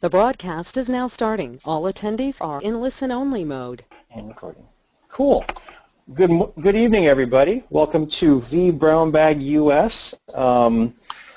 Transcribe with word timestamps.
The 0.00 0.10
broadcast 0.10 0.76
is 0.76 0.88
now 0.88 1.06
starting. 1.06 1.60
All 1.64 1.82
attendees 1.82 2.38
are 2.40 2.60
in 2.62 2.80
listen-only 2.80 3.44
mode. 3.44 3.84
And 4.10 4.28
recording. 4.28 4.66
Cool. 5.08 5.44
Good, 6.14 6.30
good 6.60 6.74
evening, 6.74 7.06
everybody. 7.06 7.62
Welcome 7.70 8.06
to 8.08 8.40
vBrownBag 8.40 9.42
US. 9.42 10.14
Um, 10.34 10.94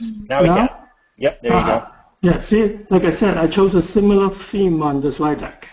Now 0.00 0.42
we 0.42 0.48
can. 0.48 0.68
Yep, 1.16 1.42
there 1.42 1.52
you 1.52 1.66
go. 1.66 1.82
Ah, 1.84 2.06
yeah, 2.22 2.38
see, 2.40 2.80
like 2.90 3.04
I 3.04 3.10
said, 3.10 3.36
I 3.36 3.46
chose 3.46 3.74
a 3.74 3.82
similar 3.82 4.28
theme 4.28 4.82
on 4.82 5.00
the 5.00 5.10
slide 5.10 5.40
deck. 5.40 5.68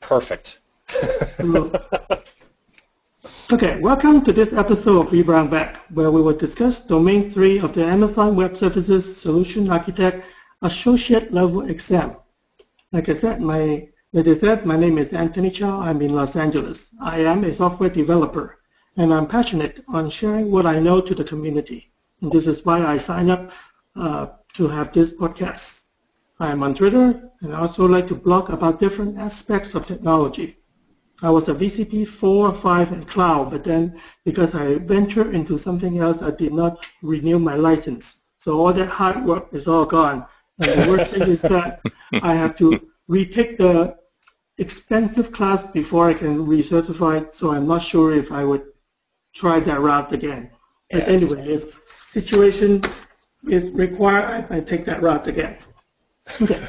Perfect. 0.00 0.60
okay, 3.52 3.80
welcome 3.80 4.22
to 4.24 4.32
this 4.32 4.52
episode 4.52 5.06
of 5.06 5.12
vBrownBag, 5.12 5.76
where 5.94 6.10
we 6.10 6.20
will 6.20 6.36
discuss 6.36 6.80
Domain 6.80 7.30
3 7.30 7.60
of 7.60 7.72
the 7.72 7.84
Amazon 7.84 8.36
Web 8.36 8.56
Services 8.56 9.16
Solution 9.16 9.70
Architect 9.70 10.24
Associate 10.62 11.32
Level 11.32 11.68
Exam. 11.68 12.16
Like 12.92 13.08
I 13.08 13.14
said, 13.14 13.40
my, 13.40 13.88
like 14.12 14.26
I 14.26 14.34
said, 14.34 14.66
my 14.66 14.76
name 14.76 14.98
is 14.98 15.12
Anthony 15.12 15.50
Chow. 15.50 15.80
I'm 15.80 16.02
in 16.02 16.14
Los 16.14 16.36
Angeles. 16.36 16.90
I 17.00 17.20
am 17.20 17.44
a 17.44 17.54
software 17.54 17.90
developer 17.90 18.59
and 18.96 19.14
I'm 19.14 19.26
passionate 19.26 19.84
on 19.88 20.10
sharing 20.10 20.50
what 20.50 20.66
I 20.66 20.78
know 20.78 21.00
to 21.00 21.14
the 21.14 21.24
community. 21.24 21.92
And 22.20 22.30
this 22.30 22.46
is 22.46 22.64
why 22.64 22.84
I 22.84 22.98
signed 22.98 23.30
up 23.30 23.50
uh, 23.96 24.26
to 24.54 24.68
have 24.68 24.92
this 24.92 25.10
podcast. 25.10 25.82
I'm 26.38 26.62
on 26.62 26.74
Twitter 26.74 27.30
and 27.40 27.54
I 27.54 27.60
also 27.60 27.86
like 27.86 28.08
to 28.08 28.14
blog 28.14 28.50
about 28.50 28.80
different 28.80 29.18
aspects 29.18 29.74
of 29.74 29.86
technology. 29.86 30.56
I 31.22 31.30
was 31.30 31.48
a 31.48 31.54
VCP 31.54 32.08
4 32.08 32.48
or 32.48 32.54
5 32.54 32.92
in 32.92 33.04
cloud, 33.04 33.50
but 33.50 33.62
then 33.62 34.00
because 34.24 34.54
I 34.54 34.76
ventured 34.76 35.34
into 35.34 35.58
something 35.58 35.98
else, 35.98 36.22
I 36.22 36.30
did 36.30 36.54
not 36.54 36.86
renew 37.02 37.38
my 37.38 37.56
license. 37.56 38.22
So 38.38 38.58
all 38.58 38.72
that 38.72 38.88
hard 38.88 39.24
work 39.24 39.48
is 39.52 39.68
all 39.68 39.84
gone. 39.84 40.24
And 40.58 40.70
the 40.70 40.90
worst 40.90 41.10
thing 41.10 41.22
is 41.22 41.42
that 41.42 41.82
I 42.22 42.34
have 42.34 42.56
to 42.56 42.88
retake 43.06 43.58
the 43.58 43.96
expensive 44.56 45.30
class 45.32 45.66
before 45.66 46.08
I 46.08 46.14
can 46.14 46.46
recertify, 46.46 47.32
so 47.32 47.52
I'm 47.52 47.66
not 47.66 47.82
sure 47.82 48.12
if 48.14 48.32
I 48.32 48.44
would 48.44 48.64
try 49.34 49.60
that 49.60 49.80
route 49.80 50.12
again. 50.12 50.50
But 50.90 51.02
yeah, 51.02 51.14
anyway, 51.14 51.48
if 51.48 51.80
situation 52.08 52.82
is 53.48 53.70
required, 53.70 54.24
I 54.24 54.46
might 54.50 54.66
take 54.66 54.84
that 54.86 55.02
route 55.02 55.26
again. 55.26 55.56
Okay. 56.40 56.68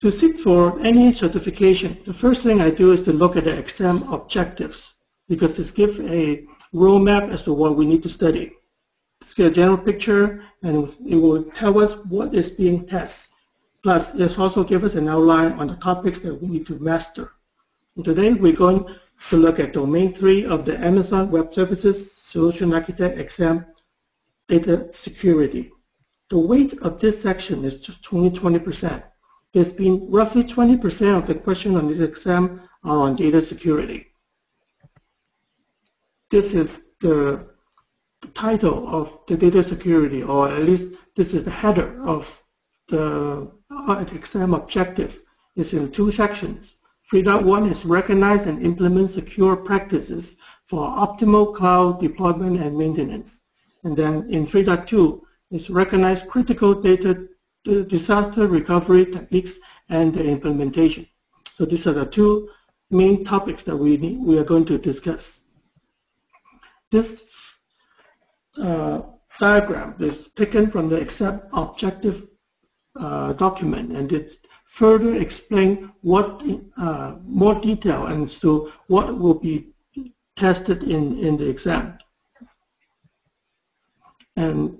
to 0.00 0.10
seek 0.10 0.40
for 0.40 0.80
any 0.80 1.12
certification, 1.12 1.98
the 2.04 2.14
first 2.14 2.42
thing 2.42 2.60
I 2.60 2.70
do 2.70 2.92
is 2.92 3.02
to 3.02 3.12
look 3.12 3.36
at 3.36 3.44
the 3.44 3.56
exam 3.56 4.02
objectives 4.12 4.94
because 5.28 5.56
this 5.56 5.70
gives 5.70 5.98
a 6.00 6.46
roadmap 6.74 7.30
as 7.30 7.42
to 7.42 7.52
what 7.52 7.76
we 7.76 7.86
need 7.86 8.02
to 8.02 8.08
study. 8.08 8.52
Let's 9.20 9.34
get 9.34 9.46
a 9.46 9.54
general 9.54 9.76
picture 9.76 10.44
and 10.62 10.88
it 11.06 11.16
will 11.16 11.44
tell 11.44 11.78
us 11.78 11.96
what 12.06 12.34
is 12.34 12.50
being 12.50 12.86
tested. 12.86 13.34
Plus, 13.82 14.14
it 14.14 14.38
also 14.38 14.62
gives 14.62 14.84
us 14.84 14.94
an 14.94 15.08
outline 15.08 15.52
on 15.52 15.66
the 15.66 15.76
topics 15.76 16.18
that 16.20 16.34
we 16.34 16.48
need 16.48 16.66
to 16.66 16.78
master. 16.78 17.32
And 17.96 18.04
today, 18.04 18.34
we're 18.34 18.52
going 18.52 18.84
to 19.28 19.36
look 19.36 19.60
at 19.60 19.72
domain 19.72 20.12
three 20.12 20.44
of 20.44 20.64
the 20.64 20.78
Amazon 20.78 21.30
Web 21.30 21.52
Services 21.52 22.12
Solution 22.12 22.72
Architect 22.72 23.18
exam, 23.18 23.66
data 24.48 24.92
security. 24.92 25.70
The 26.30 26.38
weight 26.38 26.74
of 26.80 27.00
this 27.00 27.20
section 27.20 27.64
is 27.64 27.80
20, 27.80 28.38
20%. 28.38 29.02
There's 29.52 29.72
been 29.72 30.10
roughly 30.10 30.44
20% 30.44 31.18
of 31.18 31.26
the 31.26 31.34
questions 31.34 31.76
on 31.76 31.88
this 31.88 32.00
exam 32.00 32.62
are 32.84 32.98
on 32.98 33.16
data 33.16 33.42
security. 33.42 34.06
This 36.30 36.54
is 36.54 36.80
the 37.00 37.46
title 38.34 38.88
of 38.88 39.18
the 39.26 39.36
data 39.36 39.62
security, 39.64 40.22
or 40.22 40.48
at 40.48 40.62
least 40.62 40.92
this 41.16 41.34
is 41.34 41.42
the 41.44 41.50
header 41.50 42.00
of 42.04 42.42
the 42.88 43.50
uh, 43.70 44.04
exam 44.12 44.54
objective. 44.54 45.22
It's 45.56 45.72
in 45.72 45.90
two 45.90 46.10
sections. 46.10 46.76
3.1 47.12 47.70
is 47.70 47.84
recognize 47.84 48.46
and 48.46 48.62
implement 48.62 49.10
secure 49.10 49.56
practices 49.56 50.36
for 50.64 50.86
optimal 50.86 51.54
cloud 51.54 52.00
deployment 52.00 52.60
and 52.60 52.76
maintenance. 52.76 53.42
And 53.82 53.96
then 53.96 54.30
in 54.30 54.46
3.2 54.46 55.20
is 55.50 55.70
recognize 55.70 56.22
critical 56.22 56.74
data 56.74 57.26
disaster 57.64 58.46
recovery 58.46 59.06
techniques 59.06 59.58
and 59.88 60.14
the 60.14 60.24
implementation. 60.24 61.06
So 61.54 61.64
these 61.64 61.86
are 61.86 61.92
the 61.92 62.06
two 62.06 62.48
main 62.90 63.24
topics 63.24 63.64
that 63.64 63.76
we, 63.76 63.96
need, 63.96 64.20
we 64.20 64.38
are 64.38 64.44
going 64.44 64.64
to 64.66 64.78
discuss. 64.78 65.42
This 66.90 67.58
uh, 68.56 69.02
diagram 69.38 69.96
is 69.98 70.28
taken 70.36 70.70
from 70.70 70.88
the 70.88 70.96
exam 70.96 71.42
objective 71.52 72.28
uh, 72.98 73.32
document 73.34 73.96
and 73.96 74.10
it's 74.12 74.36
further 74.70 75.16
explain 75.16 75.90
what 76.02 76.42
uh, 76.76 77.16
more 77.24 77.56
detail 77.60 78.06
as 78.06 78.38
to 78.38 78.72
what 78.86 79.18
will 79.18 79.34
be 79.34 79.66
tested 80.36 80.84
in, 80.84 81.18
in 81.18 81.36
the 81.36 81.48
exam. 81.48 81.98
And 84.36 84.78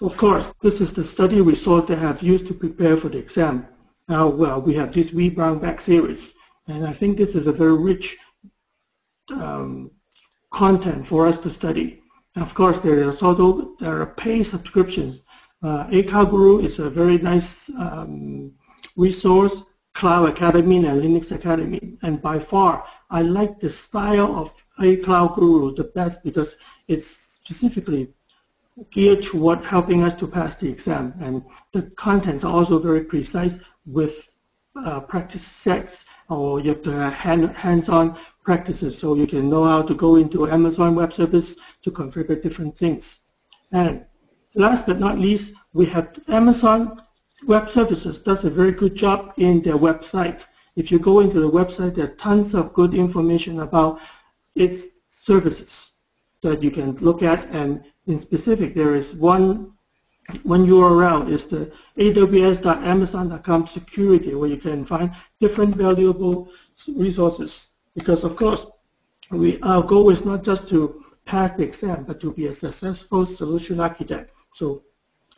of 0.00 0.16
course, 0.16 0.52
this 0.62 0.80
is 0.80 0.92
the 0.94 1.04
study 1.04 1.42
that 1.42 1.90
I 1.90 1.94
have 1.96 2.22
used 2.22 2.46
to 2.46 2.54
prepare 2.54 2.96
for 2.96 3.10
the 3.10 3.18
exam. 3.18 3.66
Now, 4.08 4.28
well, 4.28 4.62
we 4.62 4.72
have 4.74 4.94
this 4.94 5.10
vBrownBag 5.10 5.78
series, 5.78 6.34
and 6.66 6.86
I 6.86 6.94
think 6.94 7.18
this 7.18 7.34
is 7.34 7.46
a 7.46 7.52
very 7.52 7.76
rich 7.76 8.16
um, 9.30 9.90
content 10.50 11.06
for 11.06 11.26
us 11.26 11.38
to 11.40 11.50
study. 11.50 12.02
And 12.34 12.42
of 12.42 12.54
course, 12.54 12.80
there 12.80 12.98
is 13.02 13.22
also 13.22 13.76
there 13.78 14.00
are 14.00 14.06
paid 14.06 14.44
subscriptions. 14.44 15.22
Uh, 15.62 15.84
Guru 15.90 16.60
is 16.60 16.78
a 16.78 16.88
very 16.88 17.18
nice 17.18 17.68
um, 17.70 18.52
resource, 18.98 19.62
Cloud 19.94 20.28
Academy 20.28 20.76
and 20.84 21.02
Linux 21.02 21.32
Academy. 21.32 21.96
And 22.02 22.20
by 22.20 22.38
far, 22.38 22.84
I 23.10 23.22
like 23.22 23.58
the 23.58 23.70
style 23.70 24.36
of 24.36 24.52
a 24.80 24.96
Cloud 24.96 25.34
Guru 25.36 25.74
the 25.74 25.84
best 25.84 26.22
because 26.22 26.56
it's 26.88 27.06
specifically 27.06 28.12
geared 28.90 29.22
toward 29.22 29.64
helping 29.64 30.02
us 30.04 30.14
to 30.16 30.26
pass 30.26 30.56
the 30.56 30.68
exam. 30.68 31.14
And 31.20 31.42
the 31.72 31.82
contents 31.96 32.44
are 32.44 32.52
also 32.52 32.78
very 32.78 33.04
precise 33.04 33.58
with 33.86 34.34
uh, 34.84 35.00
practice 35.00 35.42
sets 35.42 36.04
or 36.28 36.60
you 36.60 36.68
have 36.68 36.80
to 36.82 36.92
have 36.92 37.12
hand, 37.14 37.56
hands-on 37.56 38.18
practices 38.44 38.98
so 38.98 39.14
you 39.14 39.26
can 39.26 39.48
know 39.48 39.64
how 39.64 39.82
to 39.82 39.94
go 39.94 40.16
into 40.16 40.48
Amazon 40.48 40.94
Web 40.94 41.12
Service 41.12 41.56
to 41.82 41.90
configure 41.90 42.40
different 42.40 42.76
things. 42.76 43.20
And 43.72 44.04
last 44.54 44.86
but 44.86 45.00
not 45.00 45.18
least, 45.18 45.54
we 45.72 45.86
have 45.86 46.18
Amazon 46.28 47.02
Web 47.46 47.68
Services 47.68 48.18
does 48.18 48.44
a 48.44 48.50
very 48.50 48.72
good 48.72 48.94
job 48.94 49.32
in 49.36 49.62
their 49.62 49.78
website. 49.78 50.44
If 50.76 50.90
you 50.90 50.98
go 50.98 51.20
into 51.20 51.40
the 51.40 51.50
website, 51.50 51.94
there 51.94 52.06
are 52.06 52.16
tons 52.16 52.54
of 52.54 52.72
good 52.72 52.94
information 52.94 53.60
about 53.60 54.00
its 54.54 54.86
services 55.08 55.92
that 56.42 56.62
you 56.62 56.70
can 56.70 56.96
look 56.96 57.22
at. 57.22 57.48
And 57.50 57.84
in 58.06 58.18
specific, 58.18 58.74
there 58.74 58.94
is 58.94 59.14
one 59.14 59.72
one 60.42 60.66
URL 60.66 61.30
is 61.30 61.46
the 61.46 61.72
aws.amazon.com 61.96 63.66
security 63.66 64.34
where 64.34 64.50
you 64.50 64.58
can 64.58 64.84
find 64.84 65.10
different 65.40 65.74
valuable 65.74 66.50
resources. 66.86 67.70
Because 67.94 68.24
of 68.24 68.36
course, 68.36 68.66
we, 69.30 69.58
our 69.62 69.82
goal 69.82 70.10
is 70.10 70.24
not 70.26 70.42
just 70.42 70.68
to 70.68 71.02
pass 71.24 71.52
the 71.52 71.62
exam, 71.62 72.04
but 72.04 72.20
to 72.20 72.32
be 72.32 72.46
a 72.46 72.52
successful 72.52 73.24
solution 73.24 73.80
architect. 73.80 74.34
So 74.52 74.82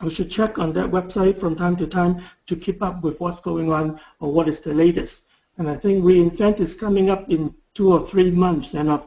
we 0.01 0.09
should 0.09 0.31
check 0.31 0.57
on 0.59 0.73
that 0.73 0.89
website 0.89 1.39
from 1.39 1.55
time 1.55 1.75
to 1.77 1.87
time 1.87 2.23
to 2.47 2.55
keep 2.55 2.81
up 2.81 3.03
with 3.03 3.19
what's 3.19 3.41
going 3.41 3.71
on 3.71 3.99
or 4.19 4.31
what 4.31 4.47
is 4.47 4.59
the 4.59 4.73
latest. 4.73 5.23
And 5.57 5.69
I 5.69 5.75
think 5.75 6.03
reInvent 6.03 6.59
is 6.59 6.75
coming 6.75 7.09
up 7.09 7.29
in 7.29 7.53
two 7.73 7.93
or 7.93 8.05
three 8.05 8.31
months, 8.31 8.73
and 8.73 9.01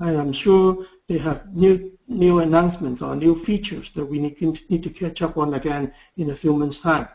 I'm 0.00 0.32
sure 0.32 0.86
they 1.08 1.18
have 1.18 1.54
new 1.54 1.92
new 2.06 2.40
announcements 2.40 3.00
or 3.00 3.16
new 3.16 3.34
features 3.34 3.90
that 3.92 4.04
we 4.04 4.18
need, 4.18 4.38
need 4.68 4.82
to 4.82 4.90
catch 4.90 5.22
up 5.22 5.38
on 5.38 5.54
again 5.54 5.90
in 6.18 6.30
a 6.30 6.36
few 6.36 6.52
months' 6.52 6.82
time. 6.82 7.08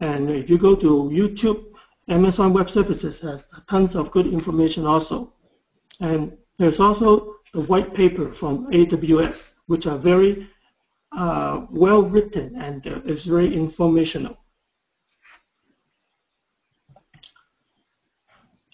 And 0.00 0.28
if 0.30 0.50
you 0.50 0.58
go 0.58 0.74
to 0.74 1.10
YouTube, 1.10 1.64
Amazon 2.08 2.52
Web 2.52 2.68
Services 2.68 3.18
has 3.20 3.48
tons 3.68 3.94
of 3.94 4.10
good 4.10 4.26
information 4.26 4.84
also. 4.86 5.32
And 6.00 6.36
there's 6.58 6.78
also 6.78 7.36
the 7.54 7.62
white 7.62 7.94
paper 7.94 8.30
from 8.30 8.70
AWS, 8.70 9.54
which 9.66 9.86
are 9.86 9.96
very 9.96 10.46
uh, 11.12 11.66
well 11.70 12.02
written 12.02 12.56
and 12.56 12.86
uh, 12.86 13.00
is 13.04 13.24
very 13.24 13.54
informational. 13.54 14.36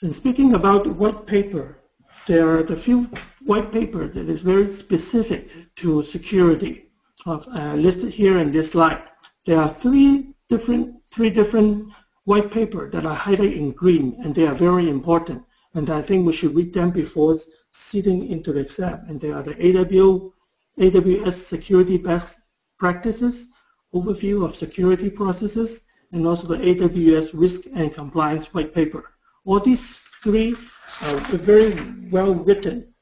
And 0.02 0.14
speaking 0.14 0.54
about 0.54 0.86
white 0.86 1.26
paper, 1.26 1.78
there 2.26 2.48
are 2.56 2.62
the 2.62 2.76
few 2.76 3.08
white 3.44 3.72
paper 3.72 4.08
that 4.08 4.28
is 4.28 4.42
very 4.42 4.68
specific 4.68 5.50
to 5.76 6.02
security 6.02 6.90
of, 7.26 7.46
uh, 7.48 7.74
listed 7.74 8.12
here 8.12 8.38
in 8.38 8.52
this 8.52 8.70
slide. 8.70 9.02
There 9.46 9.58
are 9.58 9.68
three 9.68 10.34
different 10.48 10.96
three 11.10 11.30
different 11.30 11.92
white 12.24 12.50
paper 12.50 12.90
that 12.90 13.06
are 13.06 13.16
highlighted 13.16 13.56
in 13.56 13.70
green, 13.72 14.16
and 14.22 14.34
they 14.34 14.46
are 14.46 14.54
very 14.54 14.88
important. 14.88 15.42
And 15.74 15.90
I 15.90 16.02
think 16.02 16.26
we 16.26 16.32
should 16.32 16.54
read 16.54 16.72
them 16.72 16.90
before 16.90 17.38
sitting 17.70 18.26
into 18.30 18.52
the 18.52 18.60
exam. 18.60 19.04
And 19.08 19.20
they 19.20 19.32
are 19.32 19.42
the 19.42 19.54
AWS, 19.54 20.32
AWS 20.78 21.34
security 21.34 21.96
best 21.96 22.40
practices, 22.78 23.48
overview 23.94 24.44
of 24.44 24.54
security 24.54 25.10
processes, 25.10 25.84
and 26.12 26.26
also 26.26 26.46
the 26.46 26.58
AWS 26.58 27.30
risk 27.32 27.62
and 27.74 27.94
compliance 27.94 28.52
white 28.52 28.74
paper. 28.74 29.10
All 29.44 29.60
these 29.60 29.98
three 30.22 30.56
are 31.02 31.16
very 31.36 31.74
well 32.10 32.34
written 32.34 32.94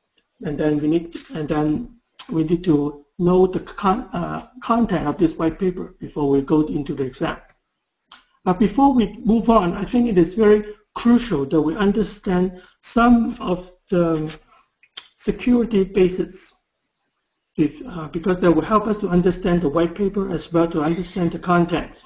and 0.45 0.59
then 0.59 0.81
we 0.81 0.89
need 0.89 1.19
and 1.35 1.49
then 1.49 1.97
we 2.31 2.45
need 2.45 2.65
to 2.65 3.05
know 3.19 3.47
the 3.47 3.61
con, 3.61 4.09
uh, 4.13 4.49
content 4.63 5.07
of 5.07 5.17
this 5.19 5.35
white 5.35 5.59
paper 5.59 5.95
before 6.01 6.29
we 6.29 6.41
go 6.41 6.67
into 6.67 6.95
the 6.95 7.05
exam. 7.05 7.39
But 8.45 8.59
before 8.59 8.93
we 8.93 9.19
move 9.25 9.49
on, 9.49 9.75
I 9.75 9.85
think 9.85 10.09
it 10.09 10.19
is 10.19 10.35
very 10.35 10.75
crucial 10.95 11.45
that 11.47 11.61
we 11.61 11.77
understand 11.77 12.61
some 12.81 13.37
of 13.41 13.71
the 13.89 14.35
security 15.17 15.85
basics 15.85 16.55
if, 17.57 17.83
uh, 17.87 18.09
because 18.09 18.41
that 18.41 18.53
will 18.53 18.63
help 18.63 18.87
us 18.87 18.99
to 18.99 19.09
understand 19.09 19.63
the 19.63 19.69
white 19.69 19.95
paper 19.95 20.31
as 20.31 20.53
well 20.53 20.69
to 20.69 20.83
understand 20.83 21.33
the 21.33 21.39
content. 21.39 22.03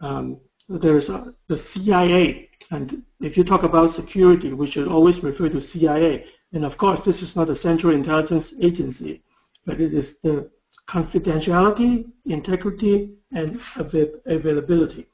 Um, 0.00 0.40
there's 0.68 1.10
uh, 1.10 1.32
the 1.48 1.58
CIA, 1.58 2.50
and 2.70 3.02
if 3.20 3.36
you 3.36 3.44
talk 3.44 3.62
about 3.62 3.90
security, 3.90 4.52
we 4.52 4.66
should 4.66 4.88
always 4.88 5.22
refer 5.22 5.48
to 5.48 5.60
CIA 5.60 6.26
and 6.52 6.64
of 6.64 6.78
course, 6.78 7.04
this 7.04 7.22
is 7.22 7.36
not 7.36 7.48
a 7.48 7.56
central 7.56 7.92
intelligence 7.92 8.54
agency, 8.60 9.22
but 9.64 9.80
it 9.80 9.92
is 9.92 10.18
the 10.18 10.50
confidentiality, 10.88 12.06
integrity, 12.24 13.14
and 13.32 13.60
availability. 13.76 15.06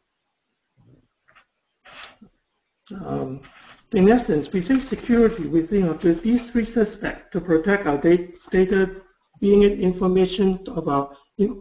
Um, 2.94 3.40
in 3.92 4.10
essence, 4.10 4.52
we 4.52 4.60
think 4.60 4.82
security, 4.82 5.46
we 5.46 5.62
think 5.62 5.88
of 5.88 6.22
these 6.22 6.50
three 6.50 6.64
suspects 6.64 7.32
to 7.32 7.40
protect 7.40 7.86
our 7.86 7.98
data, 7.98 9.01
being 9.42 9.62
it 9.62 9.80
information 9.80 10.64
our, 10.88 11.04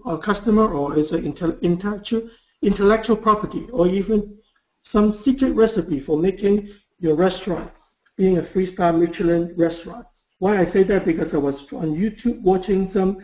our 0.06 0.20
customer 0.20 0.72
or 0.72 0.98
as 1.00 1.12
an 1.12 1.26
intellectual, 1.62 2.30
intellectual 2.62 3.18
property, 3.18 3.68
or 3.74 3.88
even 3.88 4.38
some 4.84 5.14
secret 5.14 5.54
recipe 5.54 6.00
for 6.00 6.16
making 6.18 6.70
your 7.00 7.16
restaurant 7.16 7.70
being 8.18 8.38
a 8.38 8.44
three-star 8.44 8.94
Michelin 8.94 9.54
restaurant. 9.58 10.06
Why 10.38 10.60
I 10.60 10.66
say 10.66 10.84
that? 10.84 11.06
Because 11.06 11.34
I 11.34 11.38
was 11.38 11.74
on 11.74 11.96
YouTube 11.96 12.40
watching 12.42 12.86
some 12.86 13.18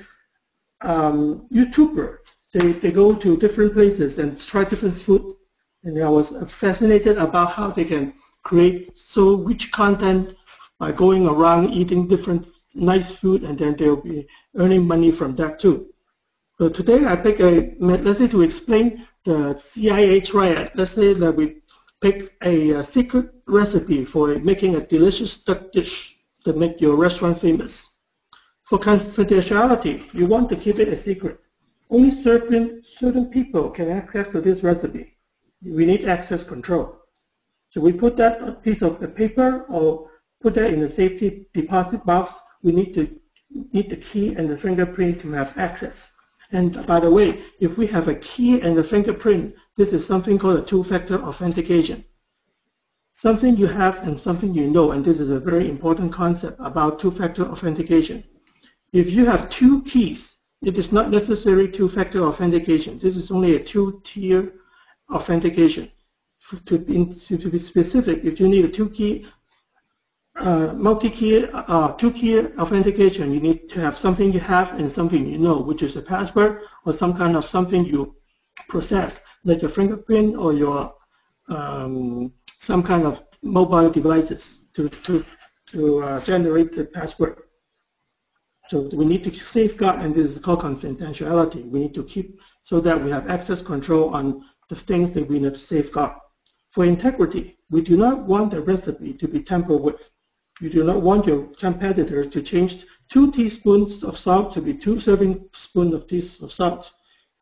um, 0.82 1.48
YouTuber. 1.54 2.18
They, 2.54 2.72
they 2.72 2.92
go 2.92 3.14
to 3.14 3.38
different 3.38 3.74
places 3.74 4.18
and 4.18 4.42
try 4.42 4.64
different 4.64 4.98
food. 4.98 5.36
And 5.84 6.04
I 6.04 6.10
was 6.10 6.36
fascinated 6.48 7.20
about 7.20 7.52
how 7.52 7.70
they 7.70 7.86
can 7.86 8.14
create 8.44 8.98
so 8.98 9.36
rich 9.36 9.72
content 9.72 10.36
by 10.80 10.92
going 10.94 11.28
around 11.28 11.74
eating 11.74 12.08
different 12.08 12.48
nice 12.78 13.16
food 13.16 13.44
and 13.44 13.58
then 13.58 13.76
they'll 13.76 14.02
be 14.02 14.28
earning 14.56 14.88
money 14.88 15.12
from 15.12 15.36
that 15.36 15.60
too. 15.60 15.88
So 16.58 16.70
today 16.70 17.06
I 17.06 17.16
pick 17.16 17.40
a, 17.40 17.76
let's 17.80 18.20
say 18.20 18.28
to 18.30 18.42
explain 18.42 19.08
the 19.26 19.58
CIA 19.58 20.22
triad, 20.22 20.72
let's 20.76 20.92
say 20.92 21.14
that 21.14 21.36
we 21.36 21.62
pick 22.02 22.34
a, 22.44 22.72
a, 22.72 22.84
secret 22.84 23.30
recipe 23.48 24.06
for 24.06 24.40
making 24.40 24.76
a 24.76 24.86
delicious 24.86 25.38
duck 25.44 25.72
dish 25.72 26.20
to 26.46 26.54
make 26.54 26.80
your 26.80 26.96
restaurant 26.96 27.40
famous. 27.40 27.98
For 28.64 28.78
confidentiality, 28.78 30.14
you 30.14 30.28
want 30.28 30.50
to 30.50 30.56
keep 30.56 30.80
it 30.80 30.88
a 30.90 30.98
secret. 30.98 31.40
Only 31.90 32.12
certain, 32.12 32.84
certain 32.84 33.28
people 33.28 33.70
can 33.70 33.90
access 33.90 34.30
to 34.30 34.42
this 34.42 34.62
recipe. 34.62 35.18
We 35.64 35.86
need 35.86 36.08
access 36.08 36.44
control. 36.44 36.98
So 37.70 37.82
we 37.82 37.94
put 37.94 38.18
that 38.18 38.64
piece 38.64 38.82
of 38.82 39.00
paper 39.16 39.66
or 39.70 40.10
put 40.42 40.56
that 40.56 40.74
in 40.74 40.84
a 40.84 40.90
safety 40.90 41.48
deposit 41.54 42.06
box. 42.06 42.34
We 42.64 42.72
need 42.72 42.94
to 42.96 43.20
need 43.74 43.90
the 43.90 43.98
key 43.98 44.34
and 44.36 44.50
the 44.50 44.58
fingerprint 44.58 45.22
to 45.22 45.32
have 45.32 45.58
access. 45.58 46.12
And 46.52 46.86
by 46.86 47.00
the 47.00 47.12
way, 47.12 47.44
if 47.60 47.78
we 47.78 47.88
have 47.88 48.08
a 48.08 48.16
key 48.16 48.62
and 48.62 48.78
a 48.78 48.84
fingerprint, 48.84 49.56
this 49.76 49.94
is 49.94 50.06
something 50.06 50.38
called 50.38 50.60
a 50.60 50.64
two-factor 50.64 51.22
authentication. 51.22 52.06
Something 53.12 53.58
you 53.58 53.68
have 53.68 54.08
and 54.08 54.20
something 54.20 54.54
you 54.54 54.70
know, 54.70 54.92
and 54.92 55.04
this 55.04 55.20
is 55.20 55.30
a 55.30 55.40
very 55.40 55.70
important 55.70 56.14
concept 56.14 56.58
about 56.60 57.00
two-factor 57.00 57.44
authentication. 57.44 58.24
If 58.94 59.12
you 59.12 59.26
have 59.26 59.50
two 59.50 59.84
keys, 59.84 60.38
it 60.62 60.78
is 60.78 60.92
not 60.92 61.10
necessary 61.10 61.68
two-factor 61.70 62.24
authentication. 62.24 63.00
This 63.00 63.18
is 63.18 63.30
only 63.32 63.56
a 63.56 63.64
two-tier 63.64 64.54
authentication. 65.12 65.92
To 66.66 66.78
be, 66.78 67.14
to 67.14 67.50
be 67.50 67.60
specific, 67.60 68.24
if 68.24 68.40
you 68.40 68.48
need 68.48 68.66
a 68.66 68.70
two-key 68.70 69.28
uh, 70.40 70.74
multi-key, 70.74 71.48
uh, 71.52 71.92
two-key 71.94 72.40
authentication, 72.58 73.34
you 73.34 73.40
need 73.40 73.70
to 73.70 73.80
have 73.80 73.98
something 73.98 74.32
you 74.32 74.40
have 74.40 74.80
and 74.80 74.92
something 74.92 75.28
you 75.28 75.38
know, 75.38 75.60
which 75.60 75.82
is 75.82 75.96
a 75.96 76.02
password 76.02 76.62
or 76.86 76.94
some 76.94 77.18
kind 77.18 77.36
of 77.36 77.48
something 77.48 77.86
you 77.86 78.16
process, 78.70 79.20
like 79.44 79.62
your 79.62 79.72
fingerprint 79.72 80.36
or 80.36 80.54
your 80.54 80.94
um, 81.50 82.34
some 82.58 82.84
kind 82.84 83.06
of 83.06 83.24
mobile 83.42 83.90
devices 83.90 84.66
to, 84.74 84.90
to, 84.90 85.24
to 85.68 86.04
uh, 86.04 86.20
generate 86.22 86.72
the 86.72 86.86
password. 86.86 87.44
So 88.70 88.90
we 88.94 89.06
need 89.06 89.24
to 89.24 89.34
safeguard, 89.34 90.02
and 90.02 90.14
this 90.14 90.32
is 90.32 90.40
called 90.40 90.62
confidentiality. 90.62 91.70
We 91.70 91.80
need 91.80 91.94
to 91.94 92.04
keep 92.04 92.38
so 92.64 92.82
that 92.82 93.02
we 93.02 93.10
have 93.12 93.30
access 93.30 93.62
control 93.62 94.14
on 94.14 94.44
the 94.68 94.76
things 94.76 95.12
that 95.14 95.28
we 95.28 95.40
need 95.40 95.54
to 95.54 95.60
safeguard. 95.60 96.12
For 96.70 96.84
integrity, 96.84 97.58
we 97.70 97.82
do 97.82 97.96
not 97.96 98.24
want 98.24 98.52
the 98.52 98.62
recipe 98.62 99.14
to 99.14 99.28
be 99.28 99.42
tampered 99.42 99.82
with. 99.82 100.12
You 100.60 100.72
do 100.72 100.84
not 100.84 101.04
want 101.04 101.28
your 101.28 101.44
competitors 101.60 102.28
to 102.28 102.42
change 102.42 102.84
two 103.10 103.32
teaspoons 103.32 104.04
of 104.04 104.18
salt 104.18 104.52
to 104.54 104.62
be 104.62 104.74
two 104.74 105.00
serving 105.00 105.48
spoons 105.54 105.94
of, 105.94 106.12
of 106.44 106.52
salt. 106.52 106.92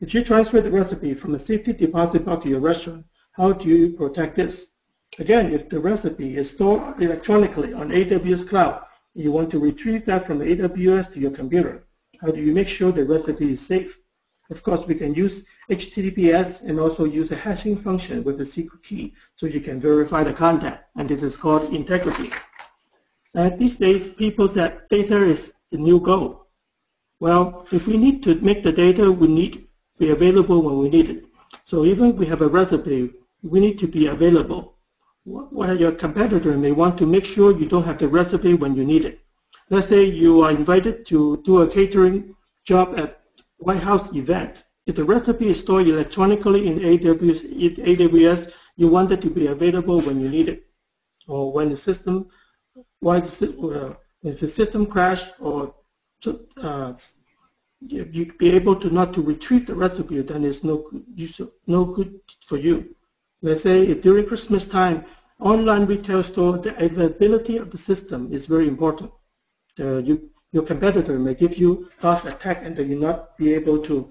If 0.01 0.13
you 0.13 0.21
transfer 0.21 0.59
the 0.59 0.69
recipe 0.69 1.13
from 1.13 1.33
a 1.33 1.39
safety 1.39 1.71
deposit 1.71 2.25
box 2.25 2.43
to 2.43 2.49
your 2.49 2.59
restaurant, 2.59 3.05
how 3.31 3.53
do 3.53 3.69
you 3.69 3.93
protect 3.93 4.35
this? 4.35 4.71
Again, 5.17 5.53
if 5.53 5.69
the 5.69 5.79
recipe 5.79 6.35
is 6.35 6.49
stored 6.49 7.01
electronically 7.01 7.71
on 7.71 7.89
AWS 7.89 8.49
Cloud, 8.49 8.83
you 9.13 9.31
want 9.31 9.49
to 9.51 9.59
retrieve 9.59 10.03
that 10.05 10.25
from 10.25 10.39
AWS 10.39 11.13
to 11.13 11.19
your 11.21 11.31
computer. 11.31 11.87
How 12.19 12.31
do 12.31 12.41
you 12.41 12.51
make 12.51 12.67
sure 12.67 12.91
the 12.91 13.05
recipe 13.05 13.53
is 13.53 13.65
safe? 13.65 13.97
Of 14.49 14.61
course, 14.61 14.85
we 14.85 14.95
can 14.95 15.15
use 15.15 15.45
HTTPS 15.71 16.63
and 16.63 16.81
also 16.81 17.05
use 17.05 17.31
a 17.31 17.35
hashing 17.35 17.77
function 17.77 18.25
with 18.25 18.41
a 18.41 18.45
secret 18.45 18.83
key 18.83 19.13
so 19.35 19.45
you 19.45 19.61
can 19.61 19.79
verify 19.79 20.25
the 20.25 20.33
content, 20.33 20.77
and 20.97 21.07
this 21.07 21.23
is 21.23 21.37
called 21.37 21.73
integrity. 21.73 22.29
And 23.35 23.59
these 23.59 23.75
days, 23.75 24.09
people 24.09 24.47
said 24.47 24.81
data 24.89 25.17
is 25.17 25.53
the 25.69 25.77
new 25.77 25.99
gold. 25.99 26.37
Well, 27.19 27.67
if 27.71 27.87
we 27.87 27.97
need 27.97 28.23
to 28.23 28.35
make 28.35 28.63
the 28.63 28.71
data, 28.71 29.11
we 29.11 29.27
need 29.27 29.53
to 29.53 29.59
be 29.99 30.09
available 30.11 30.61
when 30.61 30.77
we 30.79 30.89
need 30.89 31.09
it. 31.09 31.25
So 31.65 31.85
even 31.85 32.11
if 32.11 32.15
we 32.15 32.25
have 32.25 32.41
a 32.41 32.47
recipe, 32.47 33.11
we 33.43 33.59
need 33.59 33.77
to 33.79 33.87
be 33.87 34.07
available. 34.07 34.77
While 35.23 35.79
your 35.79 35.91
competitor 35.91 36.57
may 36.57 36.71
want 36.71 36.97
to 36.99 37.05
make 37.05 37.25
sure 37.25 37.57
you 37.57 37.67
don't 37.67 37.83
have 37.83 37.97
the 37.97 38.07
recipe 38.07 38.53
when 38.53 38.75
you 38.75 38.85
need 38.85 39.05
it. 39.05 39.19
Let's 39.69 39.87
say 39.87 40.03
you 40.05 40.41
are 40.41 40.51
invited 40.51 41.05
to 41.07 41.41
do 41.43 41.61
a 41.61 41.67
catering 41.67 42.35
job 42.63 42.99
at 42.99 43.21
White 43.57 43.81
House 43.81 44.13
event, 44.13 44.63
if 44.85 44.95
the 44.95 45.03
recipe 45.03 45.47
is 45.47 45.59
stored 45.59 45.87
electronically 45.87 46.67
in 46.67 46.79
AWS, 46.79 47.77
AWS, 47.79 48.51
you 48.75 48.87
want 48.87 49.11
it 49.11 49.21
to 49.21 49.29
be 49.29 49.47
available 49.47 50.01
when 50.01 50.19
you 50.19 50.29
need 50.29 50.49
it, 50.49 50.67
or 51.27 51.51
when 51.51 51.69
the 51.69 51.77
system, 51.77 52.27
why 53.05 53.17
uh, 53.17 53.93
if 54.23 54.39
the 54.39 54.49
system 54.49 54.83
crash 54.87 55.23
or 55.39 55.75
uh, 56.63 56.93
you 57.81 58.33
be 58.39 58.49
able 58.49 58.75
to 58.83 58.89
not 58.89 59.13
to 59.13 59.21
retrieve 59.21 59.67
the 59.67 59.75
recipe, 59.75 60.21
then 60.21 60.43
it's 60.43 60.63
no 60.63 60.89
use, 61.13 61.39
no 61.67 61.85
good 61.85 62.19
for 62.47 62.57
you. 62.57 62.95
Let's 63.43 63.61
say 63.61 63.93
during 63.93 64.25
Christmas 64.25 64.65
time, 64.65 65.05
online 65.39 65.85
retail 65.85 66.23
store, 66.23 66.57
the 66.57 66.73
availability 66.83 67.57
of 67.57 67.69
the 67.69 67.77
system 67.77 68.33
is 68.33 68.47
very 68.47 68.67
important. 68.67 69.11
Uh, 69.79 69.97
you, 69.97 70.31
your 70.51 70.63
competitor 70.63 71.19
may 71.19 71.35
give 71.35 71.57
you 71.57 71.89
DOS 72.01 72.25
attack 72.25 72.61
and 72.63 72.75
then 72.75 72.89
you 72.89 72.97
not 72.99 73.37
be 73.37 73.53
able 73.53 73.79
to 73.83 74.09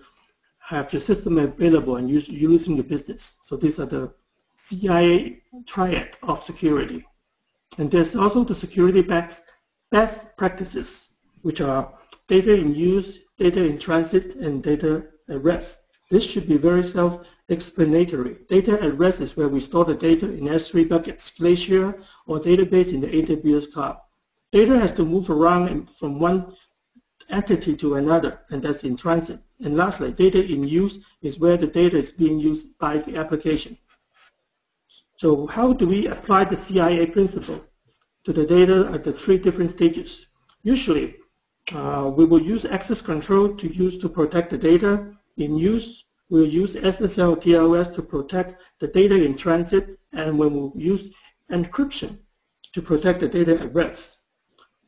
have 0.61 0.93
your 0.93 1.01
system 1.01 1.39
available 1.39 1.97
and 1.97 2.09
use, 2.09 2.29
using 2.29 2.77
your 2.77 2.85
business. 2.85 3.35
So 3.43 3.57
these 3.57 3.81
are 3.81 3.87
the 3.87 4.13
CIA 4.55 5.43
triad 5.67 6.11
of 6.23 6.45
security. 6.45 7.05
And 7.79 7.91
there's 7.91 8.15
also 8.15 8.45
the 8.45 8.55
security 8.55 9.03
best, 9.03 9.45
best 9.91 10.37
practices, 10.37 11.09
which 11.43 11.61
are 11.61 11.93
data 12.29 12.55
in 12.55 12.75
use, 12.75 13.19
data 13.37 13.65
in 13.65 13.79
transit, 13.79 14.37
and 14.37 14.63
data 14.63 15.07
at 15.29 15.43
rest. 15.43 15.81
This 16.11 16.25
should 16.25 16.47
be 16.47 16.57
very 16.57 16.85
self-explanatory. 16.85 18.37
Data 18.49 18.81
at 18.83 18.97
rest 18.99 19.21
is 19.21 19.37
where 19.37 19.49
we 19.49 19.61
store 19.61 19.85
the 19.85 19.95
data 19.95 20.31
in 20.31 20.45
S3 20.45 20.89
buckets, 20.89 21.31
Glacier, 21.31 22.01
or 22.27 22.39
database 22.39 22.93
in 22.93 23.01
the 23.01 23.09
AWS 23.09 23.73
cloud. 23.73 23.99
Data 24.53 24.79
has 24.79 24.93
to 24.93 25.05
move 25.05 25.31
around 25.31 25.91
from 25.99 26.21
one 26.21 26.55
entity 27.31 27.75
to 27.77 27.95
another, 27.95 28.41
and 28.51 28.63
that's 28.63 28.85
in 28.85 28.97
transit. 28.97 29.41
And 29.61 29.77
lastly, 29.77 30.13
data 30.13 30.45
in 30.45 30.69
use 30.69 30.99
is 31.23 31.39
where 31.39 31.57
the 31.57 31.67
data 31.67 31.97
is 31.97 32.13
being 32.13 32.39
used 32.39 32.79
by 32.79 32.99
the 32.99 33.17
application. 33.17 33.77
So 35.25 35.47
how 35.47 35.73
do 35.73 35.87
we 35.89 36.09
apply 36.09 36.45
the 36.45 36.55
CIA 36.55 37.07
principle 37.07 37.65
to 38.25 38.33
the 38.35 38.45
data 38.45 38.91
at 38.93 39.05
the 39.05 39.13
three 39.15 39.39
different 39.39 39.71
stages? 39.71 40.27
Usually, 40.65 41.17
uh, 41.73 42.13
we 42.15 42.27
will 42.27 42.43
use 42.43 42.67
access 42.67 43.01
control 43.01 43.57
to 43.57 43.75
use 43.75 43.97
to 44.01 44.09
protect 44.11 44.51
the 44.51 44.59
data. 44.59 45.17
In 45.39 45.57
use, 45.57 46.05
we'll 46.29 46.47
use 46.47 46.75
SSL 46.75 47.37
TLS 47.43 47.95
to 47.95 48.03
protect 48.03 48.61
the 48.81 48.89
data 48.89 49.25
in 49.25 49.35
transit, 49.35 49.99
and 50.13 50.39
we 50.39 50.47
will 50.47 50.75
use 50.77 51.09
encryption 51.51 52.19
to 52.75 52.83
protect 52.83 53.21
the 53.21 53.29
data 53.29 53.59
at 53.59 53.75
rest. 53.75 54.19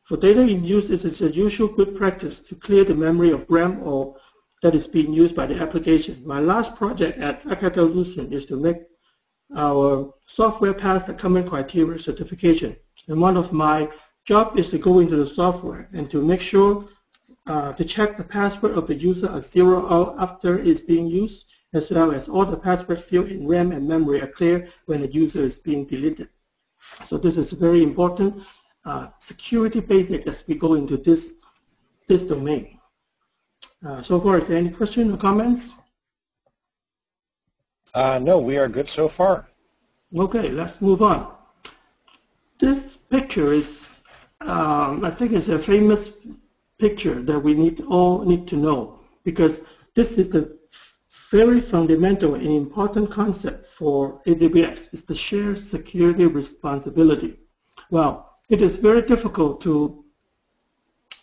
For 0.03 0.17
data 0.17 0.41
in 0.41 0.63
use, 0.63 0.91
it 0.91 1.03
is 1.03 1.19
a 1.21 1.31
usual 1.31 1.67
good 1.67 1.97
practice 1.97 2.41
to 2.41 2.53
clear 2.53 2.83
the 2.83 2.93
memory 2.93 3.31
of 3.31 3.49
RAM 3.49 3.81
or 3.81 4.15
that 4.61 4.75
is 4.75 4.85
being 4.85 5.13
used 5.13 5.35
by 5.35 5.47
the 5.47 5.59
application. 5.59 6.21
My 6.23 6.39
last 6.39 6.75
project 6.75 7.17
at 7.17 7.43
Alcatel-Lucent 7.45 8.31
is 8.31 8.45
to 8.45 8.55
make 8.55 8.83
our 9.55 10.13
software 10.25 10.73
pass 10.73 11.03
the 11.03 11.13
common 11.13 11.47
criteria 11.47 11.97
certification. 11.97 12.75
And 13.07 13.21
one 13.21 13.37
of 13.37 13.53
my 13.53 13.89
job 14.25 14.57
is 14.59 14.69
to 14.69 14.77
go 14.77 14.99
into 14.99 15.15
the 15.15 15.27
software 15.27 15.89
and 15.93 16.09
to 16.11 16.21
make 16.21 16.41
sure 16.41 16.85
uh, 17.47 17.71
to 17.73 17.85
check 17.85 18.17
the 18.17 18.23
password 18.23 18.77
of 18.77 18.87
the 18.87 18.95
user 18.95 19.29
as 19.31 19.49
zero 19.49 19.87
out 19.89 20.15
after 20.19 20.59
it's 20.59 20.81
being 20.81 21.07
used, 21.07 21.45
as 21.73 21.89
well 21.89 22.11
as 22.11 22.27
all 22.27 22.45
the 22.45 22.57
password 22.57 22.99
field 22.99 23.29
in 23.29 23.47
RAM 23.47 23.71
and 23.71 23.87
memory 23.87 24.21
are 24.21 24.27
clear 24.27 24.69
when 24.85 25.01
the 25.01 25.11
user 25.13 25.41
is 25.41 25.59
being 25.59 25.85
deleted. 25.85 26.27
So 27.05 27.17
this 27.17 27.37
is 27.37 27.51
very 27.51 27.83
important 27.83 28.43
uh, 28.85 29.07
security 29.19 29.79
basic 29.79 30.27
as 30.27 30.43
we 30.47 30.55
go 30.55 30.73
into 30.73 30.97
this, 30.97 31.35
this 32.07 32.23
domain. 32.23 32.79
Uh, 33.85 34.01
so 34.01 34.19
far, 34.19 34.39
is 34.39 34.45
there 34.45 34.57
any 34.57 34.69
question 34.69 35.13
or 35.13 35.17
comments? 35.17 35.71
Uh, 37.97 38.19
no, 38.19 38.37
we 38.37 38.59
are 38.59 38.67
good 38.67 38.87
so 38.87 39.07
far. 39.07 39.47
Okay, 40.15 40.51
let's 40.51 40.81
move 40.81 41.01
on. 41.01 41.33
This 42.59 42.97
picture 43.09 43.51
is 43.51 43.97
um, 44.41 45.03
I 45.03 45.09
think 45.09 45.31
it's 45.31 45.47
a 45.47 45.57
famous 45.57 46.11
picture 46.77 47.19
that 47.23 47.39
we 47.39 47.55
need 47.55 47.81
all 47.89 48.23
need 48.23 48.47
to 48.49 48.55
know 48.55 48.99
because 49.23 49.61
this 49.95 50.19
is 50.19 50.29
the 50.29 50.59
very 51.31 51.59
fundamental 51.59 52.35
and 52.35 52.45
important 52.45 53.09
concept 53.09 53.67
for 53.67 54.21
AWS. 54.27 54.89
It's 54.93 55.01
the 55.01 55.15
shared 55.15 55.57
security 55.57 56.27
responsibility. 56.27 57.39
Well, 57.89 58.35
it 58.47 58.61
is 58.61 58.75
very 58.75 59.01
difficult 59.01 59.59
to 59.61 60.05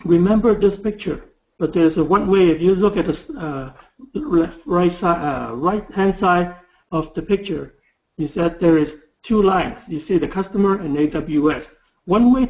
remember 0.04 0.54
this 0.54 0.76
picture, 0.76 1.22
but 1.56 1.72
there's 1.72 1.98
a 1.98 2.04
one 2.04 2.26
way. 2.28 2.48
If 2.48 2.60
you 2.60 2.74
look 2.74 2.96
at 2.96 3.06
the 3.06 3.16
uh, 3.38 3.72
left, 4.12 4.66
right 4.66 4.92
side, 4.92 5.22
uh, 5.22 5.54
right 5.54 5.88
hand 5.92 6.16
side 6.16 6.56
of 6.98 7.12
the 7.14 7.22
picture, 7.22 7.74
is 8.18 8.34
that 8.34 8.60
there 8.60 8.78
is 8.78 9.06
two 9.22 9.42
lines. 9.42 9.88
You 9.88 9.98
see 9.98 10.18
the 10.18 10.34
customer 10.38 10.72
and 10.80 10.96
AWS. 10.96 11.74
One 12.04 12.32
way 12.32 12.44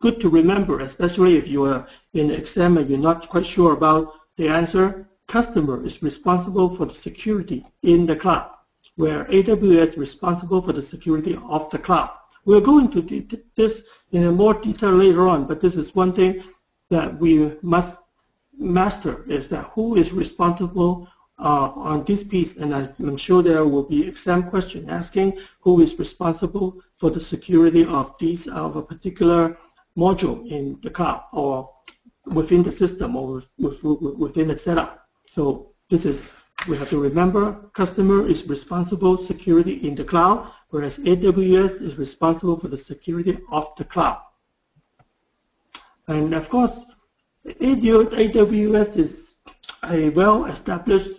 good 0.00 0.20
to 0.22 0.28
remember, 0.28 0.80
especially 0.80 1.36
if 1.36 1.46
you 1.46 1.64
are 1.64 1.86
in 2.14 2.30
exam 2.30 2.78
and 2.78 2.88
you're 2.88 3.08
not 3.10 3.28
quite 3.28 3.46
sure 3.46 3.72
about 3.74 4.04
the 4.36 4.48
answer. 4.48 5.08
Customer 5.26 5.84
is 5.84 6.02
responsible 6.02 6.68
for 6.76 6.86
the 6.86 6.94
security 6.94 7.66
in 7.82 8.06
the 8.06 8.16
cloud, 8.16 8.50
where 8.94 9.24
AWS 9.26 9.88
is 9.88 9.98
responsible 9.98 10.62
for 10.62 10.72
the 10.72 10.88
security 10.94 11.38
of 11.48 11.68
the 11.70 11.78
cloud. 11.78 12.10
We'll 12.46 12.68
go 12.70 12.78
into 12.78 13.02
this 13.56 13.82
in 14.12 14.34
more 14.34 14.54
detail 14.54 14.92
later 14.92 15.28
on, 15.28 15.46
but 15.46 15.60
this 15.60 15.74
is 15.74 15.94
one 15.94 16.12
thing 16.12 16.44
that 16.90 17.18
we 17.18 17.52
must 17.62 18.00
master 18.58 19.24
is 19.28 19.48
that 19.48 19.70
who 19.74 19.96
is 19.96 20.12
responsible 20.12 21.08
uh, 21.38 21.70
on 21.74 22.04
this 22.04 22.24
piece, 22.24 22.56
and 22.56 22.74
I'm 22.74 23.16
sure 23.16 23.42
there 23.42 23.66
will 23.66 23.82
be 23.82 24.06
exam 24.06 24.48
question 24.48 24.88
asking 24.88 25.38
who 25.60 25.80
is 25.80 25.98
responsible 25.98 26.80
for 26.96 27.10
the 27.10 27.20
security 27.20 27.84
of 27.84 28.18
these 28.18 28.48
of 28.48 28.76
a 28.76 28.82
particular 28.82 29.56
module 29.96 30.50
in 30.50 30.78
the 30.82 30.90
cloud 30.90 31.24
or 31.32 31.70
within 32.26 32.62
the 32.62 32.72
system 32.72 33.16
or 33.16 33.42
within 33.58 34.48
the 34.48 34.56
setup. 34.56 35.08
So 35.30 35.72
this 35.90 36.04
is, 36.06 36.30
we 36.68 36.76
have 36.78 36.90
to 36.90 37.00
remember, 37.00 37.70
customer 37.74 38.26
is 38.26 38.48
responsible 38.48 39.18
security 39.18 39.74
in 39.86 39.94
the 39.94 40.04
cloud, 40.04 40.50
whereas 40.70 40.98
AWS 40.98 41.82
is 41.82 41.96
responsible 41.96 42.58
for 42.58 42.68
the 42.68 42.78
security 42.78 43.38
of 43.50 43.74
the 43.76 43.84
cloud. 43.84 44.20
And 46.08 46.34
of 46.34 46.48
course, 46.48 46.84
AWS 47.46 48.96
is 48.96 49.36
a 49.88 50.08
well-established 50.10 51.10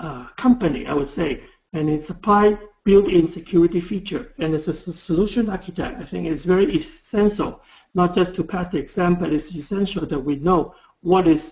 uh, 0.00 0.26
company, 0.36 0.86
I 0.86 0.94
would 0.94 1.08
say, 1.08 1.42
and 1.72 1.88
it 1.88 2.02
supplies 2.02 2.56
built-in 2.84 3.26
security 3.26 3.80
feature. 3.80 4.32
And 4.38 4.54
as 4.54 4.66
a 4.66 4.72
solution 4.74 5.50
architect, 5.50 6.00
I 6.00 6.04
think 6.04 6.26
it's 6.26 6.44
very 6.44 6.66
essential 6.74 7.62
not 7.94 8.14
just 8.14 8.34
to 8.36 8.44
pass 8.44 8.68
the 8.68 8.78
exam, 8.78 9.16
but 9.16 9.32
it's 9.32 9.54
essential 9.54 10.06
that 10.06 10.18
we 10.18 10.36
know 10.36 10.74
what 11.00 11.26
is 11.28 11.42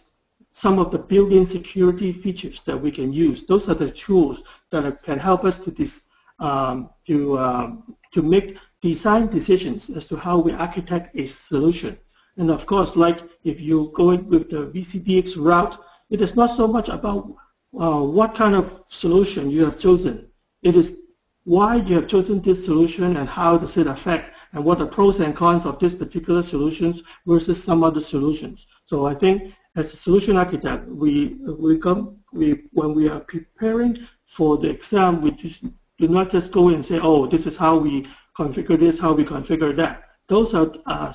some 0.53 0.79
of 0.79 0.91
the 0.91 0.99
built-in 0.99 1.47
security 1.47 2.13
features 2.13 2.61
that 2.63 2.81
we 2.81 2.91
can 2.91 3.13
use. 3.13 3.45
Those 3.45 3.69
are 3.69 3.75
the 3.75 3.91
tools 3.91 4.43
that 4.71 5.03
can 5.03 5.19
help 5.19 5.45
us 5.45 5.59
to 5.65 5.71
dis, 5.71 6.05
um, 6.41 6.91
to 7.07 7.39
um, 7.39 7.97
to 8.15 8.23
make 8.23 8.57
design 8.81 9.27
decisions 9.27 9.91
as 9.91 10.07
to 10.07 10.17
how 10.17 10.39
we 10.39 10.53
architect 10.53 11.15
a 11.17 11.27
solution. 11.27 11.99
And 12.37 12.51
of 12.51 12.67
course, 12.67 12.97
like 12.97 13.21
if 13.45 13.61
you 13.61 13.93
go 13.95 14.11
in 14.11 14.27
with 14.29 14.49
the 14.49 14.67
VCDX 14.69 15.37
route, 15.37 15.77
it 16.11 16.23
is 16.23 16.37
not 16.37 16.57
so 16.57 16.67
much 16.67 16.89
about 16.89 17.35
uh, 17.79 18.01
what 18.01 18.35
kind 18.35 18.55
of 18.55 18.83
solution 18.89 19.51
you 19.51 19.65
have 19.65 19.79
chosen. 19.79 20.29
It 20.63 20.77
is 20.77 21.01
why 21.45 21.77
you 21.77 21.95
have 21.97 22.07
chosen 22.07 22.41
this 22.41 22.65
solution 22.65 23.17
and 23.17 23.29
how 23.29 23.59
does 23.59 23.77
it 23.77 23.87
affect 23.87 24.35
and 24.53 24.65
what 24.65 24.79
the 24.79 24.87
pros 24.87 25.21
and 25.21 25.37
cons 25.37 25.67
of 25.67 25.79
this 25.79 25.95
particular 25.95 26.43
solutions 26.43 27.03
versus 27.27 27.63
some 27.63 27.83
other 27.83 28.01
solutions. 28.01 28.67
So 28.87 29.07
I 29.07 29.15
think 29.15 29.55
as 29.77 29.93
a 29.93 29.97
solution 29.97 30.37
architect, 30.37 30.89
we 30.89 31.37
we 31.59 31.79
come 31.79 32.19
we 32.33 32.65
when 32.73 32.95
we 32.95 33.09
are 33.09 33.21
preparing 33.21 34.07
for 34.25 34.57
the 34.59 34.69
exam, 34.69 35.23
we 35.23 35.31
just 35.31 35.65
do 35.99 36.09
not 36.09 36.31
just 36.31 36.53
go 36.53 36.69
and 36.69 36.85
say, 36.85 36.99
oh, 37.03 37.27
this 37.27 37.47
is 37.47 37.57
how 37.57 37.77
we 37.77 38.07
configure 38.37 38.79
this, 38.79 38.99
how 38.99 39.13
we 39.13 39.25
configure 39.25 39.75
that. 39.77 40.05
Those 40.29 40.55
are 40.55 40.71
uh, 40.87 41.13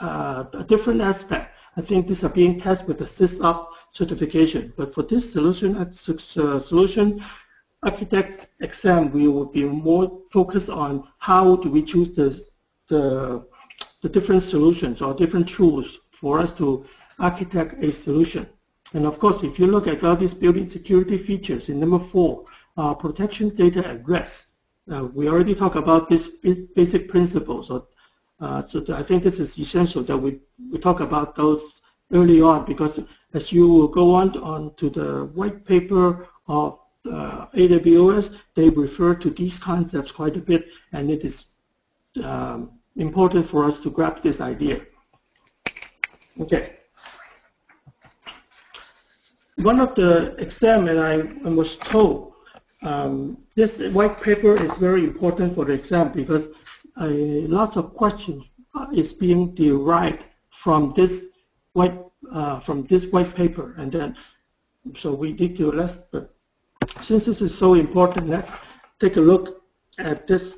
uh, 0.00 0.44
a 0.52 0.64
different 0.64 1.00
aspect. 1.00 1.54
I 1.76 1.82
think 1.82 2.06
these 2.06 2.24
are 2.24 2.28
being 2.28 2.60
tested 2.60 2.88
with 2.88 2.98
the 2.98 3.04
SysOp 3.04 3.68
certification. 3.92 4.72
But 4.76 4.94
for 4.94 5.02
this 5.02 5.32
solution 5.32 5.76
uh, 5.76 6.60
solution 6.60 7.24
architect 7.82 8.48
exam, 8.60 9.10
we 9.12 9.28
will 9.28 9.46
be 9.46 9.64
more 9.64 10.20
focused 10.30 10.70
on 10.70 11.08
how 11.18 11.56
do 11.56 11.70
we 11.70 11.82
choose 11.82 12.12
the, 12.12 12.38
the, 12.88 13.44
the 14.02 14.08
different 14.08 14.42
solutions 14.42 15.00
or 15.00 15.14
different 15.14 15.48
tools 15.48 16.00
for 16.10 16.38
us 16.38 16.50
to 16.54 16.84
architect 17.18 17.82
a 17.82 17.92
solution. 17.92 18.46
And 18.92 19.06
of 19.06 19.18
course, 19.18 19.42
if 19.42 19.58
you 19.58 19.66
look 19.66 19.86
at 19.86 20.04
all 20.04 20.16
these 20.16 20.34
building 20.34 20.66
security 20.66 21.16
features 21.16 21.68
in 21.68 21.80
number 21.80 22.00
four, 22.00 22.44
uh, 22.76 22.94
protection 22.94 23.54
data 23.54 23.86
at 23.86 24.06
rest. 24.08 24.48
Uh, 24.90 25.04
we 25.04 25.28
already 25.28 25.54
talked 25.54 25.76
about 25.76 26.08
this 26.08 26.28
basic 26.74 27.08
principles. 27.08 27.68
So, 27.68 27.86
uh, 28.40 28.66
so 28.66 28.82
I 28.94 29.02
think 29.02 29.22
this 29.22 29.38
is 29.38 29.58
essential 29.58 30.02
that 30.04 30.16
we, 30.16 30.40
we 30.70 30.78
talk 30.78 31.00
about 31.00 31.34
those 31.34 31.80
early 32.12 32.40
on 32.40 32.64
because 32.64 32.98
as 33.34 33.52
you 33.52 33.68
will 33.68 33.88
go 33.88 34.14
on, 34.14 34.36
on 34.38 34.74
to 34.74 34.90
the 34.90 35.26
white 35.34 35.64
paper 35.64 36.28
of 36.48 36.78
uh, 37.06 37.46
AWS, 37.54 38.36
they 38.54 38.68
refer 38.70 39.14
to 39.14 39.30
these 39.30 39.58
concepts 39.58 40.12
quite 40.12 40.36
a 40.36 40.40
bit, 40.40 40.66
and 40.92 41.10
it 41.10 41.24
is 41.24 41.46
um, 42.22 42.72
important 42.96 43.46
for 43.46 43.64
us 43.64 43.78
to 43.80 43.90
grab 43.90 44.20
this 44.22 44.40
idea. 44.40 44.80
Okay. 46.40 46.76
One 49.56 49.80
of 49.80 49.94
the 49.94 50.34
exam, 50.36 50.88
and 50.88 51.00
I, 51.00 51.16
was 51.50 51.76
told, 51.76 52.32
um, 52.82 53.38
this 53.54 53.78
white 53.78 54.20
paper 54.20 54.54
is 54.54 54.72
very 54.78 55.04
important 55.04 55.54
for 55.54 55.64
the 55.66 55.74
exam 55.74 56.12
because 56.12 56.48
uh, 56.96 57.08
lots 57.08 57.76
of 57.76 57.94
questions 57.94 58.48
is 58.92 59.12
being 59.12 59.54
derived 59.54 60.24
from 60.48 60.92
this 60.96 61.26
white 61.74 62.09
uh, 62.32 62.60
from 62.60 62.84
this 62.84 63.06
white 63.06 63.34
paper, 63.34 63.74
and 63.78 63.90
then 63.90 64.16
so 64.96 65.14
we 65.14 65.32
need 65.32 65.56
to 65.56 65.70
let's. 65.72 65.98
But 65.98 66.34
since 67.02 67.24
this 67.24 67.40
is 67.40 67.56
so 67.56 67.74
important, 67.74 68.28
let's 68.28 68.52
take 68.98 69.16
a 69.16 69.20
look 69.20 69.62
at 69.98 70.26
this. 70.26 70.54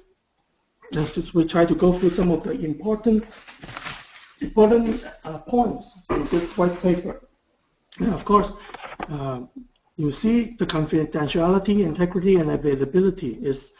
Just 0.92 1.34
we 1.34 1.44
try 1.44 1.64
to 1.64 1.74
go 1.74 1.92
through 1.92 2.10
some 2.10 2.30
of 2.30 2.42
the 2.42 2.52
important 2.52 3.24
important 4.40 5.04
uh, 5.24 5.38
points 5.38 5.96
in 6.10 6.26
this 6.26 6.56
white 6.56 6.78
paper. 6.82 7.28
And 7.98 8.12
of 8.12 8.24
course, 8.24 8.52
uh, 9.08 9.42
you 9.96 10.10
see 10.10 10.56
the 10.58 10.66
confidentiality, 10.66 11.84
integrity, 11.84 12.36
and 12.36 12.50
availability 12.50 13.38
is 13.42 13.72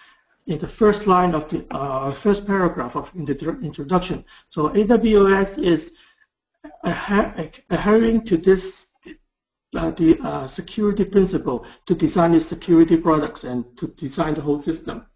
in 0.46 0.58
the 0.58 0.68
first 0.68 1.06
line 1.06 1.34
of 1.34 1.48
the 1.48 1.64
uh, 1.70 2.10
first 2.12 2.46
paragraph 2.46 2.96
of 2.96 3.10
the 3.14 3.58
introduction. 3.62 4.24
So 4.50 4.68
AWS 4.70 5.62
is 5.62 5.92
adhering 6.84 8.24
to 8.24 8.36
this 8.36 8.86
uh, 9.74 9.90
the 9.92 10.18
uh, 10.20 10.46
security 10.46 11.04
principle 11.04 11.64
to 11.86 11.94
design 11.94 12.34
its 12.34 12.44
security 12.44 12.96
products 12.96 13.44
and 13.44 13.64
to 13.78 13.86
design 13.88 14.34
the 14.34 14.40
whole 14.40 14.60
system. 14.60 15.06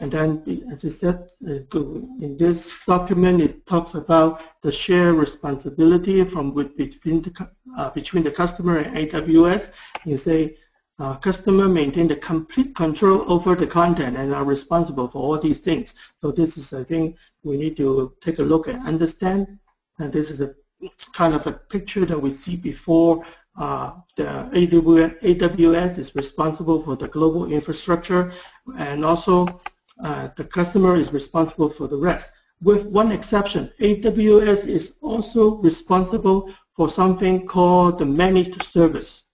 And 0.00 0.12
then, 0.12 0.66
as 0.70 0.84
I 0.84 0.88
said, 0.88 1.30
uh, 1.48 1.78
in 2.20 2.36
this 2.38 2.74
document, 2.86 3.40
it 3.40 3.64
talks 3.64 3.94
about 3.94 4.42
the 4.62 4.72
shared 4.72 5.14
responsibility 5.14 6.22
from 6.24 6.52
between 6.52 7.22
the, 7.22 7.48
uh, 7.78 7.90
between 7.90 8.24
the 8.24 8.30
customer 8.30 8.78
and 8.78 8.96
AWS. 8.96 9.70
You 10.04 10.16
say 10.16 10.58
uh, 10.98 11.16
customer 11.16 11.68
maintain 11.68 12.08
the 12.08 12.16
complete 12.16 12.74
control 12.74 13.24
over 13.32 13.54
the 13.54 13.66
content 13.66 14.16
and 14.16 14.34
are 14.34 14.44
responsible 14.44 15.08
for 15.08 15.22
all 15.22 15.38
these 15.38 15.60
things. 15.60 15.94
So 16.16 16.30
this 16.32 16.58
is, 16.58 16.72
I 16.72 16.84
think, 16.84 17.16
we 17.42 17.56
need 17.56 17.76
to 17.78 18.14
take 18.20 18.38
a 18.38 18.42
look 18.42 18.66
and 18.68 18.84
understand. 18.86 19.58
And 19.98 20.12
this 20.12 20.28
is 20.28 20.40
a 20.40 20.54
kind 21.12 21.34
of 21.34 21.46
a 21.46 21.52
picture 21.52 22.04
that 22.04 22.18
we 22.18 22.30
see 22.30 22.56
before 22.56 23.24
uh, 23.56 23.92
the 24.16 24.24
AWS, 24.52 25.98
is 25.98 26.14
responsible 26.14 26.82
for 26.82 26.96
the 26.96 27.08
global 27.08 27.50
infrastructure 27.52 28.32
and 28.78 29.04
also 29.04 29.60
uh, 30.02 30.28
the 30.36 30.44
customer 30.44 30.96
is 30.96 31.12
responsible 31.12 31.70
for 31.70 31.86
the 31.86 31.96
rest. 31.96 32.32
With 32.62 32.86
one 32.86 33.12
exception, 33.12 33.70
AWS 33.80 34.66
is 34.66 34.94
also 35.00 35.56
responsible 35.56 36.52
for 36.76 36.88
something 36.88 37.46
called 37.46 37.98
the 37.98 38.06
managed 38.06 38.62
service. 38.64 39.24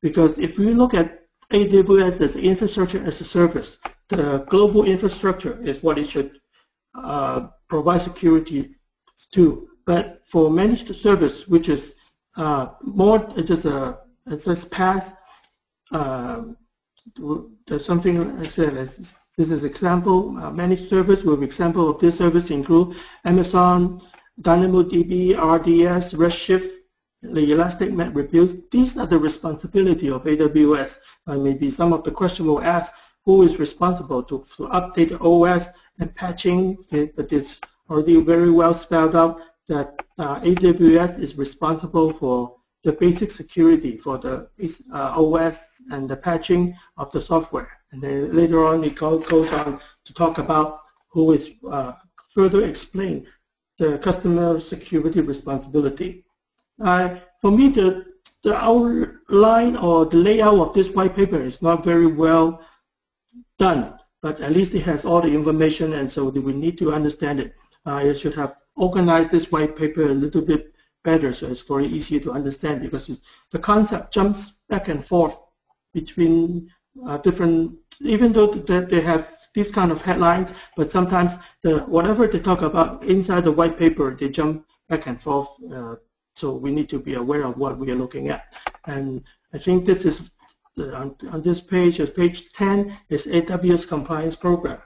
Because 0.00 0.38
if 0.38 0.58
we 0.58 0.72
look 0.72 0.94
at 0.94 1.26
AWS 1.52 2.20
as 2.20 2.36
infrastructure 2.36 3.02
as 3.04 3.20
a 3.20 3.24
service, 3.24 3.76
the 4.08 4.38
global 4.48 4.84
infrastructure 4.84 5.60
is 5.62 5.82
what 5.82 5.98
it 5.98 6.08
should 6.08 6.40
uh, 6.94 7.48
provide 7.68 8.02
security 8.02 8.76
to. 9.32 9.68
But 9.86 10.20
for 10.26 10.50
managed 10.50 10.94
service, 10.94 11.46
which 11.46 11.68
is 11.68 11.94
uh, 12.36 12.68
more, 12.82 13.32
is 13.36 13.64
a 13.66 13.98
it 14.26 14.42
says 14.42 14.64
PaaS. 14.64 15.14
Uh, 15.92 16.42
there's 17.66 17.84
something 17.84 18.38
like. 18.40 18.52
This 18.54 19.50
is 19.50 19.64
example 19.64 20.36
uh, 20.38 20.50
managed 20.50 20.88
service. 20.90 21.22
With 21.22 21.42
example 21.42 21.88
of 21.88 22.00
this 22.00 22.18
service 22.18 22.50
include 22.50 22.96
Amazon, 23.24 24.02
DynamoDB, 24.40 25.36
RDS, 25.36 26.14
Redshift, 26.14 26.70
the 27.22 27.52
Elastic 27.52 27.90
MapReduce, 27.90 28.68
these 28.70 28.96
are 28.98 29.06
the 29.06 29.18
responsibility 29.18 30.10
of 30.10 30.24
AWS. 30.24 30.98
Uh, 31.26 31.36
maybe 31.36 31.70
some 31.70 31.92
of 31.92 32.02
the 32.02 32.10
question 32.10 32.46
will 32.46 32.62
ask, 32.62 32.94
who 33.24 33.42
is 33.42 33.58
responsible 33.58 34.22
to, 34.22 34.44
to 34.56 34.68
update 34.68 35.20
OS 35.20 35.68
and 35.98 36.14
patching, 36.14 36.76
but 36.90 37.32
it's 37.32 37.60
already 37.90 38.20
very 38.20 38.50
well 38.50 38.74
spelled 38.74 39.14
out 39.14 39.40
that 39.68 40.02
uh, 40.18 40.40
AWS 40.40 41.18
is 41.18 41.36
responsible 41.36 42.12
for 42.12 42.56
the 42.84 42.92
basic 42.92 43.30
security 43.30 43.96
for 43.96 44.16
the 44.18 44.48
uh, 44.92 45.14
OS 45.16 45.82
and 45.90 46.08
the 46.08 46.16
patching 46.16 46.76
of 46.96 47.10
the 47.10 47.20
software. 47.20 47.70
And 47.90 48.00
then 48.00 48.34
later 48.34 48.64
on, 48.64 48.84
it 48.84 48.94
goes 48.94 49.52
on 49.52 49.80
to 50.04 50.14
talk 50.14 50.38
about 50.38 50.80
who 51.08 51.32
is 51.32 51.50
uh, 51.68 51.92
further 52.28 52.64
explain 52.64 53.26
the 53.78 53.98
customer 53.98 54.60
security 54.60 55.20
responsibility. 55.20 56.24
For 56.78 57.50
me, 57.50 57.68
the, 57.68 58.06
the 58.42 58.54
outline 58.56 59.76
or 59.76 60.06
the 60.06 60.16
layout 60.16 60.58
of 60.58 60.74
this 60.74 60.90
white 60.90 61.16
paper 61.16 61.40
is 61.42 61.60
not 61.60 61.84
very 61.84 62.06
well 62.06 62.60
done, 63.58 63.98
but 64.22 64.40
at 64.40 64.52
least 64.52 64.74
it 64.74 64.82
has 64.82 65.04
all 65.04 65.20
the 65.20 65.34
information, 65.34 65.94
and 65.94 66.10
so 66.10 66.28
we 66.28 66.52
need 66.52 66.78
to 66.78 66.92
understand 66.92 67.40
it. 67.40 67.54
It 67.86 68.18
should 68.18 68.34
have 68.34 68.54
organized 68.76 69.30
this 69.30 69.50
white 69.50 69.76
paper 69.76 70.02
a 70.02 70.14
little 70.14 70.42
bit 70.42 70.74
better, 71.04 71.32
so 71.32 71.48
it's 71.48 71.62
very 71.62 71.86
easy 71.86 72.18
to 72.20 72.32
understand 72.32 72.82
because 72.82 73.20
the 73.50 73.58
concept 73.58 74.12
jumps 74.12 74.58
back 74.68 74.88
and 74.88 75.04
forth 75.04 75.40
between 75.94 76.70
uh, 77.06 77.18
different, 77.18 77.74
even 78.00 78.32
though 78.32 78.46
that 78.46 78.88
they 78.88 79.00
have 79.00 79.30
these 79.54 79.70
kind 79.70 79.90
of 79.92 80.02
headlines, 80.02 80.52
but 80.76 80.90
sometimes 80.90 81.34
the 81.62 81.78
whatever 81.80 82.26
they 82.26 82.40
talk 82.40 82.62
about 82.62 83.04
inside 83.04 83.44
the 83.44 83.52
white 83.52 83.78
paper, 83.78 84.14
they 84.14 84.28
jump 84.28 84.66
back 84.88 85.06
and 85.06 85.20
forth 85.20 85.48
uh, 85.72 85.96
so 86.36 86.54
we 86.54 86.70
need 86.70 86.88
to 86.90 86.98
be 86.98 87.14
aware 87.14 87.44
of 87.44 87.56
what 87.56 87.78
we 87.78 87.90
are 87.90 87.96
looking 87.96 88.28
at. 88.28 88.54
And 88.86 89.24
I 89.54 89.58
think 89.58 89.86
this 89.86 90.04
is 90.04 90.20
uh, 90.78 90.92
on, 90.92 91.16
on, 91.30 91.40
this 91.40 91.60
page, 91.60 91.98
uh, 91.98 92.06
page 92.06 92.52
10 92.52 92.96
is 93.08 93.26
AWS 93.26 93.88
compliance 93.88 94.36
program. 94.36 94.78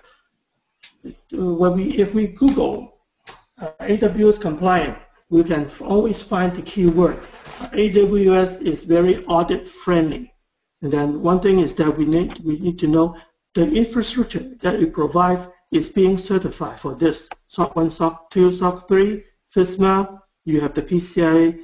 When 1.32 1.72
we, 1.72 1.98
if 1.98 2.14
we 2.14 2.28
Google 2.28 2.74
uh, 2.84 2.99
AWS 3.60 4.40
compliant, 4.40 4.96
we 5.28 5.44
can 5.44 5.68
always 5.80 6.22
find 6.22 6.54
the 6.56 6.62
keyword. 6.62 7.20
AWS 7.72 8.62
is 8.62 8.84
very 8.84 9.24
audit 9.26 9.68
friendly. 9.68 10.32
And 10.82 10.92
then 10.92 11.22
one 11.22 11.40
thing 11.40 11.58
is 11.60 11.74
that 11.74 11.96
we 11.96 12.06
need, 12.06 12.38
we 12.42 12.58
need 12.58 12.78
to 12.78 12.86
know 12.86 13.16
the 13.54 13.70
infrastructure 13.70 14.54
that 14.62 14.78
we 14.78 14.86
provide 14.86 15.50
is 15.72 15.90
being 15.90 16.16
certified 16.16 16.80
for 16.80 16.94
this. 16.94 17.28
SOC 17.48 17.76
1, 17.76 17.90
SOC 17.90 18.30
2, 18.30 18.52
SOC 18.52 18.88
3, 18.88 19.24
FISMA, 19.54 20.20
you 20.44 20.60
have 20.60 20.74
the 20.74 20.82
PCI 20.82 21.60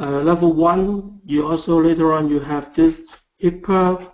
uh, 0.00 0.20
level 0.22 0.52
one. 0.52 1.20
You 1.24 1.46
also 1.46 1.80
later 1.80 2.12
on 2.12 2.28
you 2.28 2.40
have 2.40 2.74
this 2.74 3.06
HIPAA. 3.42 4.10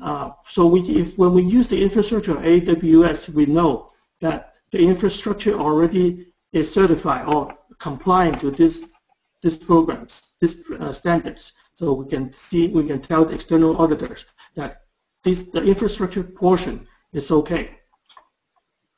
Uh, 0.00 0.30
so 0.48 0.66
we, 0.66 0.80
if 0.80 1.16
when 1.16 1.32
we 1.32 1.42
use 1.42 1.68
the 1.68 1.80
infrastructure 1.80 2.32
of 2.32 2.42
AWS, 2.42 3.28
we 3.28 3.46
know 3.46 3.92
that 4.20 4.54
the 4.72 4.80
infrastructure 4.80 5.54
already 5.58 6.31
is 6.52 6.72
certified 6.72 7.26
or 7.26 7.56
compliant 7.78 8.40
to 8.40 8.50
this 8.50 8.92
these 9.42 9.56
programs, 9.56 10.34
these 10.40 10.62
uh, 10.78 10.92
standards. 10.92 11.52
So 11.74 11.92
we 11.94 12.08
can 12.08 12.32
see, 12.32 12.68
we 12.68 12.86
can 12.86 13.00
tell 13.00 13.24
the 13.24 13.34
external 13.34 13.76
auditors 13.76 14.24
that 14.54 14.82
this 15.24 15.44
the 15.44 15.62
infrastructure 15.62 16.22
portion 16.22 16.86
is 17.12 17.30
okay. 17.30 17.78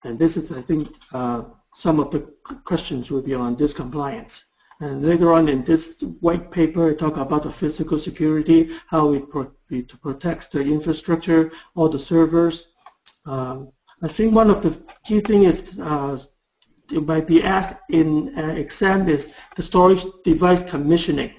And 0.05 0.19
this 0.19 0.37
is, 0.37 0.53
I 0.53 0.61
think, 0.61 0.95
uh, 1.12 1.45
some 1.75 1.99
of 1.99 2.11
the 2.11 2.21
questions 2.64 3.11
will 3.11 3.23
be 3.23 3.35
on 3.35 3.57
this 3.57 3.73
compliance. 3.73 4.45
And 4.81 5.03
later 5.03 5.33
on 5.33 5.49
in 5.49 5.64
this 5.64 6.03
white 6.21 6.51
paper, 6.51 6.90
I 6.90 6.95
talk 6.95 7.17
about 7.17 7.45
the 7.45 7.53
physical 7.53 7.99
security, 7.99 8.77
how 8.88 9.14
it, 9.14 9.31
pro 9.31 9.51
protects 10.03 10.47
the 10.49 10.61
infrastructure, 10.61 11.51
all 11.75 11.88
the 11.88 11.99
servers. 11.99 12.69
Um, 13.25 13.73
I 14.03 14.09
think 14.09 14.35
one 14.35 14.51
of 14.51 14.62
the 14.62 14.79
key 15.05 15.21
things 15.21 15.47
is 15.47 15.81
uh, 15.81 16.19
might 16.90 17.27
be 17.27 17.42
asked 17.42 17.77
in 17.90 18.33
an 18.37 18.57
exam 18.57 19.09
is 19.09 19.33
the 19.57 19.62
storage 19.62 20.05
device 20.25 20.62
commissioning. 20.62 21.33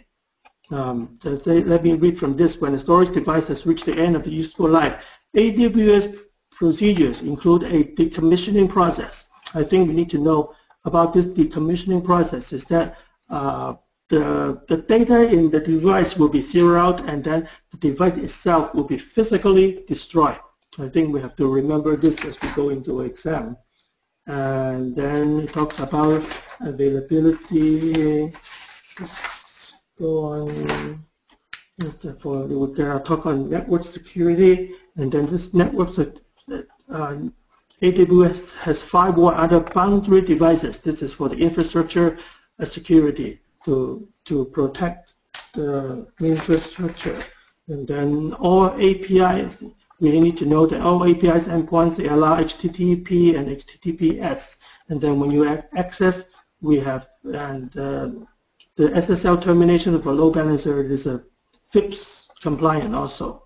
Um, 0.71 1.17
let 1.23 1.83
me 1.83 1.93
read 1.93 2.17
from 2.17 2.35
this. 2.35 2.59
When 2.59 2.73
a 2.73 2.79
storage 2.79 3.13
device 3.13 3.47
has 3.47 3.65
reached 3.65 3.85
the 3.85 3.93
end 3.93 4.15
of 4.15 4.23
the 4.23 4.31
useful 4.31 4.67
life, 4.67 5.03
AWS 5.35 6.17
procedures 6.51 7.21
include 7.21 7.63
a 7.63 7.83
decommissioning 7.83 8.69
process. 8.69 9.29
I 9.53 9.63
think 9.63 9.87
we 9.87 9.93
need 9.93 10.09
to 10.11 10.17
know 10.17 10.55
about 10.85 11.13
this 11.13 11.27
decommissioning 11.27 12.03
process 12.03 12.53
is 12.53 12.65
that 12.65 12.97
uh, 13.29 13.75
the, 14.09 14.61
the 14.67 14.77
data 14.77 15.27
in 15.27 15.49
the 15.49 15.59
device 15.59 16.15
will 16.15 16.29
be 16.29 16.41
zeroed 16.41 16.77
out 16.77 17.09
and 17.09 17.23
then 17.23 17.47
the 17.71 17.77
device 17.77 18.17
itself 18.17 18.73
will 18.73 18.83
be 18.83 18.97
physically 18.97 19.83
destroyed. 19.87 20.37
I 20.77 20.89
think 20.89 21.13
we 21.13 21.21
have 21.21 21.35
to 21.37 21.47
remember 21.47 21.95
this 21.95 22.23
as 22.25 22.39
we 22.41 22.49
go 22.49 22.69
into 22.69 23.01
exam. 23.01 23.57
And 24.27 24.95
then 24.95 25.41
it 25.41 25.53
talks 25.53 25.79
about 25.79 26.23
availability. 26.61 28.33
go 29.99 30.25
on. 30.25 31.05
For 32.19 32.45
we 32.45 32.55
will 32.55 32.73
talk 33.01 33.25
on 33.25 33.49
network 33.49 33.83
security, 33.83 34.71
and 34.95 35.11
then 35.11 35.27
this 35.27 35.53
network 35.53 35.89
uh, 35.99 37.17
AWS 37.81 38.57
has 38.59 38.81
firewall 38.81 39.31
other 39.31 39.59
boundary 39.59 40.21
devices. 40.21 40.79
This 40.79 41.01
is 41.01 41.11
for 41.13 41.27
the 41.27 41.35
infrastructure 41.35 42.17
uh, 42.59 42.65
security 42.65 43.41
to 43.65 44.07
to 44.23 44.45
protect 44.45 45.15
the 45.53 46.07
infrastructure. 46.21 47.19
And 47.67 47.87
then 47.87 48.33
all 48.33 48.67
APIs, 48.79 49.63
we 49.99 50.19
need 50.19 50.37
to 50.37 50.45
know 50.45 50.65
that 50.65 50.81
all 50.81 51.07
APIs 51.07 51.47
endpoints 51.47 51.95
they 51.95 52.07
allow 52.07 52.37
HTTP 52.41 53.37
and 53.37 53.47
HTTPS. 53.47 54.57
And 54.89 54.99
then 54.99 55.19
when 55.19 55.31
you 55.31 55.43
have 55.43 55.67
access, 55.75 56.25
we 56.61 56.79
have 56.79 57.07
and 57.23 57.75
uh, 57.77 58.09
the 58.75 58.89
SSL 58.89 59.41
termination 59.41 59.95
of 59.95 60.05
a 60.05 60.11
load 60.11 60.33
balancer 60.33 60.83
is 60.83 61.07
a 61.07 61.23
FIPS 61.69 62.29
compliant 62.41 62.93
also. 62.93 63.43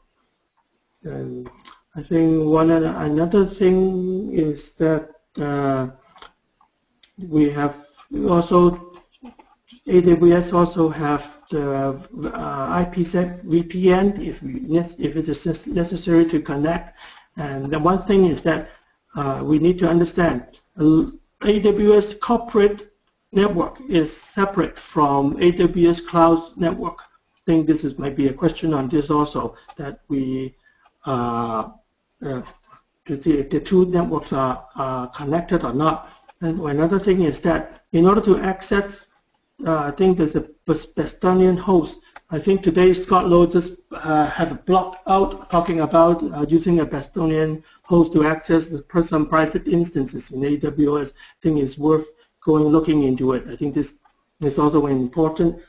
And 1.03 1.49
I 1.95 2.03
think 2.03 2.45
one 2.45 2.71
another 2.71 3.45
thing 3.45 4.33
is 4.33 4.73
that 4.73 5.09
uh, 5.39 5.89
we 7.17 7.49
have 7.49 7.77
also 8.27 8.88
AWS 9.89 10.53
also 10.53 10.87
have 10.89 11.37
the 11.49 11.99
uh, 12.33 12.85
IPsec 12.85 13.43
VPN 13.43 14.19
if 14.19 14.43
if 14.99 15.15
it 15.15 15.27
is 15.27 15.67
necessary 15.67 16.25
to 16.25 16.39
connect. 16.39 16.95
And 17.37 17.71
the 17.71 17.79
one 17.79 17.99
thing 17.99 18.25
is 18.25 18.41
that 18.43 18.69
uh, 19.15 19.41
we 19.43 19.57
need 19.57 19.79
to 19.79 19.89
understand 19.89 20.45
AWS 20.77 22.19
corporate 22.19 22.93
network 23.31 23.79
is 23.89 24.15
separate 24.15 24.77
from 24.77 25.35
AWS 25.37 26.05
cloud 26.05 26.39
network. 26.55 26.99
I 27.01 27.39
think 27.45 27.67
this 27.67 27.83
is 27.83 27.97
might 27.97 28.15
be 28.15 28.27
a 28.27 28.33
question 28.33 28.73
on 28.73 28.89
this 28.89 29.09
also 29.09 29.55
that 29.77 30.01
we 30.07 30.55
uh, 31.05 31.69
uh, 32.25 32.41
to 33.07 33.21
see 33.21 33.37
if 33.39 33.49
the 33.49 33.59
two 33.59 33.85
networks 33.87 34.33
are, 34.33 34.67
are 34.75 35.07
connected 35.07 35.63
or 35.63 35.73
not. 35.73 36.09
And 36.41 36.59
another 36.59 36.99
thing 36.99 37.21
is 37.21 37.39
that 37.41 37.83
in 37.91 38.05
order 38.05 38.21
to 38.21 38.39
access, 38.39 39.07
uh, 39.65 39.79
I 39.79 39.91
think 39.91 40.17
there's 40.17 40.35
a 40.35 40.49
bastion 40.65 41.57
host. 41.57 42.01
I 42.31 42.39
think 42.39 42.61
today 42.61 42.93
Scott 42.93 43.27
Lowe 43.27 43.47
just 43.47 43.81
uh, 43.91 44.27
had 44.27 44.51
a 44.51 44.55
blog 44.55 44.97
out 45.07 45.49
talking 45.49 45.81
about 45.81 46.23
uh, 46.23 46.45
using 46.47 46.79
a 46.79 46.85
bastion 46.85 47.63
host 47.81 48.13
to 48.13 48.23
access 48.23 48.73
some 49.01 49.25
private 49.27 49.67
instances 49.67 50.31
in 50.31 50.41
AWS. 50.41 51.13
I 51.13 51.37
think 51.41 51.57
it's 51.57 51.77
worth 51.77 52.07
going 52.41 52.65
looking 52.65 53.01
into 53.01 53.33
it. 53.33 53.45
I 53.49 53.55
think 53.55 53.73
this 53.73 53.95
is 54.41 54.59
also 54.59 54.85
an 54.85 54.97
important 54.97 55.59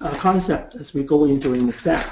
uh, 0.00 0.14
concept 0.16 0.74
as 0.76 0.94
we 0.94 1.02
go 1.02 1.24
into 1.24 1.52
an 1.52 1.68
exam. 1.68 2.04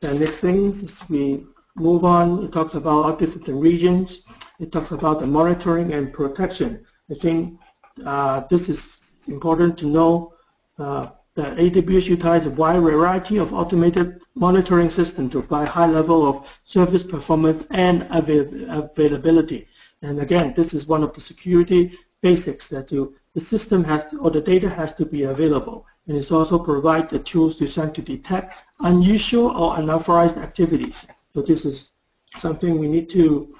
The 0.00 0.14
next 0.14 0.40
thing 0.40 0.66
is 0.66 1.04
we 1.08 1.46
move 1.76 2.04
on. 2.04 2.44
It 2.44 2.52
talks 2.52 2.74
about 2.74 3.18
different 3.18 3.48
regions. 3.48 4.24
It 4.58 4.72
talks 4.72 4.90
about 4.90 5.20
the 5.20 5.26
monitoring 5.26 5.92
and 5.92 6.12
protection. 6.12 6.84
I 7.10 7.14
think 7.14 7.58
uh, 8.04 8.42
this 8.50 8.68
is 8.68 9.05
important 9.28 9.78
to 9.78 9.86
know 9.86 10.34
uh, 10.78 11.08
that 11.34 11.56
AWS 11.56 12.08
utilizes 12.08 12.46
a 12.46 12.50
wide 12.50 12.80
variety 12.80 13.36
of 13.36 13.52
automated 13.52 14.20
monitoring 14.34 14.90
systems 14.90 15.32
to 15.32 15.42
provide 15.42 15.68
high 15.68 15.86
level 15.86 16.26
of 16.26 16.46
service 16.64 17.04
performance 17.04 17.62
and 17.70 18.06
avail 18.10 18.46
availability. 18.70 19.68
And 20.02 20.20
again, 20.20 20.54
this 20.54 20.74
is 20.74 20.86
one 20.86 21.02
of 21.02 21.12
the 21.14 21.20
security 21.20 21.98
basics 22.22 22.68
that 22.68 22.90
you, 22.90 23.14
the 23.34 23.40
system 23.40 23.84
has 23.84 24.06
to, 24.10 24.18
or 24.18 24.30
the 24.30 24.40
data 24.40 24.68
has 24.68 24.94
to 24.94 25.04
be 25.04 25.24
available. 25.24 25.86
And 26.06 26.16
it's 26.16 26.32
also 26.32 26.58
provide 26.58 27.10
the 27.10 27.18
tools 27.18 27.56
to 27.58 27.66
to 27.68 28.02
detect 28.02 28.54
unusual 28.80 29.48
or 29.48 29.78
unauthorized 29.78 30.38
activities. 30.38 31.06
So 31.34 31.42
this 31.42 31.64
is 31.64 31.92
something 32.36 32.78
we 32.78 32.88
need 32.88 33.10
to, 33.10 33.54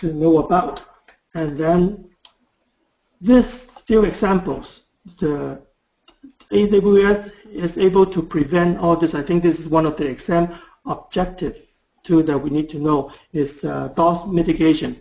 to 0.00 0.12
know 0.12 0.38
about. 0.38 0.84
And 1.34 1.56
then 1.56 2.11
this 3.22 3.78
few 3.86 4.04
examples, 4.04 4.82
the 5.20 5.62
AWS 6.50 7.30
is 7.52 7.78
able 7.78 8.04
to 8.04 8.20
prevent 8.20 8.78
all 8.78 8.96
this. 8.96 9.14
I 9.14 9.22
think 9.22 9.42
this 9.42 9.60
is 9.60 9.68
one 9.68 9.86
of 9.86 9.96
the 9.96 10.06
exam 10.06 10.58
objectives 10.86 11.86
too 12.02 12.22
that 12.24 12.36
we 12.36 12.50
need 12.50 12.68
to 12.70 12.78
know 12.78 13.12
is 13.32 13.64
uh, 13.64 13.88
DOS 13.94 14.26
mitigation. 14.26 15.00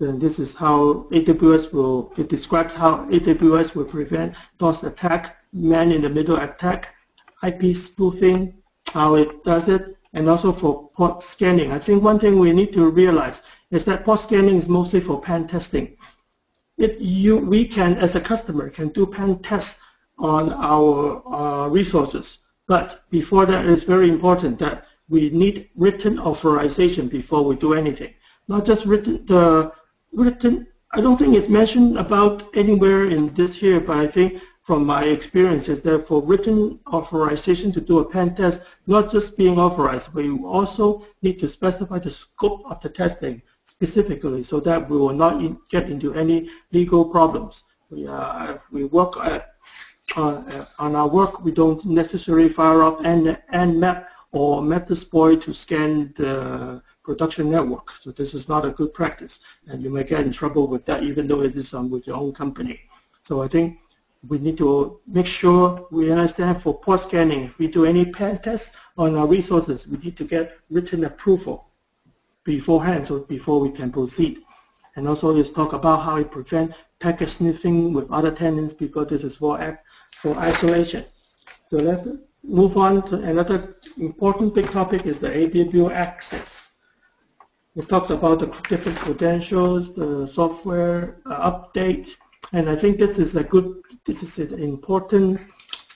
And 0.00 0.18
this 0.18 0.38
is 0.38 0.54
how 0.54 1.06
AWS 1.12 1.72
will, 1.74 2.14
it 2.16 2.30
describes 2.30 2.74
how 2.74 3.04
AWS 3.10 3.74
will 3.74 3.84
prevent 3.84 4.34
DOS 4.56 4.84
attack, 4.84 5.36
man-in-the-middle 5.52 6.38
attack, 6.38 6.94
IP 7.42 7.76
spoofing, 7.76 8.54
how 8.86 9.16
it 9.16 9.44
does 9.44 9.68
it, 9.68 9.98
and 10.14 10.30
also 10.30 10.52
for 10.52 10.88
port 10.96 11.22
scanning. 11.22 11.72
I 11.72 11.78
think 11.78 12.02
one 12.02 12.18
thing 12.18 12.38
we 12.38 12.52
need 12.52 12.72
to 12.72 12.90
realize 12.90 13.42
is 13.70 13.84
that 13.84 14.04
port 14.04 14.20
scanning 14.20 14.56
is 14.56 14.68
mostly 14.68 15.00
for 15.00 15.20
pen 15.20 15.46
testing. 15.46 15.96
If 16.80 16.96
you, 16.98 17.36
we 17.36 17.66
can, 17.66 17.98
as 17.98 18.16
a 18.16 18.22
customer, 18.22 18.70
can 18.70 18.88
do 18.88 19.04
pen 19.06 19.40
tests 19.40 19.82
on 20.18 20.50
our 20.54 21.22
uh, 21.28 21.68
resources, 21.68 22.38
but 22.66 23.02
before 23.10 23.44
that, 23.44 23.66
it's 23.66 23.82
very 23.82 24.08
important 24.08 24.58
that 24.60 24.86
we 25.10 25.28
need 25.28 25.68
written 25.76 26.18
authorization 26.18 27.06
before 27.06 27.44
we 27.44 27.54
do 27.56 27.74
anything. 27.74 28.14
Not 28.48 28.64
just 28.64 28.86
written, 28.86 29.26
the 29.26 29.72
written, 30.14 30.68
I 30.92 31.02
don't 31.02 31.18
think 31.18 31.34
it's 31.34 31.50
mentioned 31.50 31.98
about 31.98 32.56
anywhere 32.56 33.04
in 33.10 33.34
this 33.34 33.54
here, 33.54 33.80
but 33.80 33.98
I 33.98 34.06
think 34.06 34.40
from 34.62 34.86
my 34.86 35.04
experiences 35.04 35.82
that 35.82 36.06
for 36.06 36.22
written 36.22 36.80
authorization 36.94 37.72
to 37.72 37.82
do 37.82 37.98
a 37.98 38.08
pen 38.08 38.34
test, 38.34 38.62
not 38.86 39.10
just 39.10 39.36
being 39.36 39.58
authorized, 39.58 40.14
but 40.14 40.24
you 40.24 40.46
also 40.46 41.04
need 41.20 41.38
to 41.40 41.48
specify 41.48 41.98
the 41.98 42.10
scope 42.10 42.62
of 42.64 42.80
the 42.80 42.88
testing 42.88 43.42
specifically 43.70 44.42
so 44.42 44.58
that 44.60 44.80
we 44.90 44.96
will 45.02 45.16
not 45.24 45.34
in, 45.44 45.56
get 45.68 45.88
into 45.88 46.12
any 46.14 46.50
legal 46.72 47.04
problems. 47.04 47.62
We, 47.90 48.06
uh, 48.06 48.58
we 48.70 48.84
work 48.84 49.16
at, 49.18 49.54
uh, 50.16 50.64
on 50.78 50.96
our 50.96 51.08
work, 51.08 51.44
we 51.44 51.52
don't 51.52 51.82
necessarily 51.84 52.48
fire 52.48 52.82
up 52.82 52.98
Nmap 53.00 54.06
or 54.32 54.60
Metasploit 54.62 55.40
to 55.42 55.54
scan 55.54 56.12
the 56.16 56.82
production 57.04 57.50
network. 57.50 57.92
So 58.00 58.10
this 58.10 58.34
is 58.34 58.48
not 58.48 58.66
a 58.66 58.70
good 58.70 58.92
practice, 58.92 59.40
and 59.68 59.82
you 59.82 59.90
may 59.90 60.04
get 60.04 60.20
in 60.26 60.32
trouble 60.32 60.66
with 60.66 60.84
that 60.86 61.02
even 61.02 61.28
though 61.28 61.42
it 61.42 61.56
is 61.56 61.72
um, 61.72 61.90
with 61.90 62.06
your 62.08 62.16
own 62.16 62.32
company. 62.32 62.80
So 63.22 63.42
I 63.42 63.48
think 63.48 63.78
we 64.28 64.38
need 64.38 64.58
to 64.58 65.00
make 65.06 65.26
sure 65.26 65.86
we 65.90 66.10
understand 66.10 66.62
for 66.62 66.78
port 66.78 67.00
scanning, 67.00 67.44
if 67.44 67.58
we 67.58 67.68
do 67.68 67.84
any 67.84 68.04
pen 68.04 68.38
tests 68.38 68.76
on 68.98 69.16
our 69.16 69.26
resources, 69.26 69.86
we 69.86 69.96
need 69.98 70.16
to 70.16 70.24
get 70.24 70.58
written 70.70 71.04
approval 71.04 71.69
beforehand, 72.44 73.06
so 73.06 73.20
before 73.20 73.60
we 73.60 73.70
can 73.70 73.90
proceed. 73.90 74.40
And 74.96 75.08
also 75.08 75.32
let's 75.32 75.50
talk 75.50 75.72
about 75.72 76.02
how 76.02 76.16
we 76.16 76.24
prevent 76.24 76.72
packet 77.00 77.30
sniffing 77.30 77.92
with 77.92 78.10
other 78.10 78.30
tenants 78.30 78.74
because 78.74 79.08
this 79.08 79.24
is 79.24 79.36
for, 79.36 79.78
for 80.16 80.36
isolation. 80.36 81.04
So 81.68 81.78
let's 81.78 82.08
move 82.42 82.76
on 82.76 83.06
to 83.08 83.16
another 83.16 83.76
important 83.98 84.54
big 84.54 84.70
topic 84.70 85.06
is 85.06 85.20
the 85.20 85.28
AWS 85.28 85.92
access. 85.92 86.70
It 87.76 87.88
talks 87.88 88.10
about 88.10 88.40
the 88.40 88.46
different 88.68 88.98
credentials, 88.98 89.94
the 89.94 90.26
software 90.26 91.20
uh, 91.26 91.50
update, 91.50 92.16
and 92.52 92.68
I 92.68 92.74
think 92.74 92.98
this 92.98 93.18
is 93.18 93.36
a 93.36 93.44
good 93.44 93.76
this 94.04 94.22
is 94.22 94.52
an 94.52 94.60
important 94.60 95.40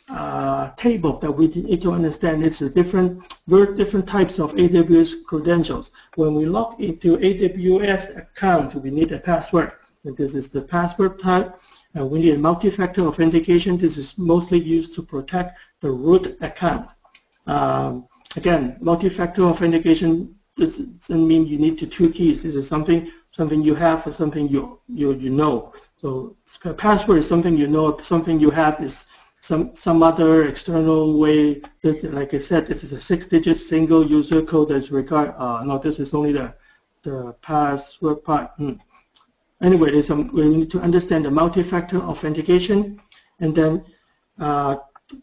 uh, 0.08 0.70
table 0.76 1.18
that 1.18 1.32
we 1.32 1.48
need 1.48 1.80
to 1.82 1.92
understand. 1.92 2.44
It's 2.44 2.60
a 2.60 2.68
different, 2.68 3.34
different 3.48 4.06
types 4.06 4.38
of 4.38 4.52
AWS 4.52 5.24
credentials. 5.24 5.90
When 6.16 6.34
we 6.34 6.46
log 6.46 6.80
into 6.80 7.16
AWS 7.16 8.18
account, 8.18 8.74
we 8.74 8.90
need 8.90 9.12
a 9.12 9.18
password. 9.18 9.72
And 10.04 10.16
this 10.16 10.34
is 10.34 10.48
the 10.48 10.60
password 10.60 11.18
type. 11.18 11.56
And 11.94 12.10
we 12.10 12.20
need 12.20 12.34
a 12.34 12.38
multi-factor 12.38 13.02
authentication. 13.02 13.78
This 13.78 13.96
is 13.96 14.18
mostly 14.18 14.58
used 14.58 14.94
to 14.96 15.02
protect 15.02 15.58
the 15.80 15.90
root 15.90 16.36
account. 16.40 16.90
Um, 17.46 18.06
again, 18.36 18.76
multi-factor 18.80 19.44
authentication 19.44 20.34
doesn't 20.56 21.28
mean 21.28 21.46
you 21.46 21.58
need 21.58 21.78
two 21.90 22.10
keys. 22.10 22.42
This 22.42 22.54
is 22.54 22.68
something 22.68 23.10
something 23.32 23.62
you 23.62 23.74
have 23.74 24.06
or 24.06 24.12
something 24.12 24.48
you 24.48 24.78
you 24.88 25.12
you 25.14 25.30
know. 25.30 25.72
So 26.00 26.36
password 26.76 27.18
is 27.18 27.28
something 27.28 27.56
you 27.56 27.66
know, 27.66 27.98
something 28.02 28.38
you 28.38 28.50
have 28.50 28.80
is 28.80 29.06
some 29.44 29.76
some 29.76 30.02
other 30.02 30.48
external 30.48 31.18
way. 31.18 31.60
Like 31.82 32.32
I 32.32 32.38
said, 32.38 32.66
this 32.66 32.82
is 32.82 32.94
a 32.94 33.00
six-digit 33.00 33.58
single 33.58 34.02
user 34.06 34.40
code 34.40 34.70
that's 34.70 34.90
required. 34.90 35.34
Uh, 35.36 35.62
no, 35.66 35.76
this 35.76 35.98
is 35.98 36.14
only 36.14 36.32
the 36.32 36.54
the 37.02 37.34
password 37.42 38.24
part. 38.24 38.52
Hmm. 38.56 38.76
Anyway, 39.60 39.90
there's 39.90 40.06
some, 40.06 40.32
we 40.32 40.48
need 40.48 40.70
to 40.70 40.80
understand 40.80 41.26
the 41.26 41.30
multi-factor 41.30 41.98
authentication, 41.98 43.00
and 43.40 43.54
then 43.54 43.84
uh, 44.38 44.76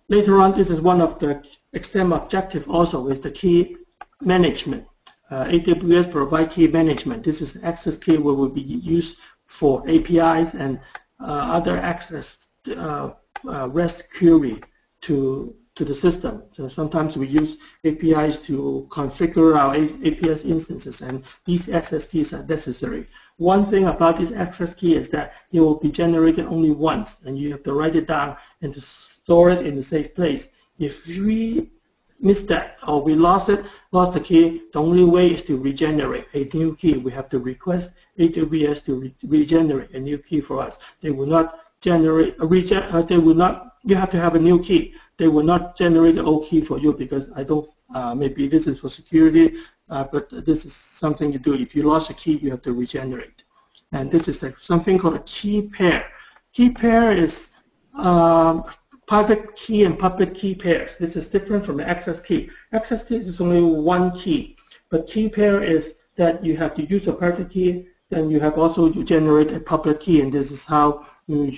later 0.07 0.39
on, 0.39 0.55
this 0.55 0.69
is 0.69 0.79
one 0.81 1.01
of 1.01 1.17
the 1.17 1.43
exam 1.73 2.13
objective 2.13 2.69
also 2.69 3.07
is 3.07 3.19
the 3.19 3.31
key 3.31 3.75
management. 4.21 4.85
Uh, 5.31 5.45
AWS 5.45 6.11
provide 6.11 6.51
key 6.51 6.67
management. 6.67 7.23
This 7.23 7.41
is 7.41 7.57
access 7.63 7.97
key 7.97 8.17
will 8.17 8.49
be 8.49 8.61
used 8.61 9.17
for 9.47 9.83
APIs 9.89 10.53
and 10.53 10.79
uh, 11.19 11.57
other 11.57 11.77
access 11.77 12.47
uh, 12.77 13.11
Uh, 13.47 13.69
REST 13.69 14.11
query. 14.17 14.61
to 15.01 15.55
to 15.73 15.85
the 15.85 15.95
system. 15.95 16.43
So 16.51 16.67
sometimes 16.67 17.15
we 17.15 17.27
use 17.27 17.57
APIs 17.85 18.37
to 18.47 18.87
configure 18.91 19.55
our 19.55 19.73
APS 19.75 20.45
instances, 20.45 21.01
and 21.01 21.23
these 21.45 21.69
access 21.69 22.05
keys 22.05 22.33
are 22.33 22.43
necessary. 22.43 23.07
One 23.37 23.65
thing 23.65 23.87
about 23.87 24.17
this 24.17 24.31
access 24.33 24.75
key 24.75 24.95
is 24.95 25.09
that 25.09 25.33
it 25.51 25.61
will 25.61 25.79
be 25.79 25.89
generated 25.89 26.45
only 26.47 26.71
once, 26.71 27.19
and 27.25 27.37
you 27.37 27.51
have 27.51 27.63
to 27.63 27.73
write 27.73 27.95
it 27.95 28.07
down 28.07 28.35
and 28.61 28.73
to 28.73 28.81
store 28.81 29.49
it 29.49 29.65
in 29.65 29.77
a 29.77 29.83
safe 29.83 30.13
place. 30.13 30.49
If 30.77 31.07
we 31.07 31.71
miss 32.19 32.43
that 32.43 32.77
or 32.85 33.01
we 33.01 33.15
lost 33.15 33.47
it, 33.49 33.65
lost 33.93 34.13
the 34.13 34.19
key, 34.19 34.63
the 34.73 34.79
only 34.79 35.05
way 35.05 35.33
is 35.33 35.43
to 35.43 35.57
regenerate 35.57 36.27
a 36.33 36.49
new 36.53 36.75
key. 36.75 36.97
We 36.97 37.11
have 37.13 37.29
to 37.29 37.39
request 37.39 37.91
AWS 38.19 38.85
to 38.85 38.99
re 38.99 39.15
regenerate 39.23 39.91
a 39.91 39.99
new 39.99 40.17
key 40.17 40.41
for 40.41 40.59
us. 40.59 40.79
They 41.01 41.11
will 41.11 41.27
not 41.27 41.59
generate 41.81 42.35
a 42.39 42.45
regen 42.45 42.83
uh, 42.83 43.01
they 43.01 43.17
will 43.17 43.35
not 43.35 43.75
you 43.83 43.95
have 43.95 44.09
to 44.09 44.19
have 44.19 44.35
a 44.35 44.39
new 44.39 44.61
key 44.61 44.93
they 45.21 45.27
will 45.27 45.43
not 45.43 45.77
generate 45.77 46.15
the 46.15 46.23
old 46.23 46.47
key 46.47 46.61
for 46.61 46.79
you 46.79 46.93
because 46.93 47.29
I 47.35 47.43
don't, 47.43 47.67
uh, 47.93 48.15
maybe 48.15 48.47
this 48.47 48.65
is 48.65 48.79
for 48.79 48.89
security, 48.89 49.57
uh, 49.87 50.05
but 50.11 50.27
this 50.45 50.65
is 50.65 50.73
something 50.73 51.31
you 51.31 51.37
do. 51.37 51.53
If 51.53 51.75
you 51.75 51.83
lost 51.83 52.09
a 52.09 52.15
key, 52.15 52.37
you 52.37 52.49
have 52.49 52.63
to 52.63 52.73
regenerate. 52.73 53.43
And 53.91 54.09
this 54.09 54.27
is 54.27 54.41
like 54.41 54.57
something 54.57 54.97
called 54.97 55.17
a 55.17 55.23
key 55.37 55.61
pair. 55.61 56.11
Key 56.53 56.71
pair 56.71 57.11
is 57.11 57.51
um, 57.93 58.63
private 59.05 59.55
key 59.55 59.83
and 59.83 59.99
public 59.99 60.33
key 60.33 60.55
pairs. 60.55 60.97
This 60.97 61.15
is 61.15 61.27
different 61.27 61.63
from 61.63 61.77
the 61.77 61.87
access 61.87 62.19
key. 62.19 62.49
Access 62.73 63.03
key 63.03 63.17
is 63.17 63.39
only 63.39 63.61
one 63.61 64.17
key, 64.17 64.57
but 64.89 65.05
key 65.05 65.29
pair 65.29 65.61
is 65.61 65.99
that 66.15 66.43
you 66.43 66.57
have 66.57 66.73
to 66.77 66.83
use 66.85 67.07
a 67.07 67.13
private 67.13 67.51
key, 67.51 67.85
then 68.09 68.31
you 68.31 68.39
have 68.39 68.57
also 68.57 68.91
to 68.91 69.03
generate 69.03 69.51
a 69.51 69.59
public 69.59 69.99
key, 69.99 70.21
and 70.21 70.31
this 70.33 70.49
is 70.49 70.65
how 70.65 71.05
you, 71.27 71.55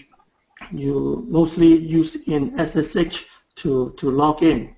you 0.72 1.26
mostly 1.30 1.78
use 1.78 2.16
in 2.28 2.58
SSH 2.58 3.26
to, 3.56 3.94
to 3.98 4.10
log 4.10 4.44
in. 4.44 4.76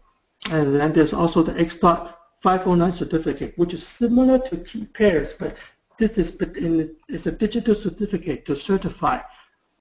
And 0.51 0.75
then 0.75 0.93
there's 0.93 1.13
also 1.13 1.43
the 1.43 1.59
X.509 1.59 2.95
certificate, 2.95 3.53
which 3.57 3.73
is 3.73 3.87
similar 3.87 4.39
to 4.39 4.57
key 4.57 4.85
pairs, 4.85 5.33
but 5.33 5.55
this 5.97 6.17
is 6.17 6.35
in, 6.41 6.95
it's 7.07 7.25
a 7.25 7.31
digital 7.31 7.73
certificate 7.73 8.45
to 8.45 8.55
certify 8.55 9.19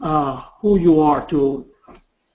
uh, 0.00 0.44
who 0.60 0.78
you 0.78 1.00
are 1.00 1.26
to 1.26 1.66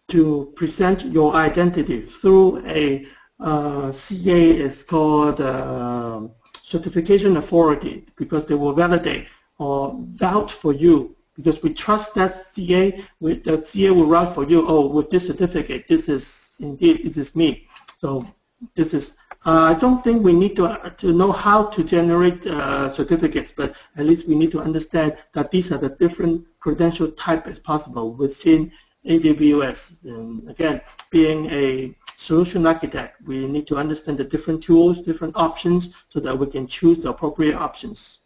to 0.10 0.52
present 0.56 1.06
your 1.06 1.36
identity 1.36 2.02
through 2.02 2.66
a 2.66 3.06
uh, 3.40 3.92
CA 3.92 4.58
is 4.58 4.82
called 4.82 5.40
uh, 5.40 6.22
certification 6.64 7.38
authority 7.38 8.06
because 8.16 8.48
they 8.48 8.56
will 8.56 8.74
validate 8.74 9.28
or 9.60 9.96
vouch 10.00 10.52
for 10.52 10.74
you 10.74 11.16
because 11.40 11.64
we 11.64 11.74
trust 11.74 12.14
that 12.16 12.34
CA, 12.34 13.02
with, 13.22 13.46
the 13.46 13.64
CA 13.64 13.92
will 13.92 14.08
write 14.08 14.36
for 14.36 14.44
you, 14.44 14.66
oh, 14.68 14.88
with 14.88 15.10
this 15.10 15.26
certificate, 15.28 15.88
this 15.88 16.10
is 16.10 16.50
indeed 16.60 17.00
it 17.06 17.16
is 17.16 17.34
me. 17.34 17.66
So 17.98 18.28
this 18.76 18.94
is, 18.94 19.14
uh, 19.46 19.74
I 19.74 19.74
don't 19.74 20.00
think 20.04 20.22
we 20.22 20.34
need 20.34 20.58
to, 20.58 20.66
uh, 20.66 20.90
to 20.90 21.14
know 21.14 21.32
how 21.32 21.68
to 21.68 21.82
generate 21.82 22.46
uh, 22.46 22.90
certificates, 22.90 23.54
but 23.56 23.74
at 23.96 24.06
least 24.06 24.28
we 24.28 24.36
need 24.36 24.52
to 24.52 24.60
understand 24.60 25.16
that 25.32 25.50
these 25.50 25.72
are 25.72 25.78
the 25.78 25.90
different 25.90 26.46
credential 26.60 27.10
type 27.12 27.48
as 27.48 27.58
possible 27.58 28.14
within 28.14 28.70
AWS. 29.06 30.04
And 30.04 30.50
again, 30.50 30.82
being 31.10 31.50
a 31.52 31.96
solution 32.18 32.68
architect, 32.68 33.22
we 33.26 33.48
need 33.48 33.66
to 33.68 33.78
understand 33.78 34.18
the 34.18 34.26
different 34.26 34.62
tools, 34.62 35.02
different 35.02 35.38
options, 35.38 35.92
so 36.10 36.20
that 36.20 36.38
we 36.38 36.48
can 36.48 36.68
choose 36.68 37.00
the 37.00 37.10
appropriate 37.10 37.56
options. 37.56 38.20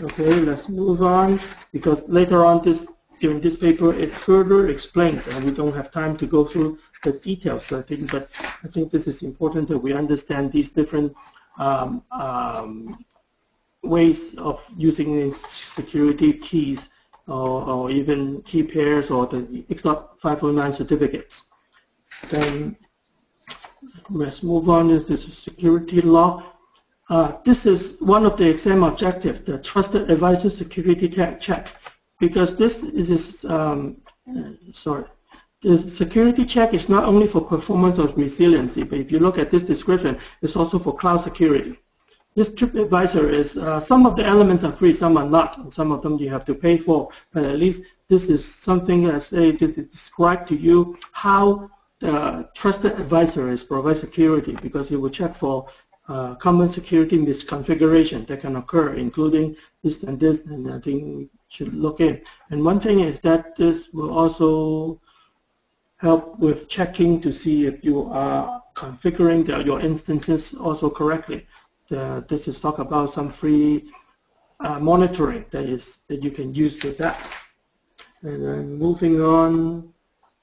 Okay, 0.00 0.34
let's 0.40 0.68
move 0.68 1.02
on, 1.02 1.38
because 1.72 2.08
later 2.08 2.44
on 2.46 2.62
this 2.62 2.90
during 3.20 3.40
this 3.40 3.56
paper 3.56 3.92
it 3.94 4.10
further 4.10 4.68
explains, 4.68 5.26
and 5.26 5.44
we 5.44 5.50
don't 5.50 5.74
have 5.74 5.90
time 5.90 6.16
to 6.16 6.26
go 6.26 6.44
through 6.44 6.78
the 7.04 7.12
details, 7.12 7.70
I 7.72 7.82
think, 7.82 8.10
but 8.10 8.28
I 8.64 8.68
think 8.68 8.90
this 8.90 9.06
is 9.06 9.22
important 9.22 9.68
that 9.68 9.78
we 9.78 9.92
understand 9.92 10.50
these 10.50 10.70
different 10.70 11.14
um, 11.58 12.02
um, 12.10 13.04
ways 13.82 14.34
of 14.36 14.64
using 14.76 15.14
these 15.16 15.36
security 15.36 16.32
keys 16.32 16.88
or, 17.28 17.62
or, 17.62 17.90
even 17.90 18.42
key 18.42 18.62
pairs 18.62 19.10
or 19.10 19.26
the 19.26 19.42
XDOT 19.70 20.18
509 20.18 20.72
certificates. 20.72 21.44
Then 22.30 22.76
let's 24.10 24.42
move 24.42 24.68
on 24.68 24.88
to 24.88 24.98
the 25.00 25.16
security 25.16 26.00
law. 26.00 26.51
Uh, 27.08 27.32
this 27.44 27.66
is 27.66 27.96
one 28.00 28.24
of 28.24 28.36
the 28.36 28.48
exam 28.48 28.82
objectives, 28.82 29.40
the 29.44 29.58
trusted 29.58 30.10
advisor 30.10 30.48
security 30.48 31.08
check, 31.08 31.68
because 32.20 32.56
this 32.56 32.82
is, 32.82 33.44
um, 33.46 33.96
sorry, 34.72 35.04
the 35.62 35.78
security 35.78 36.44
check 36.44 36.74
is 36.74 36.88
not 36.88 37.04
only 37.04 37.26
for 37.26 37.40
performance 37.40 37.98
or 37.98 38.08
resiliency, 38.08 38.82
but 38.82 38.98
if 38.98 39.12
you 39.12 39.18
look 39.18 39.38
at 39.38 39.50
this 39.50 39.62
description, 39.62 40.18
it's 40.42 40.56
also 40.56 40.78
for 40.78 40.96
cloud 40.96 41.18
security. 41.18 41.78
This 42.34 42.50
TripAdvisor 42.50 43.30
is, 43.30 43.58
uh, 43.58 43.78
some 43.78 44.06
of 44.06 44.16
the 44.16 44.24
elements 44.24 44.64
are 44.64 44.72
free, 44.72 44.92
some 44.92 45.16
are 45.18 45.28
not, 45.28 45.58
and 45.58 45.72
some 45.72 45.92
of 45.92 46.02
them 46.02 46.18
you 46.18 46.30
have 46.30 46.44
to 46.46 46.54
pay 46.54 46.78
for, 46.78 47.10
but 47.32 47.44
at 47.44 47.58
least 47.58 47.82
this 48.08 48.28
is 48.28 48.42
something 48.44 49.10
I 49.10 49.18
say 49.18 49.52
to 49.52 49.68
describe 49.68 50.46
to 50.48 50.56
you 50.56 50.96
how 51.12 51.70
the 52.00 52.48
trusted 52.54 52.92
advisor 52.98 53.48
is 53.50 53.62
provide 53.62 53.98
security 53.98 54.56
because 54.62 54.90
it 54.90 54.96
will 54.96 55.10
check 55.10 55.34
for 55.34 55.66
uh, 56.08 56.34
common 56.36 56.68
security 56.68 57.18
misconfiguration 57.18 58.26
that 58.26 58.40
can 58.40 58.56
occur, 58.56 58.94
including 58.94 59.56
this 59.82 60.02
and 60.02 60.18
this, 60.18 60.46
and 60.46 60.70
I 60.72 60.80
think 60.80 61.04
we 61.04 61.28
should 61.48 61.74
look 61.74 62.00
in. 62.00 62.20
And 62.50 62.64
one 62.64 62.80
thing 62.80 63.00
is 63.00 63.20
that 63.20 63.56
this 63.56 63.90
will 63.92 64.12
also 64.12 65.00
help 65.98 66.38
with 66.38 66.68
checking 66.68 67.20
to 67.20 67.32
see 67.32 67.66
if 67.66 67.84
you 67.84 68.10
are 68.10 68.62
configuring 68.74 69.46
the, 69.46 69.62
your 69.64 69.80
instances 69.80 70.54
also 70.54 70.90
correctly. 70.90 71.46
The, 71.88 72.24
this 72.28 72.48
is 72.48 72.58
talk 72.58 72.78
about 72.78 73.10
some 73.10 73.30
free 73.30 73.92
uh, 74.60 74.80
monitoring 74.80 75.44
that 75.50 75.64
is 75.64 75.98
that 76.08 76.22
you 76.22 76.30
can 76.30 76.54
use 76.54 76.82
with 76.82 76.98
that. 76.98 77.36
And 78.22 78.44
then 78.44 78.78
moving 78.78 79.20
on, 79.20 79.91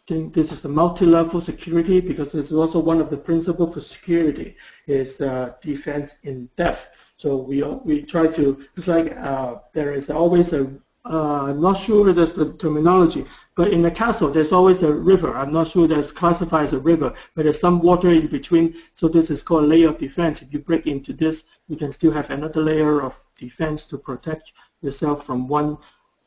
think 0.09 0.33
this 0.33 0.51
is 0.51 0.61
the 0.63 0.69
multi-level 0.69 1.39
security 1.39 2.01
because 2.01 2.33
it's 2.33 2.51
also 2.51 2.79
one 2.79 2.99
of 2.99 3.11
the 3.11 3.17
principles 3.29 3.75
for 3.75 3.81
security 3.81 4.55
is 4.87 5.21
uh, 5.21 5.53
defense 5.61 6.15
in 6.23 6.49
depth. 6.55 6.87
So 7.17 7.37
we 7.37 7.61
we 7.89 8.01
try 8.01 8.25
to 8.39 8.45
it's 8.75 8.87
like 8.87 9.15
uh, 9.15 9.51
there 9.71 9.93
is 9.93 10.09
always 10.09 10.51
a 10.53 10.63
uh, 11.05 11.43
I'm 11.49 11.61
not 11.61 11.77
sure 11.77 12.11
that's 12.11 12.33
the 12.33 12.53
terminology, 12.63 13.23
but 13.55 13.69
in 13.75 13.81
the 13.81 13.91
castle, 13.91 14.29
there's 14.29 14.51
always 14.51 14.83
a 14.83 14.93
river. 15.13 15.31
I'm 15.33 15.53
not 15.53 15.67
sure 15.67 15.87
that's 15.87 16.11
classified 16.11 16.65
as 16.65 16.73
a 16.73 16.79
river, 16.79 17.13
but 17.35 17.43
there's 17.43 17.59
some 17.59 17.79
water 17.79 18.09
in 18.09 18.27
between. 18.27 18.75
So 18.95 19.07
this 19.07 19.29
is 19.29 19.41
called 19.41 19.65
layer 19.65 19.89
of 19.89 19.97
defense. 19.97 20.41
If 20.41 20.51
you 20.53 20.59
break 20.59 20.87
into 20.87 21.13
this, 21.13 21.45
you 21.69 21.77
can 21.77 21.91
still 21.91 22.11
have 22.11 22.29
another 22.29 22.61
layer 22.61 23.01
of 23.01 23.15
defense 23.35 23.85
to 23.87 23.97
protect 23.97 24.51
yourself 24.81 25.25
from 25.25 25.47
one, 25.47 25.77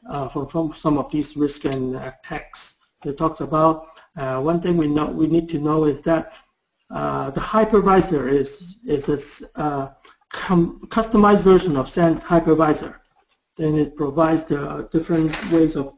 uh, 0.08 0.28
from, 0.28 0.48
from 0.48 0.72
some 0.74 0.96
of 0.98 1.10
these 1.12 1.36
risks 1.36 1.66
and 1.66 1.96
attacks. 1.96 2.78
It 3.04 3.18
talks 3.18 3.40
about 3.40 3.86
uh, 4.16 4.40
one 4.40 4.60
thing 4.60 4.76
we 4.76 4.88
know 4.88 5.06
we 5.06 5.26
need 5.26 5.48
to 5.50 5.58
know 5.58 5.84
is 5.84 6.02
that 6.02 6.32
uh, 6.90 7.30
the 7.30 7.40
hypervisor 7.40 8.30
is 8.30 8.76
is 8.86 9.08
a 9.08 9.60
uh, 9.60 9.88
customized 10.30 11.42
version 11.42 11.76
of 11.76 11.86
Xen 11.86 12.22
hypervisor 12.22 12.96
then 13.56 13.76
it 13.76 13.96
provides 13.96 14.44
the 14.44 14.88
different 14.90 15.32
ways 15.50 15.76
of 15.76 15.94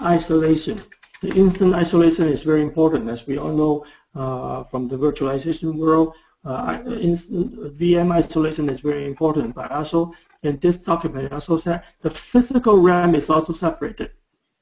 isolation. 0.00 0.82
The 1.20 1.32
instant 1.34 1.74
isolation 1.74 2.28
is 2.28 2.42
very 2.42 2.62
important, 2.62 3.08
as 3.08 3.26
we 3.26 3.38
all 3.38 3.52
know 3.52 3.86
uh, 4.14 4.64
from 4.64 4.88
the 4.88 4.96
virtualization 4.96 5.76
world. 5.76 6.14
Uh, 6.44 6.82
instant 7.00 7.74
VM 7.74 8.12
isolation 8.12 8.68
is 8.68 8.80
very 8.80 9.06
important, 9.06 9.54
but 9.54 9.70
also 9.70 10.12
in 10.42 10.58
this 10.58 10.76
document, 10.76 11.32
also 11.32 11.56
said 11.56 11.82
the 12.02 12.10
physical 12.10 12.78
RAM 12.78 13.14
is 13.14 13.30
also 13.30 13.52
separated, 13.52 14.10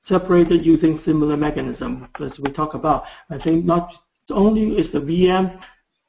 separated 0.03 0.67
using 0.67 0.97
similar 0.97 1.37
mechanism 1.37 2.09
as 2.21 2.39
we 2.39 2.51
talk 2.51 2.75
about. 2.75 3.07
I 3.31 3.39
think 3.39 3.65
not 3.65 3.97
only 4.31 4.77
is 4.77 4.91
the 4.91 5.01
VM 5.01 5.63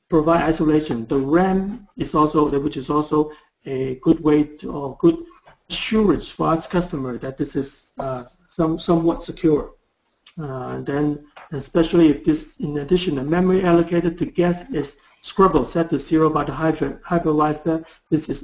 provide 0.10 0.42
isolation, 0.42 1.06
the 1.08 1.20
RAM 1.20 1.88
is 1.98 2.14
also, 2.16 2.50
which 2.60 2.76
is 2.76 2.90
also 2.90 3.32
a 3.66 3.96
good 4.02 4.20
way 4.20 4.44
to, 4.44 4.72
or 4.72 4.98
good 4.98 5.18
assurance 5.70 6.28
for 6.28 6.54
its 6.54 6.68
customer 6.68 7.18
that 7.20 7.38
this 7.38 7.56
is 7.56 7.94
uh, 8.00 8.24
some, 8.50 8.80
somewhat 8.80 9.24
secure. 9.24 9.74
Uh, 10.42 10.82
then, 10.82 11.26
especially 11.52 12.10
if 12.10 12.24
this, 12.24 12.56
in 12.58 12.80
addition, 12.80 13.16
the 13.16 13.24
memory 13.24 13.64
allocated 13.64 14.18
to 14.18 14.26
guest 14.26 14.66
is 14.74 14.98
scrubble 15.22 15.66
set 15.66 15.90
to 15.92 16.00
zero 16.00 16.30
by 16.30 16.44
the 16.44 16.52
hyper, 16.52 17.00
hypervisor, 17.06 17.86
this 18.10 18.28
is 18.28 18.44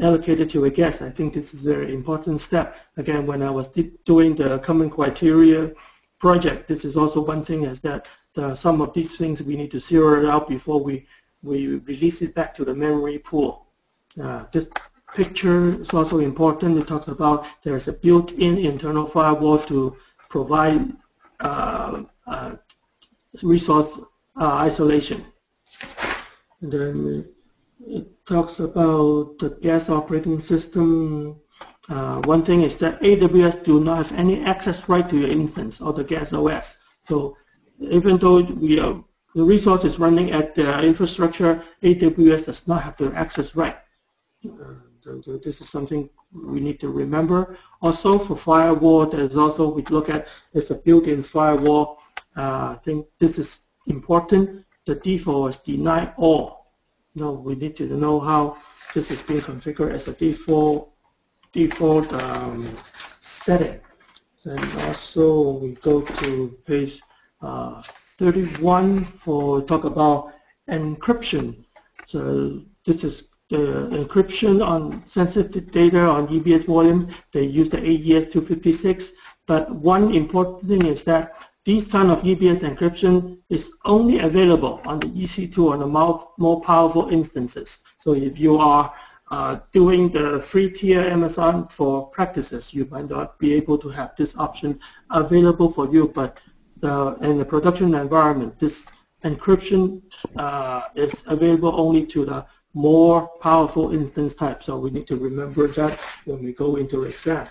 allocated 0.00 0.48
to 0.50 0.64
a 0.64 0.70
guest. 0.70 1.02
I 1.02 1.10
think 1.10 1.34
this 1.34 1.54
is 1.54 1.66
a 1.66 1.74
very 1.74 1.94
important 1.94 2.40
step. 2.40 2.76
Again, 2.96 3.26
when 3.26 3.42
I 3.42 3.50
was 3.50 3.68
doing 4.04 4.34
the 4.34 4.58
common 4.60 4.90
criteria 4.90 5.72
project, 6.18 6.68
this 6.68 6.84
is 6.84 6.96
also 6.96 7.20
one 7.20 7.42
thing 7.42 7.64
is 7.64 7.80
that 7.80 8.06
the, 8.34 8.54
some 8.54 8.80
of 8.80 8.94
these 8.94 9.16
things 9.16 9.42
we 9.42 9.56
need 9.56 9.70
to 9.72 9.80
zero 9.80 10.22
it 10.22 10.28
out 10.28 10.48
before 10.48 10.82
we, 10.82 11.06
we 11.42 11.76
release 11.78 12.22
it 12.22 12.34
back 12.34 12.54
to 12.54 12.64
the 12.64 12.74
memory 12.74 13.18
pool. 13.18 13.66
Uh, 14.22 14.44
this 14.52 14.68
picture 15.14 15.80
is 15.80 15.92
also 15.92 16.18
important. 16.20 16.78
It 16.78 16.86
talks 16.86 17.08
about 17.08 17.46
there's 17.62 17.88
a 17.88 17.92
built-in 17.92 18.58
internal 18.58 19.06
firewall 19.06 19.58
to 19.66 19.96
provide 20.30 20.92
uh, 21.40 22.04
uh, 22.26 22.52
resource 23.42 23.98
uh, 24.40 24.54
isolation. 24.54 25.26
And 26.62 26.72
then 26.72 27.28
it 27.86 28.21
talks 28.32 28.60
about 28.60 29.38
the 29.38 29.50
guest 29.60 29.90
operating 29.90 30.40
system. 30.40 31.36
Uh, 31.90 32.16
one 32.22 32.42
thing 32.42 32.62
is 32.62 32.78
that 32.78 33.00
AWS 33.02 33.62
do 33.62 33.78
not 33.78 33.98
have 33.98 34.18
any 34.18 34.42
access 34.42 34.88
right 34.88 35.06
to 35.10 35.16
your 35.18 35.28
instance 35.28 35.82
or 35.82 35.92
the 35.92 36.02
guest 36.02 36.32
OS. 36.32 36.78
So 37.04 37.36
even 37.78 38.16
though 38.16 38.40
we 38.40 38.80
are, 38.80 38.96
the 39.34 39.44
resource 39.44 39.84
is 39.84 39.98
running 39.98 40.30
at 40.30 40.54
the 40.54 40.82
infrastructure, 40.82 41.62
AWS 41.82 42.46
does 42.46 42.66
not 42.66 42.82
have 42.82 42.96
the 42.96 43.12
access 43.14 43.54
right. 43.54 43.76
Uh, 44.46 44.80
this 45.44 45.60
is 45.60 45.68
something 45.68 46.08
we 46.32 46.60
need 46.60 46.80
to 46.80 46.88
remember. 46.88 47.58
Also 47.82 48.18
for 48.18 48.36
firewall, 48.36 49.04
there's 49.04 49.36
also, 49.36 49.68
we 49.68 49.82
look 49.96 50.08
at, 50.08 50.26
it's 50.54 50.70
a 50.70 50.76
built-in 50.76 51.22
firewall. 51.22 52.00
Uh, 52.36 52.76
I 52.76 52.78
think 52.82 53.06
this 53.18 53.38
is 53.38 53.66
important. 53.86 54.64
The 54.86 54.94
default 54.94 55.50
is 55.50 55.56
deny 55.58 56.14
all. 56.16 56.61
No, 57.14 57.32
we 57.32 57.54
need 57.54 57.76
to 57.76 57.84
know 57.84 58.20
how 58.20 58.56
this 58.94 59.10
is 59.10 59.20
being 59.22 59.40
configured 59.40 59.92
as 59.92 60.08
a 60.08 60.12
default 60.12 60.92
default 61.52 62.10
um, 62.14 62.76
setting. 63.20 63.80
And 64.44 64.64
also 64.86 65.58
we 65.58 65.72
go 65.82 66.00
to 66.00 66.58
page 66.66 67.00
uh, 67.42 67.82
31 67.82 69.04
for 69.04 69.60
talk 69.62 69.84
about 69.84 70.32
encryption. 70.68 71.64
So 72.06 72.62
this 72.86 73.04
is 73.04 73.28
the 73.50 73.88
encryption 73.92 74.66
on 74.66 75.02
sensitive 75.06 75.70
data 75.70 76.00
on 76.00 76.28
EBS 76.28 76.64
volumes. 76.64 77.06
They 77.32 77.44
use 77.44 77.68
the 77.68 77.78
AES-256. 77.78 79.12
But 79.46 79.70
one 79.70 80.14
important 80.14 80.68
thing 80.68 80.86
is 80.86 81.04
that 81.04 81.48
this 81.64 81.86
kind 81.86 82.10
of 82.10 82.22
EBS 82.22 82.60
encryption 82.68 83.38
is 83.48 83.72
only 83.84 84.18
available 84.18 84.80
on 84.84 84.98
the 84.98 85.06
EC2 85.06 85.72
on 85.72 85.78
the 85.78 85.86
more, 85.86 86.60
powerful 86.62 87.08
instances. 87.08 87.80
So 87.98 88.14
if 88.14 88.38
you 88.38 88.58
are 88.58 88.92
uh, 89.30 89.60
doing 89.72 90.10
the 90.10 90.42
free 90.42 90.70
tier 90.70 91.00
Amazon 91.00 91.68
for 91.68 92.08
practices, 92.08 92.74
you 92.74 92.86
might 92.90 93.08
not 93.08 93.38
be 93.38 93.54
able 93.54 93.78
to 93.78 93.88
have 93.90 94.16
this 94.16 94.36
option 94.36 94.80
available 95.10 95.70
for 95.70 95.92
you. 95.92 96.08
But 96.12 96.38
the, 96.80 97.16
in 97.22 97.38
the 97.38 97.44
production 97.44 97.94
environment, 97.94 98.58
this 98.58 98.88
encryption 99.24 100.02
uh, 100.36 100.82
is 100.96 101.22
available 101.28 101.80
only 101.80 102.04
to 102.06 102.24
the 102.24 102.44
more 102.74 103.28
powerful 103.40 103.94
instance 103.94 104.34
type. 104.34 104.64
So 104.64 104.78
we 104.78 104.90
need 104.90 105.06
to 105.06 105.16
remember 105.16 105.68
that 105.68 105.96
when 106.24 106.42
we 106.42 106.52
go 106.52 106.76
into 106.76 107.04
exam. 107.04 107.46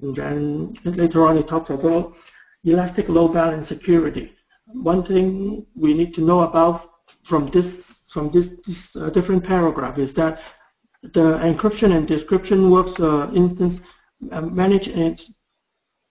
And 0.00 0.16
then 0.16 0.76
later 0.84 1.26
on 1.26 1.38
it 1.38 1.46
talks 1.46 1.70
about 1.70 2.16
elastic 2.64 3.08
load 3.08 3.32
balance 3.34 3.66
security. 3.66 4.32
One 4.66 5.02
thing 5.02 5.66
we 5.74 5.94
need 5.94 6.14
to 6.14 6.20
know 6.20 6.40
about 6.40 6.90
from 7.22 7.48
this 7.48 8.00
from 8.14 8.30
this, 8.30 8.56
this 8.64 8.94
uh, 8.94 9.10
different 9.10 9.44
paragraph 9.44 9.98
is 9.98 10.14
that 10.14 10.40
the 11.02 11.38
encryption 11.38 11.96
and 11.96 12.06
decryption 12.06 12.70
works 12.70 12.98
uh, 13.00 13.28
instance 13.34 13.80
uh, 14.30 14.40
managed 14.40 14.88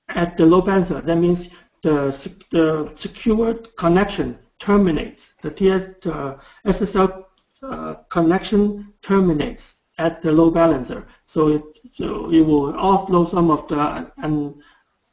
at 0.09 0.37
the 0.37 0.45
load 0.45 0.65
balancer. 0.65 0.99
That 0.99 1.17
means 1.17 1.47
the, 1.81 2.11
the 2.51 2.91
secured 2.95 3.75
connection 3.77 4.37
terminates. 4.59 5.33
The 5.41 5.51
TS 5.51 6.05
uh, 6.05 6.37
SSL 6.67 7.23
uh, 7.63 7.93
connection 8.09 8.93
terminates 9.01 9.75
at 9.97 10.21
the 10.21 10.31
load 10.31 10.55
balancer. 10.55 11.07
So 11.25 11.47
it, 11.47 11.63
so 11.91 12.29
it 12.31 12.41
will 12.41 12.73
offload 12.73 13.29
some 13.29 13.49
of 13.49 13.67
the 13.69 14.11
and 14.17 14.61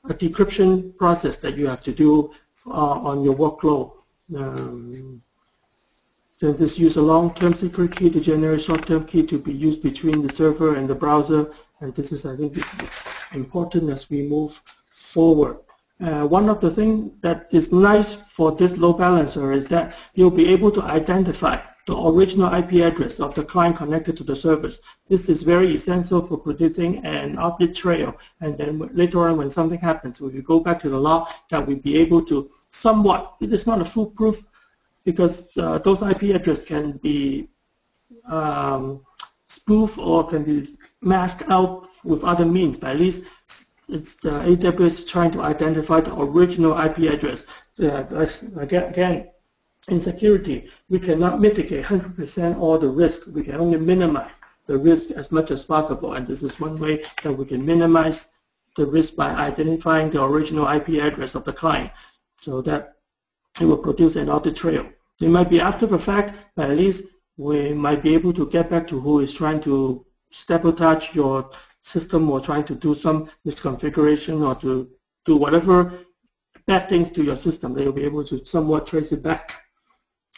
a 0.08 0.14
decryption 0.14 0.96
process 0.96 1.36
that 1.38 1.56
you 1.56 1.66
have 1.66 1.82
to 1.82 1.92
do 1.92 2.32
uh, 2.66 2.70
on 2.70 3.22
your 3.22 3.34
workload. 3.34 3.92
Um, 4.36 5.22
then 6.40 6.56
this 6.56 6.78
use 6.78 6.96
a 6.96 7.02
long-term 7.02 7.54
secret 7.54 7.94
key 7.94 8.08
to 8.10 8.20
generate 8.20 8.62
short-term 8.62 9.04
key 9.04 9.26
to 9.26 9.38
be 9.38 9.52
used 9.52 9.82
between 9.82 10.26
the 10.26 10.32
server 10.32 10.76
and 10.76 10.88
the 10.88 10.94
browser. 10.94 11.52
And 11.80 11.94
this 11.94 12.12
is, 12.12 12.24
I 12.24 12.34
think, 12.36 12.54
this 12.54 12.64
is 12.74 12.88
important 13.32 13.90
as 13.90 14.08
we 14.08 14.22
move 14.22 14.60
forward. 14.90 15.58
Uh, 16.00 16.26
one 16.26 16.48
of 16.48 16.60
the 16.60 16.70
things 16.70 17.12
that 17.20 17.48
is 17.50 17.72
nice 17.72 18.14
for 18.14 18.52
this 18.52 18.78
load 18.78 18.94
balancer 18.94 19.52
is 19.52 19.66
that 19.66 19.94
you'll 20.14 20.30
be 20.30 20.48
able 20.48 20.70
to 20.70 20.82
identify 20.82 21.60
the 21.90 22.08
original 22.08 22.54
IP 22.54 22.74
address 22.88 23.18
of 23.18 23.34
the 23.34 23.42
client 23.42 23.76
connected 23.76 24.16
to 24.16 24.22
the 24.22 24.36
service. 24.36 24.78
This 25.08 25.28
is 25.28 25.42
very 25.42 25.74
essential 25.74 26.24
for 26.24 26.38
producing 26.38 27.04
an 27.04 27.36
audit 27.36 27.74
trail. 27.74 28.16
And 28.40 28.56
then 28.56 28.88
later 28.94 29.26
on, 29.26 29.38
when 29.38 29.50
something 29.50 29.80
happens, 29.80 30.20
we 30.20 30.30
will 30.30 30.42
go 30.42 30.60
back 30.60 30.78
to 30.82 30.88
the 30.88 31.00
log 31.08 31.26
that 31.50 31.66
we'll 31.66 31.78
be 31.90 31.98
able 31.98 32.24
to 32.26 32.48
somewhat, 32.70 33.34
it 33.40 33.52
is 33.52 33.66
not 33.66 33.80
a 33.80 33.84
foolproof 33.84 34.40
because 35.04 35.48
uh, 35.58 35.78
those 35.78 36.00
IP 36.00 36.22
address 36.38 36.62
can 36.62 36.92
be 36.98 37.48
um, 38.28 39.00
spoofed 39.48 39.98
or 39.98 40.28
can 40.28 40.44
be 40.44 40.76
masked 41.00 41.50
out 41.50 41.88
with 42.04 42.22
other 42.22 42.46
means, 42.46 42.76
but 42.76 42.90
at 42.90 43.00
least 43.00 43.24
it's 43.88 44.14
the 44.14 44.30
AWS 44.30 45.08
trying 45.08 45.32
to 45.32 45.42
identify 45.42 46.00
the 46.00 46.14
original 46.14 46.78
IP 46.78 46.98
address. 47.12 47.46
Uh, 47.82 48.04
again, 48.56 49.28
in 49.90 50.00
security, 50.00 50.70
we 50.88 50.98
cannot 50.98 51.40
mitigate 51.40 51.84
100% 51.84 52.58
all 52.58 52.78
the 52.78 52.88
risk. 52.88 53.26
We 53.26 53.42
can 53.42 53.56
only 53.56 53.78
minimize 53.78 54.40
the 54.66 54.78
risk 54.78 55.10
as 55.10 55.32
much 55.32 55.50
as 55.50 55.64
possible. 55.64 56.14
And 56.14 56.26
this 56.26 56.42
is 56.42 56.60
one 56.60 56.76
way 56.76 57.02
that 57.22 57.32
we 57.32 57.44
can 57.44 57.64
minimize 57.64 58.28
the 58.76 58.86
risk 58.86 59.16
by 59.16 59.30
identifying 59.30 60.10
the 60.10 60.22
original 60.22 60.68
IP 60.68 61.00
address 61.02 61.34
of 61.34 61.44
the 61.44 61.52
client 61.52 61.90
so 62.40 62.62
that 62.62 62.96
it 63.60 63.64
will 63.64 63.78
produce 63.78 64.16
an 64.16 64.30
audit 64.30 64.56
trail. 64.56 64.88
It 65.20 65.28
might 65.28 65.50
be 65.50 65.60
after 65.60 65.86
the 65.86 65.98
fact, 65.98 66.38
but 66.56 66.70
at 66.70 66.76
least 66.76 67.04
we 67.36 67.72
might 67.74 68.02
be 68.02 68.14
able 68.14 68.32
to 68.34 68.46
get 68.46 68.70
back 68.70 68.86
to 68.88 69.00
who 69.00 69.20
is 69.20 69.34
trying 69.34 69.60
to 69.62 70.06
sabotage 70.30 71.14
your 71.14 71.50
system 71.82 72.30
or 72.30 72.40
trying 72.40 72.64
to 72.64 72.74
do 72.74 72.94
some 72.94 73.30
misconfiguration 73.46 74.46
or 74.46 74.54
to 74.56 74.88
do 75.24 75.36
whatever 75.36 75.92
bad 76.66 76.88
things 76.88 77.10
to 77.10 77.24
your 77.24 77.36
system. 77.36 77.74
They'll 77.74 77.92
be 77.92 78.04
able 78.04 78.24
to 78.24 78.44
somewhat 78.44 78.86
trace 78.86 79.12
it 79.12 79.22
back. 79.22 79.60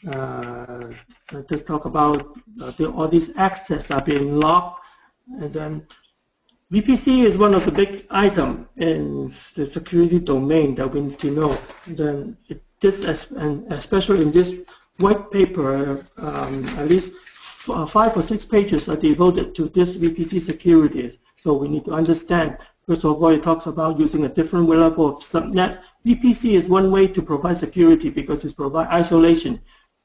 Uh, 0.07 0.89
so 1.19 1.45
let's 1.49 1.63
talk 1.63 1.85
about 1.85 2.37
uh, 2.61 2.71
the, 2.73 2.91
all 2.91 3.09
these 3.09 3.37
access 3.37 3.91
are 3.91 4.01
being 4.01 4.37
locked. 4.37 4.81
And 5.39 5.53
then 5.53 5.87
VPC 6.73 7.25
is 7.25 7.39
one 7.39 7.55
of 7.55 7.65
the 7.65 7.71
big 7.71 8.07
item 8.11 8.69
in 8.77 9.29
the 9.55 9.67
security 9.67 10.19
domain 10.19 10.75
that 10.77 10.93
we 10.93 11.01
need 11.01 11.19
to 11.21 11.31
know. 11.31 11.59
And 11.87 11.97
then 11.97 12.37
it, 12.49 12.63
this, 12.81 13.31
and 13.33 13.71
especially 13.73 14.23
in 14.23 14.33
this 14.33 14.57
white 14.99 15.31
paper, 15.31 16.05
um, 16.17 16.67
at 16.79 16.89
least 16.89 17.13
uh, 17.69 17.87
five 17.87 18.17
or 18.17 18.23
six 18.23 18.45
pages 18.45 18.89
are 18.89 18.97
devoted 18.97 19.55
to 19.55 19.69
this 19.69 19.97
VPC 19.97 20.41
security. 20.41 21.21
So 21.41 21.55
we 21.55 21.69
need 21.69 21.85
to 21.85 21.93
understand, 21.93 22.59
first 22.87 23.05
of 23.05 23.23
all, 23.23 23.29
it 23.29 23.43
talks 23.43 23.67
about 23.67 24.01
using 24.01 24.25
a 24.25 24.29
different 24.29 24.69
level 24.69 25.09
of 25.09 25.23
subnet. 25.23 25.81
VPC 26.05 26.53
is 26.53 26.69
one 26.69 26.91
way 26.91 27.07
to 27.07 27.23
provide 27.23 27.57
security 27.57 28.11
because 28.11 28.45
it 28.45 28.57
provides 28.57 28.91
isolation 28.91 29.61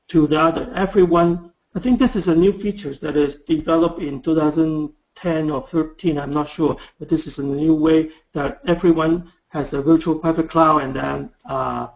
to 0.10 0.28
the 0.28 0.39
other. 0.39 0.72
Everyone, 0.76 1.52
I 1.76 1.80
think 1.80 2.00
this 2.00 2.15
is 2.15 2.28
a 2.28 2.36
new 2.36 2.54
feature 2.54 2.93
that 2.96 3.17
is 3.17 3.38
developed 3.38 4.02
in 4.02 4.22
2010 4.22 5.50
or 5.50 5.62
13, 5.62 6.17
I'm 6.17 6.32
not 6.32 6.48
sure, 6.48 6.78
but 7.00 7.10
this 7.10 7.28
is 7.28 7.39
a 7.39 7.43
new 7.43 7.76
way 7.76 8.12
that 8.34 8.62
everyone 8.67 9.32
has 9.50 9.74
a 9.74 9.82
virtual 9.82 10.20
private 10.20 10.50
cloud 10.50 10.82
and 10.84 10.96
then 10.96 11.30
uh, 11.46 11.88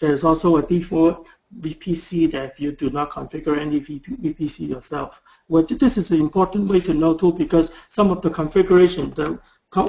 there's 0.00 0.24
also 0.24 0.56
a 0.56 0.62
default 0.62 1.30
VPC 1.58 2.30
that 2.30 2.52
if 2.52 2.60
you 2.60 2.72
do 2.72 2.90
not 2.90 3.10
configure 3.10 3.58
any 3.58 3.80
VPC 3.80 4.68
yourself. 4.68 5.20
Well, 5.48 5.64
this 5.64 5.98
is 5.98 6.10
an 6.10 6.20
important 6.20 6.68
way 6.68 6.80
to 6.80 6.94
know 6.94 7.14
too 7.14 7.32
because 7.32 7.70
some 7.88 8.10
of 8.10 8.22
the 8.22 8.30
configuration 8.30 9.10
that 9.14 9.38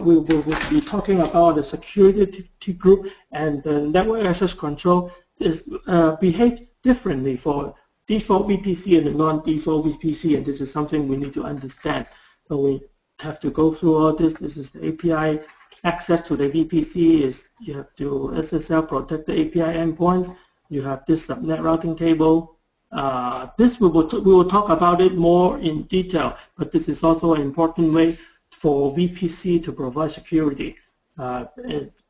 we 0.01 0.17
will 0.17 0.43
be 0.69 0.81
talking 0.81 1.21
about 1.21 1.55
the 1.55 1.63
security 1.63 2.49
group 2.77 3.11
and 3.31 3.61
the 3.63 3.81
network 3.81 4.25
access 4.25 4.53
control 4.53 5.11
is 5.41 5.69
uh, 5.87 6.15
behave 6.17 6.67
differently 6.83 7.37
for 7.37 7.75
default 8.07 8.47
VPC 8.47 8.97
and 8.97 9.07
the 9.07 9.11
non-default 9.11 9.85
VPC, 9.85 10.37
and 10.37 10.45
this 10.45 10.61
is 10.61 10.71
something 10.71 11.07
we 11.07 11.17
need 11.17 11.33
to 11.33 11.43
understand. 11.43 12.05
So 12.47 12.57
we 12.57 12.81
have 13.19 13.39
to 13.39 13.49
go 13.51 13.71
through 13.71 13.95
all 13.95 14.15
this. 14.15 14.33
This 14.35 14.57
is 14.57 14.71
the 14.71 14.87
API 14.89 15.41
access 15.83 16.21
to 16.23 16.35
the 16.35 16.49
VPC. 16.49 17.21
Is 17.21 17.49
you 17.61 17.73
have 17.75 17.93
to 17.95 18.31
SSL 18.35 18.87
protect 18.87 19.27
the 19.27 19.41
API 19.41 19.77
endpoints. 19.83 20.35
You 20.69 20.81
have 20.83 21.05
this 21.05 21.27
subnet 21.27 21.61
routing 21.61 21.95
table. 21.95 22.57
Uh, 22.91 23.47
this 23.57 23.79
we 23.79 23.87
will, 23.87 24.07
we 24.07 24.33
will 24.33 24.49
talk 24.49 24.69
about 24.69 24.99
it 24.99 25.15
more 25.15 25.57
in 25.59 25.83
detail, 25.83 26.37
but 26.57 26.71
this 26.71 26.89
is 26.89 27.03
also 27.03 27.33
an 27.33 27.41
important 27.41 27.93
way 27.93 28.17
for 28.51 28.93
VPC 28.93 29.63
to 29.63 29.71
provide 29.71 30.11
security. 30.11 30.75
Uh, 31.17 31.45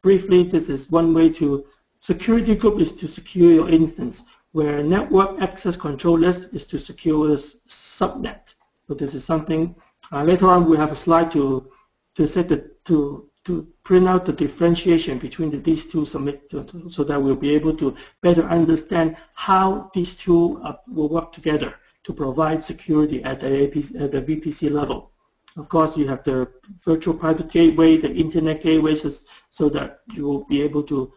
briefly, 0.01 0.43
this 0.43 0.69
is 0.69 0.89
one 0.89 1.13
way 1.13 1.29
to 1.29 1.65
security 2.01 2.55
group 2.55 2.81
is 2.81 2.91
to 2.91 3.07
secure 3.07 3.51
your 3.51 3.69
instance 3.69 4.23
where 4.51 4.83
network 4.83 5.41
access 5.41 5.77
control 5.77 6.17
list 6.17 6.49
is 6.51 6.65
to 6.65 6.77
secure 6.77 7.29
the 7.29 7.37
subnet. 7.69 8.53
So 8.87 8.93
this 8.93 9.15
is 9.15 9.23
something, 9.23 9.73
uh, 10.11 10.23
later 10.23 10.47
on 10.47 10.69
we 10.69 10.75
have 10.75 10.91
a 10.91 10.95
slide 10.95 11.31
to, 11.31 11.71
to 12.15 12.27
set 12.27 12.49
the, 12.49 12.69
to 12.85 13.31
to 13.43 13.67
print 13.83 14.07
out 14.07 14.25
the 14.25 14.33
differentiation 14.33 15.17
between 15.17 15.49
the, 15.49 15.57
these 15.57 15.85
two 15.85 16.05
submit 16.05 16.43
so 16.89 17.03
that 17.03 17.19
we'll 17.19 17.35
be 17.35 17.55
able 17.55 17.75
to 17.75 17.95
better 18.21 18.43
understand 18.43 19.17
how 19.33 19.89
these 19.95 20.13
two 20.15 20.61
uh, 20.63 20.73
will 20.87 21.09
work 21.09 21.31
together 21.31 21.73
to 22.03 22.13
provide 22.13 22.63
security 22.63 23.23
at 23.23 23.39
the, 23.39 23.47
APC, 23.47 23.99
at 23.99 24.11
the 24.11 24.21
VPC 24.21 24.69
level. 24.69 25.11
Of 25.57 25.69
course, 25.69 25.97
you 25.97 26.07
have 26.07 26.23
the 26.23 26.49
virtual 26.85 27.13
private 27.13 27.51
gateway, 27.51 27.97
the 27.97 28.13
internet 28.13 28.61
gateways, 28.61 29.25
so 29.49 29.69
that 29.69 30.01
you 30.13 30.23
will 30.23 30.45
be 30.45 30.61
able 30.61 30.83
to 30.83 31.11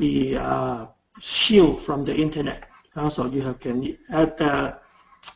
be 0.00 0.36
uh, 0.36 0.86
shielded 1.20 1.82
from 1.82 2.04
the 2.04 2.14
internet. 2.14 2.64
Also, 2.96 3.30
you 3.30 3.42
have 3.42 3.60
can 3.60 3.96
add 4.10 4.36
the 4.38 4.78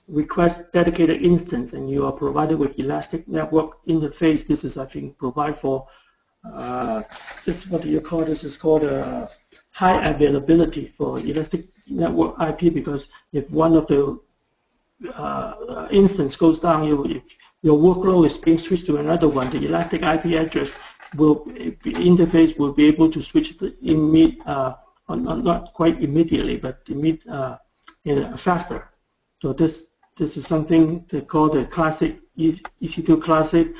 request 0.09 0.73
dedicated 0.73 1.23
instance, 1.23 1.73
and 1.75 1.89
you 1.89 2.05
are 2.07 2.13
provided 2.13 2.59
with 2.59 2.79
elastic 2.79 3.29
network 3.29 3.85
interface. 3.87 4.47
This 4.47 4.65
is, 4.65 4.77
I 4.77 4.87
think, 4.87 5.17
provide 5.19 5.57
for 5.59 5.87
uh, 6.53 7.03
this 7.45 7.67
what 7.69 7.85
you 7.85 8.01
call 8.01 8.25
this 8.25 8.45
is 8.45 8.57
called 8.57 8.83
a 8.85 9.05
uh, 9.07 9.29
high 9.71 10.05
availability 10.09 10.93
for 10.97 11.19
elastic 11.21 11.67
network 11.89 12.35
IP 12.41 12.75
because 12.75 13.09
if 13.33 13.51
one 13.51 13.75
of 13.77 13.87
the 13.87 14.21
uh, 15.15 15.89
instance 15.91 16.37
goes 16.37 16.61
down, 16.61 16.85
you, 16.85 17.05
if 17.07 17.23
your 17.63 17.79
workload 17.79 18.27
is 18.27 18.37
being 18.37 18.59
switched 18.59 18.87
to 18.87 18.99
another 18.99 19.29
one, 19.29 19.49
the 19.51 19.67
elastic 19.67 20.03
IP 20.03 20.27
address 20.43 20.79
will 21.17 21.45
interface 21.85 22.59
will 22.59 22.73
be 22.73 22.87
able 22.87 23.11
to 23.11 23.23
switch 23.23 23.57
the 23.59 23.75
immediate, 23.83 24.47
uh, 24.47 24.75
not 25.09 25.73
quite 25.75 26.03
immediately, 26.03 26.57
but 26.57 26.81
immediate, 26.89 27.27
uh, 27.29 27.57
faster. 28.37 28.91
So 29.43 29.53
this 29.53 29.87
this 30.17 30.37
is 30.37 30.47
something 30.47 31.05
they 31.09 31.23
call 31.23 31.49
the 31.49 31.65
classic 31.65 32.21
EC2 32.39 33.23
classic 33.23 33.75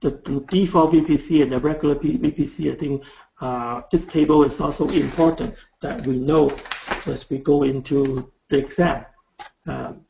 the, 0.00 0.10
the, 0.10 0.44
default 0.48 0.92
VPC 0.92 1.42
and 1.42 1.52
the 1.52 1.58
regular 1.58 1.94
VPC, 1.94 2.72
I 2.72 2.76
think 2.76 3.02
uh, 3.40 3.82
this 3.90 4.06
table 4.06 4.44
is 4.44 4.60
also 4.60 4.88
important 4.88 5.54
that 5.80 6.06
we 6.06 6.18
know 6.18 6.54
as 7.06 7.28
we 7.30 7.38
go 7.38 7.62
into 7.62 8.30
the 8.48 8.58
exam. 8.58 9.06
Um, 9.66 10.04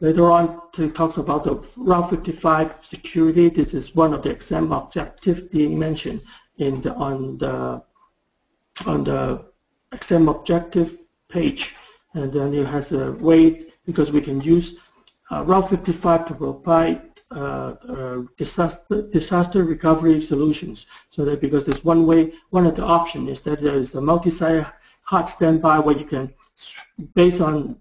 later 0.00 0.30
on, 0.30 0.60
it 0.78 0.94
talks 0.94 1.16
about 1.18 1.44
the 1.44 1.54
Route 1.76 2.10
55 2.10 2.74
security. 2.82 3.48
This 3.48 3.74
is 3.74 3.94
one 3.94 4.12
of 4.14 4.22
the 4.22 4.30
exam 4.30 4.72
objectives 4.72 5.42
being 5.42 5.78
mentioned 5.78 6.22
in 6.58 6.80
the, 6.80 6.94
on 6.94 7.38
the 7.38 7.82
on 8.86 9.04
the 9.04 9.44
exam 9.92 10.28
objective 10.28 10.98
page, 11.28 11.74
and 12.14 12.32
then 12.32 12.54
it 12.54 12.66
has 12.66 12.92
a 12.92 13.12
weight 13.12 13.74
because 13.84 14.10
we 14.10 14.20
can 14.20 14.40
use 14.40 14.78
uh, 15.30 15.44
Route 15.44 15.68
55 15.68 16.24
to 16.26 16.34
provide 16.34 17.02
uh, 17.30 17.74
uh, 17.88 18.22
disaster, 18.36 19.02
disaster 19.02 19.64
recovery 19.64 20.20
solutions. 20.20 20.86
So 21.10 21.24
that 21.24 21.40
because 21.40 21.64
there's 21.66 21.84
one 21.84 22.06
way, 22.06 22.32
one 22.50 22.66
of 22.66 22.74
the 22.74 22.84
options 22.84 23.30
is 23.30 23.40
that 23.42 23.60
there 23.60 23.76
is 23.76 23.94
a 23.94 24.00
multi-site 24.00 24.66
hot 25.02 25.28
standby 25.28 25.78
where 25.78 25.96
you 25.96 26.04
can, 26.04 26.32
based 27.14 27.40
on 27.40 27.78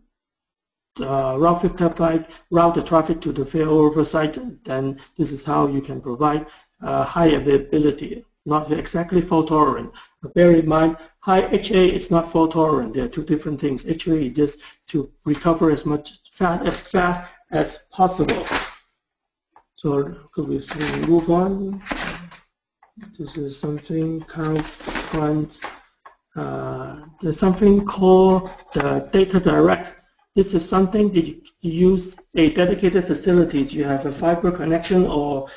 uh, 1.02 1.36
Route 1.38 1.62
55, 1.62 2.28
route 2.52 2.76
the 2.76 2.84
traffic 2.84 3.22
to 3.22 3.32
the 3.32 3.44
failover 3.46 4.06
site, 4.06 4.38
then 4.64 5.00
this 5.18 5.32
is 5.32 5.44
how 5.44 5.68
you 5.68 5.82
can 5.82 6.02
provide 6.02 6.46
uh, 6.82 7.04
high 7.04 7.28
availability, 7.28 8.26
not 8.46 8.72
exactly 8.72 9.22
fault 9.22 9.48
tolerant. 9.50 9.92
But 10.22 10.34
bear 10.34 10.52
in 10.52 10.68
mind, 10.68 10.98
high 11.20 11.48
HA 11.50 11.96
is 11.96 12.12
not 12.12 12.28
fault 12.28 12.52
tolerant. 12.52 12.94
There 12.94 13.06
are 13.06 13.10
two 13.10 13.24
different 13.24 13.60
things. 13.60 13.86
HA 13.86 14.28
is 14.28 14.36
just 14.36 14.60
to 14.88 15.12
recover 15.26 15.72
as 15.72 15.86
much 15.86 16.20
fast 16.32 16.66
as 16.66 16.88
fast 16.88 17.30
as 17.52 17.80
possible. 17.92 18.46
So 19.76 20.16
could 20.34 20.48
we 20.48 20.62
move 21.08 21.30
on? 21.30 21.82
This 23.18 23.38
is 23.38 23.58
something 23.58 24.22
CloudFront. 24.22 25.64
Uh, 26.36 27.02
there's 27.22 27.40
something 27.40 27.86
called 27.86 28.50
the 28.74 29.08
Data 29.12 29.40
Direct. 29.40 29.99
This 30.36 30.54
is 30.54 30.68
something 30.68 31.12
that 31.12 31.28
you 31.28 31.42
use 31.62 32.16
a 32.36 32.54
dedicated 32.54 33.06
facilities. 33.06 33.74
You 33.74 33.84
have 33.84 34.06
a 34.06 34.12
fiber 34.12 34.52
connection 34.52 35.08
or 35.08 35.50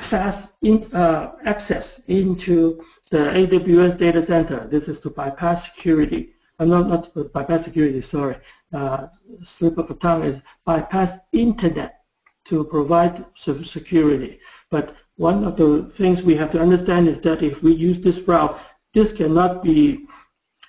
fast 0.00 0.56
in, 0.62 0.84
uh, 0.92 1.32
access 1.44 2.00
into 2.08 2.82
the 3.10 3.18
AWS 3.18 3.98
data 3.98 4.22
center. 4.22 4.66
This 4.68 4.88
is 4.88 5.00
to 5.00 5.10
bypass 5.10 5.64
security. 5.64 6.34
Uh, 6.58 6.64
not, 6.64 6.88
not 6.88 7.32
bypass 7.32 7.64
security, 7.64 8.00
sorry. 8.00 8.36
Uh, 8.72 9.06
slip 9.42 9.78
of 9.78 9.88
the 9.88 9.94
tongue 9.94 10.24
is 10.24 10.40
bypass 10.64 11.18
internet 11.32 12.00
to 12.44 12.64
provide 12.64 13.24
security. 13.36 14.40
But 14.70 14.94
one 15.16 15.44
of 15.44 15.56
the 15.56 15.84
things 15.94 16.22
we 16.22 16.34
have 16.36 16.50
to 16.52 16.60
understand 16.60 17.08
is 17.08 17.20
that 17.20 17.42
if 17.42 17.62
we 17.62 17.72
use 17.72 18.00
this 18.00 18.20
route, 18.20 18.58
this 18.92 19.12
cannot 19.12 19.62
be, 19.62 20.06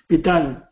be 0.08 0.16
done 0.16 0.62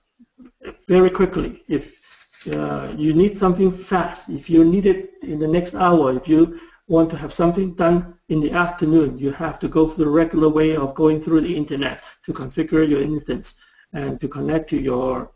very 0.86 1.10
quickly. 1.10 1.62
If 1.68 1.99
you 2.44 3.12
need 3.14 3.36
something 3.36 3.70
fast, 3.70 4.28
if 4.30 4.48
you 4.48 4.64
need 4.64 4.86
it 4.86 5.14
in 5.22 5.38
the 5.38 5.48
next 5.48 5.74
hour, 5.74 6.14
if 6.16 6.28
you 6.28 6.60
want 6.88 7.10
to 7.10 7.16
have 7.16 7.32
something 7.32 7.74
done 7.74 8.14
in 8.28 8.40
the 8.40 8.50
afternoon, 8.50 9.18
you 9.18 9.30
have 9.30 9.58
to 9.60 9.68
go 9.68 9.86
through 9.86 10.04
the 10.04 10.10
regular 10.10 10.48
way 10.48 10.76
of 10.76 10.94
going 10.94 11.20
through 11.20 11.42
the 11.42 11.56
internet 11.56 12.02
to 12.24 12.32
configure 12.32 12.88
your 12.88 13.02
instance 13.02 13.54
and 13.92 14.20
to 14.20 14.28
connect 14.28 14.70
to 14.70 14.78
your 14.80 15.32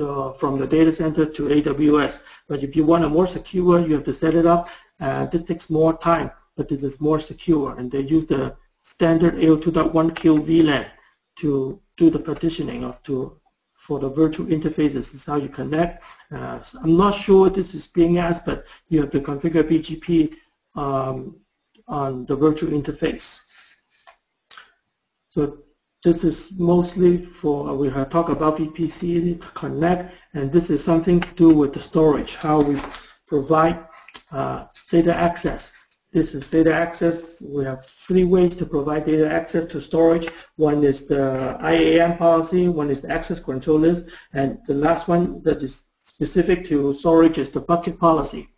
uh, 0.00 0.32
from 0.32 0.58
the 0.58 0.66
data 0.66 0.90
center 0.92 1.26
to 1.26 1.42
AWS. 1.48 2.20
But 2.48 2.62
if 2.62 2.74
you 2.74 2.84
want 2.84 3.04
a 3.04 3.08
more 3.08 3.26
secure, 3.26 3.86
you 3.86 3.94
have 3.94 4.04
to 4.04 4.14
set 4.14 4.34
it 4.34 4.46
up 4.46 4.68
uh, 5.00 5.26
this 5.26 5.42
takes 5.42 5.70
more 5.70 5.96
time, 5.96 6.30
but 6.56 6.68
this 6.68 6.82
is 6.82 7.00
more 7.00 7.20
secure, 7.20 7.76
and 7.78 7.90
they 7.90 8.00
use 8.00 8.26
the 8.26 8.56
standard 8.82 9.34
802.1Q 9.34 10.44
VLAN 10.44 10.86
to 11.36 11.80
do 11.96 12.10
the 12.10 12.18
partitioning 12.18 12.84
of 12.84 13.00
to 13.04 13.37
for 13.78 14.00
the 14.00 14.08
virtual 14.08 14.46
interfaces. 14.46 14.92
This 14.92 15.14
is 15.14 15.24
how 15.24 15.36
you 15.36 15.48
connect. 15.48 16.02
Uh, 16.32 16.60
so 16.60 16.80
I'm 16.82 16.96
not 16.96 17.14
sure 17.14 17.48
this 17.48 17.74
is 17.74 17.86
being 17.86 18.18
asked, 18.18 18.44
but 18.44 18.64
you 18.88 19.00
have 19.00 19.10
to 19.10 19.20
configure 19.20 19.62
BGP 19.62 20.34
um, 20.74 21.36
on 21.86 22.26
the 22.26 22.34
virtual 22.34 22.70
interface. 22.70 23.40
So 25.30 25.58
this 26.02 26.24
is 26.24 26.58
mostly 26.58 27.18
for, 27.18 27.74
we 27.76 27.88
have 27.90 28.10
talked 28.10 28.30
about 28.30 28.58
VPC 28.58 29.40
to 29.40 29.48
connect, 29.48 30.12
and 30.34 30.50
this 30.50 30.70
is 30.70 30.82
something 30.82 31.20
to 31.20 31.34
do 31.34 31.54
with 31.54 31.72
the 31.72 31.80
storage, 31.80 32.34
how 32.34 32.60
we 32.60 32.80
provide 33.26 33.86
uh, 34.32 34.66
data 34.90 35.14
access. 35.14 35.72
This 36.10 36.34
is 36.34 36.48
data 36.48 36.72
access. 36.72 37.42
We 37.42 37.64
have 37.64 37.84
three 37.84 38.24
ways 38.24 38.56
to 38.56 38.64
provide 38.64 39.04
data 39.04 39.30
access 39.30 39.66
to 39.66 39.80
storage. 39.82 40.28
One 40.56 40.82
is 40.82 41.06
the 41.06 41.58
IAM 41.62 42.16
policy, 42.16 42.68
one 42.68 42.90
is 42.90 43.02
the 43.02 43.10
access 43.10 43.40
control 43.40 43.78
list, 43.78 44.06
and 44.32 44.58
the 44.66 44.74
last 44.74 45.06
one 45.06 45.42
that 45.42 45.62
is 45.62 45.84
specific 45.98 46.64
to 46.66 46.94
storage 46.94 47.36
is 47.36 47.50
the 47.50 47.60
bucket 47.60 47.98
policy. 48.00 48.48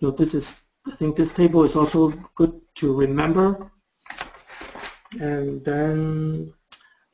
So 0.00 0.10
this 0.10 0.34
is, 0.34 0.64
I 0.90 0.96
think 0.96 1.14
this 1.14 1.30
table 1.30 1.62
is 1.62 1.76
also 1.76 2.12
good 2.34 2.60
to 2.76 2.92
remember. 2.92 3.70
And 5.20 5.64
then 5.64 6.52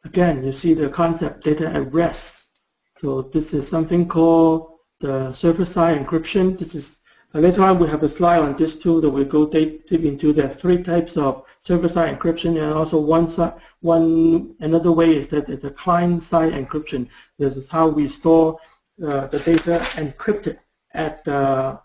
again, 0.04 0.42
you 0.44 0.52
see 0.52 0.72
the 0.72 0.88
concept 0.88 1.44
data 1.44 1.68
at 1.68 1.92
rest. 1.92 2.58
So 2.98 3.22
this 3.22 3.52
is 3.52 3.68
something 3.68 4.08
called 4.08 4.78
the 5.00 5.34
server-side 5.34 5.98
encryption. 6.04 6.58
This 6.58 6.74
is 6.74 7.00
later 7.40 7.62
on, 7.62 7.78
we 7.80 7.88
have 7.88 8.04
a 8.04 8.08
slide 8.08 8.38
on 8.38 8.56
this 8.56 8.78
too 8.80 9.00
that 9.00 9.10
we 9.10 9.24
go 9.24 9.46
deep, 9.46 9.88
deep 9.88 10.04
into 10.04 10.32
the 10.32 10.48
three 10.48 10.82
types 10.82 11.16
of 11.16 11.44
server-side 11.58 12.16
encryption, 12.16 12.62
and 12.62 12.72
also 12.72 12.98
one 13.00 13.26
side, 13.26 13.54
one 13.80 14.54
another 14.60 14.92
way 14.92 15.16
is 15.16 15.26
that 15.28 15.46
the 15.46 15.70
client-side 15.72 16.52
encryption. 16.52 17.08
This 17.38 17.56
is 17.56 17.68
how 17.68 17.88
we 17.88 18.06
store 18.06 18.58
uh, 19.04 19.26
the 19.26 19.40
data 19.40 19.80
encrypted 19.94 20.58
at, 20.92 21.26
uh, 21.26 21.78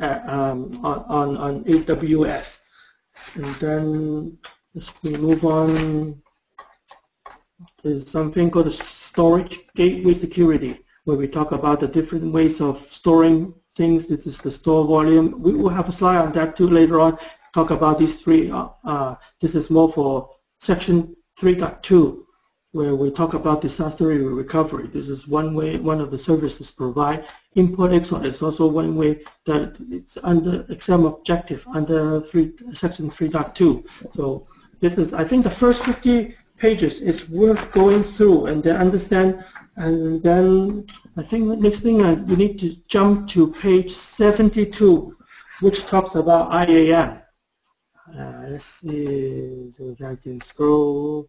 at 0.00 0.28
um, 0.28 0.84
on, 0.84 1.36
on 1.38 1.64
AWS. 1.64 2.64
And 3.36 3.54
then 3.54 4.38
we 5.02 5.16
move 5.16 5.44
on, 5.44 6.22
there's 7.82 8.10
something 8.10 8.50
called 8.50 8.72
storage 8.72 9.60
gateway 9.74 10.12
security, 10.12 10.80
where 11.04 11.16
we 11.16 11.26
talk 11.26 11.52
about 11.52 11.80
the 11.80 11.88
different 11.88 12.32
ways 12.32 12.60
of 12.60 12.78
storing 12.78 13.54
things. 13.76 14.06
This 14.06 14.26
is 14.26 14.38
the 14.38 14.50
store 14.50 14.84
volume. 14.84 15.40
We 15.40 15.52
will 15.52 15.70
have 15.70 15.88
a 15.88 15.92
slide 15.92 16.18
on 16.18 16.32
that 16.32 16.56
too 16.56 16.68
later 16.68 17.00
on. 17.00 17.18
Talk 17.52 17.70
about 17.70 17.98
these 17.98 18.20
three. 18.20 18.50
Uh, 18.50 18.68
uh, 18.84 19.14
this 19.40 19.54
is 19.54 19.70
more 19.70 19.88
for 19.88 20.30
section 20.58 21.14
3.2 21.38 22.24
where 22.74 22.96
we 22.96 23.08
talk 23.08 23.34
about 23.34 23.60
disaster 23.60 24.06
recovery. 24.06 24.88
This 24.88 25.08
is 25.08 25.28
one 25.28 25.54
way, 25.54 25.76
one 25.76 26.00
of 26.00 26.10
the 26.10 26.18
services 26.18 26.72
provide. 26.72 27.24
Import 27.54 27.92
export 27.92 28.26
is 28.26 28.42
also 28.42 28.66
one 28.66 28.96
way 28.96 29.22
that 29.46 29.76
it's 29.92 30.18
under 30.24 30.66
exam 30.68 31.06
objective 31.06 31.64
under 31.72 32.20
three, 32.20 32.52
section 32.72 33.08
3.2. 33.08 33.84
So 34.16 34.48
this 34.80 34.98
is, 34.98 35.14
I 35.14 35.22
think 35.22 35.44
the 35.44 35.50
first 35.50 35.84
50 35.84 36.34
pages 36.58 37.00
is 37.00 37.28
worth 37.28 37.72
going 37.72 38.02
through 38.02 38.46
and 38.46 38.62
then 38.62 38.76
understand 38.76 39.44
and 39.76 40.22
then 40.22 40.86
I 41.16 41.22
think 41.22 41.48
the 41.48 41.56
next 41.56 41.80
thing 41.80 42.02
uh, 42.02 42.22
you 42.26 42.36
need 42.36 42.58
to 42.60 42.76
jump 42.88 43.28
to 43.30 43.52
page 43.54 43.90
72, 43.90 45.16
which 45.60 45.84
talks 45.86 46.14
about 46.14 46.68
IAM. 46.68 47.20
Uh, 48.16 48.44
let's 48.48 48.64
see, 48.64 49.70
so 49.72 49.96
I 50.04 50.14
can 50.14 50.38
scroll 50.40 51.28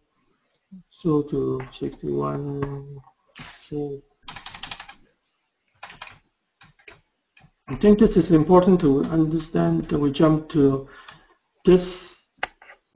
so 0.90 1.22
to 1.22 1.60
61. 1.72 3.00
So 3.62 4.02
I 7.68 7.74
think 7.76 7.98
this 7.98 8.16
is 8.16 8.30
important 8.30 8.80
to 8.82 9.04
understand 9.04 9.88
that 9.88 9.98
we 9.98 10.12
jump 10.12 10.48
to 10.50 10.88
this 11.64 12.15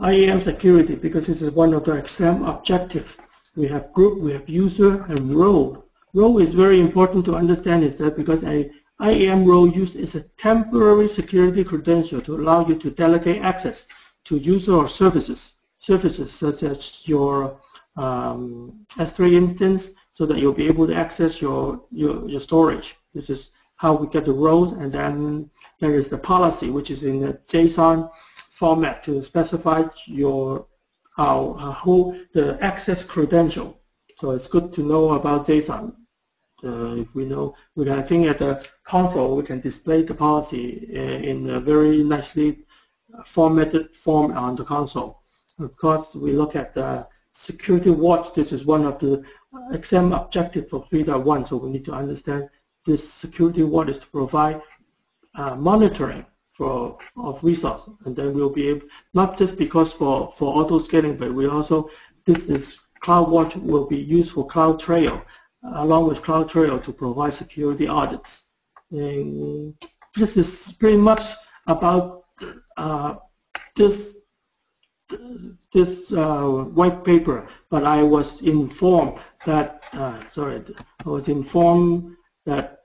IAM 0.03 0.41
security 0.41 0.95
because 0.95 1.27
this 1.27 1.43
is 1.43 1.53
one 1.53 1.75
of 1.75 1.85
the 1.85 1.93
exam 1.93 2.43
objective. 2.45 3.17
We 3.55 3.69
have 3.69 3.93
group, 3.93 4.19
we 4.21 4.33
have 4.33 4.49
user, 4.49 5.05
and 5.05 5.35
role. 5.35 5.85
Role 6.15 6.39
is 6.39 6.55
very 6.55 6.81
important 6.81 7.25
to 7.27 7.35
understand 7.35 7.85
is 7.85 7.97
that 7.97 8.17
because 8.17 8.43
a 8.45 8.71
IAM 9.03 9.45
role 9.45 9.69
use 9.69 9.95
is 9.95 10.15
a 10.15 10.23
temporary 10.39 11.09
security 11.09 11.65
credential 11.65 12.21
to 12.23 12.37
allow 12.37 12.67
you 12.67 12.77
to 12.77 12.91
delegate 12.91 13.43
access 13.43 13.87
to 14.25 14.37
user 14.37 14.73
or 14.73 14.89
services. 14.89 15.57
Services 15.79 16.33
such 16.33 16.63
as 16.63 17.07
your 17.07 17.59
um, 17.97 18.85
S3 18.93 19.33
instance 19.33 19.93
so 20.13 20.27
that 20.27 20.39
you'll 20.39 20.53
be 20.53 20.67
able 20.67 20.87
to 20.87 20.95
access 20.95 21.41
your, 21.41 21.83
your, 21.91 22.29
your 22.29 22.41
storage. 22.41 22.97
This 23.15 23.31
is 23.31 23.51
how 23.77 23.95
we 23.95 24.07
get 24.07 24.27
the 24.27 24.33
roles, 24.33 24.73
and 24.73 24.93
then 24.93 25.51
there 25.79 25.95
is 25.95 26.11
the 26.11 26.19
policy, 26.19 26.69
which 26.71 26.91
is 26.91 27.03
in 27.03 27.21
the 27.21 27.33
JSON 27.49 28.11
format 28.61 29.03
to 29.03 29.23
specify 29.23 29.83
your 30.05 30.67
how, 31.17 31.39
who 31.83 31.95
the 32.35 32.47
access 32.71 33.03
credential. 33.03 33.69
So 34.19 34.33
it's 34.33 34.49
good 34.49 34.73
to 34.75 34.83
know 34.83 35.05
about 35.13 35.47
JSON. 35.47 35.95
Uh, 36.63 36.95
if 37.05 37.15
we 37.15 37.25
know, 37.25 37.55
we 37.75 37.87
can, 37.87 38.03
think 38.05 38.27
at 38.27 38.39
the 38.39 38.53
console 38.85 39.35
we 39.35 39.45
can 39.51 39.61
display 39.61 40.03
the 40.03 40.15
policy 40.15 40.65
uh, 40.95 41.31
in 41.31 41.39
a 41.49 41.59
very 41.59 42.03
nicely 42.03 42.49
formatted 43.25 43.97
form 43.97 44.33
on 44.33 44.57
the 44.57 44.65
console. 44.65 45.23
Of 45.59 45.75
course, 45.79 46.15
we 46.15 46.33
look 46.33 46.55
at 46.55 46.75
the 46.75 47.07
security 47.33 47.91
watch. 47.91 48.35
This 48.35 48.53
is 48.53 48.67
one 48.67 48.85
of 48.85 48.99
the 48.99 49.25
exam 49.73 50.13
objective 50.13 50.69
for 50.69 50.85
3.1, 50.85 51.49
so 51.49 51.57
we 51.57 51.71
need 51.71 51.87
to 51.87 51.95
understand 51.95 52.51
this 52.85 53.03
security 53.11 53.63
watch 53.63 53.89
is 53.89 53.99
to 53.99 54.07
provide 54.09 54.61
uh, 55.35 55.55
monitoring 55.57 56.27
for 56.61 56.99
of 57.17 57.43
resource, 57.43 57.89
and 58.05 58.15
then 58.15 58.35
we'll 58.35 58.57
be 58.61 58.69
able 58.69 58.87
not 59.15 59.39
just 59.39 59.57
because 59.57 59.95
for 59.95 60.31
for 60.37 60.49
auto 60.59 60.79
scaling, 60.79 61.17
but 61.17 61.33
we 61.33 61.47
also 61.49 61.89
this 62.27 62.51
is 62.51 62.79
CloudWatch 63.03 63.57
will 63.71 63.87
be 63.87 63.97
used 63.97 64.33
for 64.33 64.47
CloudTrail 64.47 65.23
along 65.85 66.09
with 66.09 66.21
CloudTrail 66.21 66.85
to 66.85 66.93
provide 66.93 67.33
security 67.33 67.89
audits. 67.89 68.45
And 68.91 69.75
this 70.15 70.37
is 70.37 70.73
pretty 70.79 70.99
much 70.99 71.23
about 71.67 72.25
uh, 72.77 73.15
this 73.75 74.19
this 75.73 76.13
uh, 76.13 76.45
white 76.79 77.05
paper, 77.05 77.49
but 77.71 77.85
I 77.85 78.03
was 78.03 78.43
informed 78.43 79.19
that 79.47 79.81
uh, 79.95 80.21
sorry, 80.29 80.63
I 81.07 81.09
was 81.09 81.29
informed 81.29 82.17
that 82.45 82.81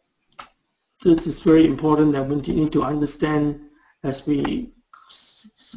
this 1.04 1.28
is 1.28 1.42
very 1.42 1.66
important 1.66 2.14
that 2.14 2.28
we 2.28 2.36
need 2.38 2.72
to 2.72 2.84
understand 2.84 3.65
as 4.06 4.26
we 4.28 4.70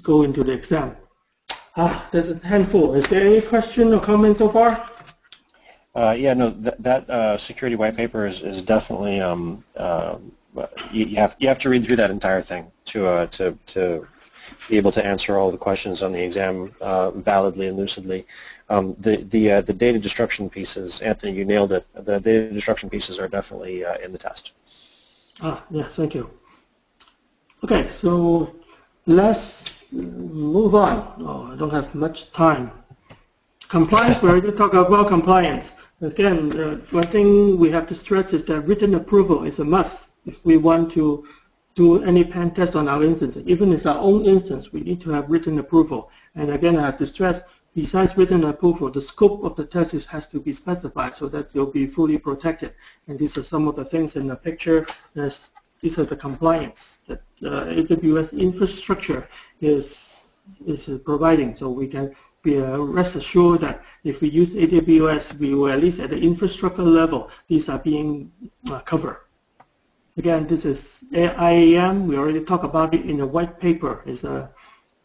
go 0.03 0.22
into 0.22 0.45
the 0.45 0.53
exam. 0.53 0.97
Ah, 1.76 2.09
this 2.12 2.26
is 2.26 2.45
a 2.45 2.47
handful. 2.47 2.95
Is 2.95 3.07
there 3.07 3.26
any 3.26 3.41
question 3.41 3.93
or 3.95 4.01
comment 4.01 4.37
so 4.37 4.49
far? 4.49 4.89
Uh, 5.95 6.14
yeah, 6.16 6.35
no, 6.35 6.51
that, 6.51 6.81
that 6.83 7.11
uh, 7.11 7.39
security 7.39 7.74
white 7.74 7.97
paper 7.97 8.26
is, 8.26 8.43
is 8.43 8.62
definitely 8.62 9.20
um, 9.20 9.64
uh, 9.76 10.18
you, 10.93 11.07
you, 11.07 11.16
have 11.16 11.37
you 11.39 11.49
have 11.49 11.59
to 11.59 11.68
read 11.68 11.85
through 11.85 11.97
that 11.97 12.11
entire 12.11 12.43
thing 12.43 12.70
to 12.85 13.07
uh, 13.07 13.26
to 13.26 13.57
to 13.66 14.07
be 14.68 14.76
able 14.76 14.93
to 14.93 15.05
answer 15.05 15.37
all 15.39 15.51
the 15.51 15.59
questions 15.59 16.03
on 16.03 16.12
the 16.12 16.22
exam 16.22 16.72
uh, 16.81 17.11
validly 17.12 17.66
and 17.68 17.76
lucidly. 17.76 18.26
Um, 18.68 18.95
the 18.99 19.16
the 19.16 19.53
uh, 19.53 19.61
the 19.62 19.72
data 19.72 19.99
destruction 19.99 20.51
pieces, 20.51 21.01
Anthony, 21.01 21.33
you 21.33 21.45
nailed 21.45 21.72
it. 21.72 21.87
The 21.95 22.20
data 22.20 22.53
destruction 22.53 22.91
pieces 22.91 23.18
are 23.18 23.29
definitely 23.29 23.85
uh, 23.85 23.99
in 23.99 24.12
the 24.12 24.18
test. 24.18 24.53
Ah, 25.41 25.64
yes, 25.70 25.95
thank 25.95 26.14
you. 26.14 26.31
Okay, 27.65 27.91
so 27.99 28.55
let's 29.07 29.65
move 29.93 30.75
on. 30.75 31.15
Oh, 31.21 31.53
I 31.53 31.57
don't 31.57 31.73
have 31.73 31.95
much 31.95 32.31
time. 32.33 32.71
Compliance, 33.69 34.23
we 34.23 34.31
already 34.31 34.53
talked 34.53 34.75
about 34.75 35.09
compliance. 35.09 35.75
Again, 36.01 36.59
uh, 36.59 36.77
one 36.91 37.09
thing 37.09 37.59
we 37.59 37.71
have 37.71 37.87
to 37.89 37.95
stress 37.95 38.33
is 38.33 38.45
that 38.47 38.61
written 38.63 38.95
approval 38.95 39.45
is 39.45 39.59
a 39.59 39.65
must 39.65 40.13
if 40.27 40.45
we 40.45 40.57
want 40.57 40.93
to 40.93 41.27
do 41.75 42.03
any 42.05 42.25
pen 42.25 42.53
test 42.53 42.77
on 42.77 42.89
our 42.89 43.03
instance. 43.03 43.37
Even 43.47 43.71
if 43.71 43.79
it's 43.79 43.87
our 43.87 43.99
own 43.99 44.25
instance, 44.25 44.73
we 44.73 44.81
need 44.81 45.01
to 45.01 45.11
have 45.11 45.29
written 45.29 45.59
approval. 45.59 46.11
And 46.35 46.51
again, 46.51 46.77
I 46.77 46.83
have 46.83 46.99
to 46.99 47.07
stress 47.07 47.43
Besides 47.79 48.17
written 48.17 48.43
approval, 48.43 48.91
the 48.91 49.01
scope 49.01 49.45
of 49.45 49.55
the 49.55 49.65
test 49.65 49.93
has 50.07 50.27
to 50.29 50.41
be 50.41 50.51
specified 50.51 51.15
so 51.15 51.29
that 51.29 51.55
you'll 51.55 51.71
be 51.71 51.87
fully 51.87 52.19
protected. 52.19 52.75
And 53.07 53.17
these 53.17 53.39
are 53.39 53.43
some 53.45 53.69
of 53.69 53.77
the 53.77 53.85
things 53.85 54.17
in 54.17 54.27
the 54.27 54.35
picture. 54.35 54.85
There's, 55.15 55.51
these 55.81 55.97
are 55.97 56.05
the 56.05 56.17
compliance 56.17 56.99
that 57.07 57.23
AWS 57.43 58.39
infrastructure 58.39 59.28
is 59.61 60.14
is 60.66 60.89
providing. 61.05 61.55
So 61.55 61.70
we 61.70 61.86
can 61.86 62.14
be 62.43 62.61
uh, 62.61 62.78
rest 62.78 63.16
assured 63.16 63.61
that 63.61 63.82
if 64.05 64.20
we 64.20 64.28
use 64.28 64.55
AWS, 64.55 65.39
we 65.39 65.55
will 65.55 65.70
at 65.70 65.80
least 65.80 66.01
at 66.01 66.11
the 66.11 66.18
infrastructure 66.18 66.82
level, 66.82 67.30
these 67.49 67.68
are 67.68 67.78
being 67.78 68.32
uh, 68.70 68.80
covered. 68.80 69.20
Again, 70.16 70.47
this 70.47 70.64
is 70.64 71.05
IAM. 71.12 72.09
We 72.09 72.16
already 72.16 72.45
talked 72.45 72.64
about 72.64 72.95
it 72.95 73.05
in 73.07 73.18
the 73.18 73.26
white 73.26 73.61
paper. 73.61 74.03
It's 74.07 74.24
a 74.24 74.51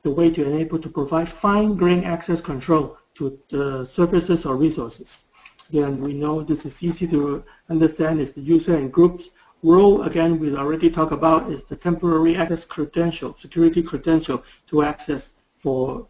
the 0.04 0.12
way 0.12 0.30
to 0.30 0.46
enable 0.46 0.80
to 0.80 0.90
provide 0.90 1.30
fine-grained 1.30 2.06
access 2.06 2.42
control 2.42 2.98
to 3.16 3.40
the 3.50 3.86
services 3.86 4.46
or 4.46 4.58
resources. 4.58 5.24
Again, 5.70 6.02
we 6.02 6.14
know 6.14 6.44
this 6.44 6.66
is 6.66 6.84
easy 6.84 7.08
to 7.08 7.44
understand 7.70 8.20
It's 8.20 8.32
the 8.32 8.42
user 8.42 8.76
and 8.76 8.92
groups. 8.92 9.30
Role, 9.64 10.04
again, 10.04 10.40
we 10.40 10.54
already 10.58 10.90
talked 10.90 11.14
about 11.14 11.50
is 11.50 11.64
the 11.64 11.78
temporary 11.78 12.36
access 12.36 12.66
credential, 12.66 13.34
security 13.38 13.82
credential 13.82 14.44
to 14.68 14.84
access 14.84 15.36
for, 15.58 16.06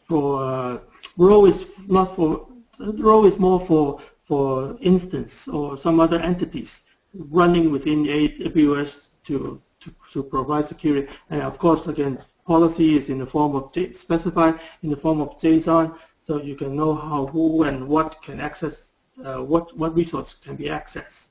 for 0.00 0.42
uh, 0.44 0.78
role 1.16 1.46
is 1.46 1.64
not 1.86 2.14
for, 2.14 2.46
role 2.78 3.24
is 3.24 3.38
more 3.38 3.58
for, 3.58 4.02
for 4.22 4.76
instance 4.82 5.48
or 5.48 5.78
some 5.78 5.98
other 5.98 6.20
entities 6.20 6.82
running 7.14 7.72
within 7.72 8.04
AWS 8.04 9.08
to, 9.24 9.62
to, 9.80 9.94
to 10.12 10.22
provide 10.22 10.66
security. 10.66 11.10
And 11.30 11.40
of 11.40 11.58
course, 11.58 11.86
again, 11.86 12.18
policy 12.46 12.98
is 12.98 13.08
in 13.08 13.18
the 13.18 13.26
form 13.26 13.56
of 13.56 13.74
specified 13.96 14.60
in 14.82 14.90
the 14.90 14.96
form 14.96 15.22
of 15.22 15.38
JSON, 15.38 15.96
so 16.26 16.42
you 16.42 16.54
can 16.54 16.76
know 16.76 16.94
how, 16.94 17.26
who, 17.26 17.62
and 17.62 17.88
what 17.88 18.20
can 18.20 18.40
access, 18.40 18.92
uh, 19.24 19.38
what 19.38 19.74
what 19.76 19.94
resource 19.94 20.34
can 20.34 20.56
be 20.56 20.64
accessed. 20.64 21.27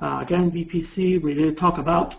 Uh, 0.00 0.18
again, 0.22 0.50
VPC, 0.50 1.22
we 1.22 1.34
really 1.34 1.54
talk 1.54 1.78
about 1.78 2.16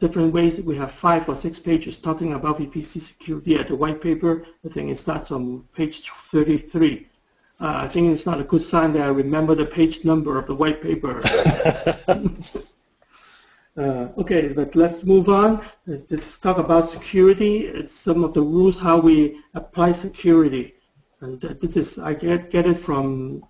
different 0.00 0.32
ways. 0.32 0.60
We 0.60 0.76
have 0.76 0.92
five 0.92 1.28
or 1.28 1.36
six 1.36 1.58
pages 1.58 1.98
talking 1.98 2.34
about 2.34 2.58
VPC 2.58 3.00
security 3.00 3.56
at 3.56 3.68
the 3.68 3.76
white 3.76 4.00
paper. 4.00 4.46
I 4.64 4.68
think 4.68 4.90
it 4.90 4.98
starts 4.98 5.30
on 5.30 5.64
page 5.74 6.10
33. 6.10 7.06
Uh, 7.60 7.72
I 7.84 7.88
think 7.88 8.12
it's 8.12 8.26
not 8.26 8.40
a 8.40 8.44
good 8.44 8.62
sign 8.62 8.92
that 8.94 9.02
I 9.02 9.08
remember 9.08 9.54
the 9.54 9.66
page 9.66 10.04
number 10.04 10.38
of 10.38 10.46
the 10.46 10.54
white 10.54 10.82
paper. 10.82 11.22
Uh, 13.76 14.08
okay, 14.16 14.48
but 14.48 14.76
let's 14.76 15.02
move 15.02 15.28
on. 15.28 15.64
Let's 15.86 16.38
talk 16.38 16.58
about 16.58 16.88
security. 16.88 17.66
It's 17.66 17.92
some 17.92 18.22
of 18.22 18.32
the 18.32 18.40
rules 18.40 18.78
how 18.78 19.00
we 19.00 19.40
apply 19.54 19.90
security. 19.90 20.74
And 21.20 21.40
this 21.40 21.76
is 21.76 21.98
I 21.98 22.14
get 22.14 22.50
get 22.50 22.66
it 22.66 22.78
from 22.78 23.44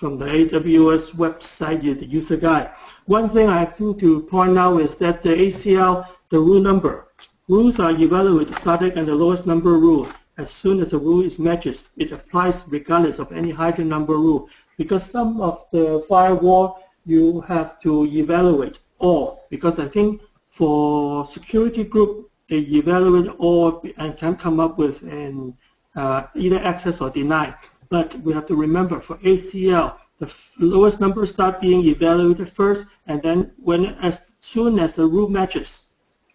from 0.00 0.16
the 0.16 0.24
AWS 0.24 1.14
website, 1.14 1.82
the 1.82 2.06
user 2.06 2.38
guide. 2.38 2.70
One 3.04 3.28
thing 3.28 3.50
I 3.50 3.66
think 3.66 4.00
to 4.00 4.22
point 4.22 4.56
out 4.56 4.80
is 4.80 4.96
that 4.96 5.22
the 5.22 5.28
ACL, 5.28 6.06
the 6.30 6.38
rule 6.38 6.62
number, 6.62 7.08
rules 7.48 7.78
are 7.78 7.90
evaluated 7.90 8.56
static 8.56 8.96
and 8.96 9.06
the 9.06 9.14
lowest 9.14 9.44
number 9.46 9.72
rule. 9.72 10.08
As 10.38 10.50
soon 10.50 10.80
as 10.80 10.94
a 10.94 10.98
rule 10.98 11.22
is 11.22 11.38
matched, 11.38 11.90
it 11.98 12.12
applies 12.12 12.64
regardless 12.66 13.18
of 13.18 13.30
any 13.30 13.50
higher 13.50 13.84
number 13.84 14.14
rule. 14.14 14.48
Because 14.78 15.04
some 15.04 15.38
of 15.42 15.66
the 15.70 16.02
firewall 16.08 16.82
you 17.04 17.42
have 17.42 17.78
to 17.80 18.06
evaluate 18.06 18.78
all 19.00 19.44
because 19.50 19.78
I 19.78 19.86
think 19.86 20.22
for 20.48 21.26
security 21.26 21.84
group, 21.84 22.30
they 22.48 22.60
evaluate 22.60 23.28
all 23.38 23.82
and 23.98 24.16
can 24.16 24.34
come 24.36 24.60
up 24.60 24.78
with 24.78 25.02
an 25.02 25.54
uh, 25.94 26.22
either 26.34 26.58
access 26.60 27.02
or 27.02 27.10
deny. 27.10 27.54
But 27.90 28.14
we 28.20 28.32
have 28.32 28.46
to 28.46 28.54
remember 28.54 29.00
for 29.00 29.16
ACL, 29.16 29.96
the 30.18 30.32
lowest 30.58 31.00
number 31.00 31.26
start 31.26 31.60
being 31.60 31.84
evaluated 31.84 32.48
first, 32.48 32.86
and 33.06 33.20
then 33.20 33.52
when 33.58 33.86
as 34.00 34.34
soon 34.40 34.78
as 34.78 34.94
the 34.94 35.04
rule 35.04 35.28
matches 35.28 35.86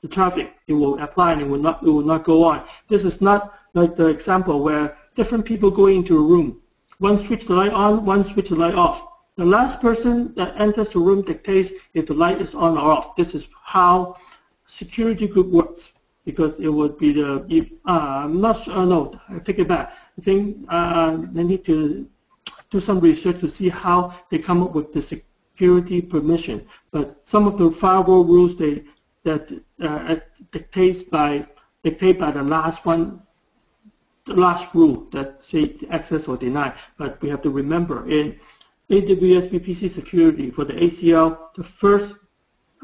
the 0.01 0.07
traffic, 0.07 0.53
it 0.67 0.73
will 0.73 0.99
apply 0.99 1.31
and 1.31 1.41
it 1.41 1.47
will 1.47 1.65
not 1.67 1.81
it 1.81 1.89
will 1.89 2.05
not 2.13 2.25
go 2.25 2.43
on. 2.43 2.67
This 2.89 3.03
is 3.03 3.21
not 3.21 3.57
like 3.73 3.95
the 3.95 4.07
example 4.07 4.61
where 4.61 4.97
different 5.15 5.45
people 5.45 5.71
go 5.71 5.87
into 5.87 6.17
a 6.17 6.27
room. 6.33 6.61
One 6.99 7.17
switch 7.17 7.45
the 7.45 7.55
light 7.55 7.73
on, 7.73 8.05
one 8.05 8.23
switch 8.23 8.49
the 8.49 8.55
light 8.55 8.75
off. 8.75 9.07
The 9.35 9.45
last 9.45 9.81
person 9.81 10.33
that 10.35 10.59
enters 10.59 10.89
the 10.89 10.99
room 10.99 11.21
dictates 11.23 11.71
if 11.93 12.05
the 12.05 12.13
light 12.13 12.41
is 12.41 12.53
on 12.53 12.77
or 12.77 12.91
off. 12.91 13.15
This 13.15 13.33
is 13.33 13.47
how 13.63 14.17
security 14.65 15.27
group 15.27 15.47
works. 15.47 15.93
because 16.25 16.59
it 16.59 16.67
would 16.67 16.97
be 16.97 17.13
the, 17.13 17.45
if, 17.47 17.71
uh, 17.85 18.23
I'm 18.25 18.41
not 18.41 18.63
sure, 18.63 18.73
uh, 18.73 18.85
no, 18.85 19.19
I 19.29 19.37
take 19.39 19.59
it 19.59 19.67
back. 19.67 19.95
I 20.17 20.21
think 20.21 20.65
uh, 20.69 21.17
they 21.31 21.43
need 21.43 21.63
to 21.65 22.07
do 22.69 22.79
some 22.79 22.99
research 22.99 23.39
to 23.41 23.49
see 23.49 23.69
how 23.69 24.13
they 24.29 24.39
come 24.39 24.63
up 24.63 24.73
with 24.73 24.91
the 24.93 25.01
security 25.01 26.01
permission. 26.01 26.65
But 26.91 27.27
some 27.27 27.47
of 27.47 27.57
the 27.57 27.71
firewall 27.71 28.23
rules 28.23 28.57
they 28.57 28.83
that 29.23 29.51
uh, 29.81 30.15
dictates 30.51 31.01
by 31.03 31.47
dictate 31.83 32.19
by 32.19 32.31
the 32.31 32.43
last 32.43 32.85
one, 32.85 33.21
the 34.25 34.35
last 34.35 34.73
rule 34.73 35.07
that 35.11 35.43
say 35.43 35.75
access 35.89 36.27
or 36.27 36.37
deny. 36.37 36.73
But 36.97 37.21
we 37.21 37.29
have 37.29 37.41
to 37.43 37.49
remember 37.49 38.07
in 38.09 38.39
AWS 38.89 39.49
VPC 39.49 39.89
security 39.89 40.51
for 40.51 40.63
the 40.63 40.73
ACL, 40.73 41.53
the 41.55 41.63
first 41.63 42.17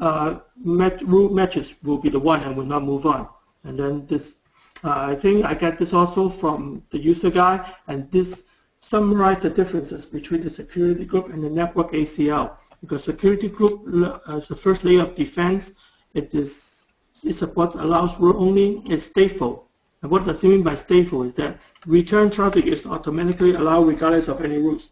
uh, 0.00 0.40
met, 0.56 1.00
rule 1.06 1.30
matches 1.30 1.74
will 1.82 1.98
be 1.98 2.08
the 2.08 2.18
one 2.18 2.42
and 2.42 2.56
will 2.56 2.64
not 2.64 2.82
move 2.82 3.06
on. 3.06 3.28
And 3.64 3.78
then 3.78 4.06
this, 4.06 4.38
Uh, 4.84 5.06
I 5.10 5.14
think 5.14 5.44
I 5.44 5.54
get 5.54 5.78
this 5.78 5.92
also 5.92 6.28
from 6.28 6.82
the 6.90 6.98
user 6.98 7.30
guide, 7.30 7.64
and 7.86 8.10
this 8.10 8.44
summarize 8.80 9.38
the 9.38 9.50
differences 9.50 10.04
between 10.04 10.42
the 10.42 10.50
security 10.50 11.04
group 11.04 11.32
and 11.32 11.42
the 11.42 11.50
network 11.50 11.92
ACL. 11.92 12.56
Because 12.80 13.04
security 13.04 13.48
group 13.48 13.82
uh, 14.28 14.36
is 14.36 14.48
the 14.48 14.56
first 14.56 14.82
layer 14.82 15.02
of 15.02 15.14
defense, 15.14 15.74
it 16.14 16.34
is 16.34 16.88
it 17.22 17.34
supports 17.34 17.76
allows 17.76 18.18
rule 18.18 18.36
only 18.36 18.82
is 18.90 19.08
stateful. 19.08 19.64
And 20.02 20.10
what 20.10 20.24
does 20.26 20.42
it 20.42 20.48
mean 20.48 20.64
by 20.64 20.72
stateful 20.74 21.24
is 21.24 21.34
that 21.34 21.60
return 21.86 22.30
traffic 22.30 22.66
is 22.66 22.84
automatically 22.84 23.54
allowed 23.54 23.86
regardless 23.86 24.26
of 24.26 24.44
any 24.44 24.58
rules. 24.58 24.90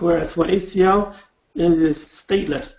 Whereas 0.00 0.32
for 0.32 0.46
ACL, 0.46 1.14
it 1.54 1.72
is 1.72 1.98
stateless. 1.98 2.74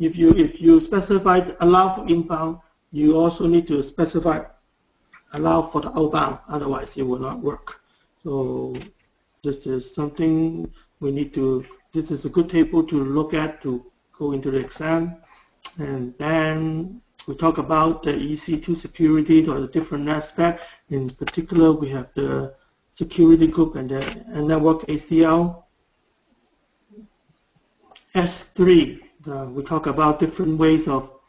If 0.00 0.16
you 0.16 0.30
if 0.30 0.60
you 0.60 0.80
specify 0.80 1.48
allow 1.60 1.94
for 1.94 2.08
inbound, 2.08 2.58
you 2.90 3.16
also 3.16 3.46
need 3.46 3.68
to 3.68 3.84
specify 3.84 4.42
allow 5.32 5.62
for 5.62 5.80
the 5.80 5.96
outbound. 5.98 6.38
Otherwise, 6.48 6.96
it 6.96 7.02
will 7.02 7.18
not 7.18 7.40
work. 7.40 7.80
So 8.22 8.76
this 9.42 9.66
is 9.66 9.94
something 9.94 10.70
we 11.00 11.10
need 11.10 11.32
to. 11.34 11.64
This 11.92 12.10
is 12.10 12.24
a 12.24 12.28
good 12.28 12.48
table 12.48 12.84
to 12.84 13.04
look 13.04 13.34
at 13.34 13.60
to 13.62 13.84
go 14.18 14.32
into 14.32 14.50
the 14.50 14.58
exam, 14.58 15.16
and 15.78 16.14
then 16.18 17.00
we 17.26 17.34
talk 17.34 17.58
about 17.58 18.02
the 18.02 18.12
EC2 18.12 18.76
security 18.76 19.46
or 19.46 19.60
the 19.60 19.68
different 19.68 20.08
aspect. 20.08 20.62
In 20.90 21.08
particular, 21.08 21.72
we 21.72 21.88
have 21.90 22.08
the 22.14 22.54
security 22.94 23.46
group 23.46 23.76
and 23.76 23.90
the 23.90 24.02
and 24.34 24.48
network 24.48 24.86
ACL. 24.86 25.64
S3, 28.14 29.00
uh, 29.28 29.46
we 29.46 29.62
talk 29.62 29.86
about 29.86 30.18
different 30.18 30.58
ways 30.58 30.88
of 30.88 31.19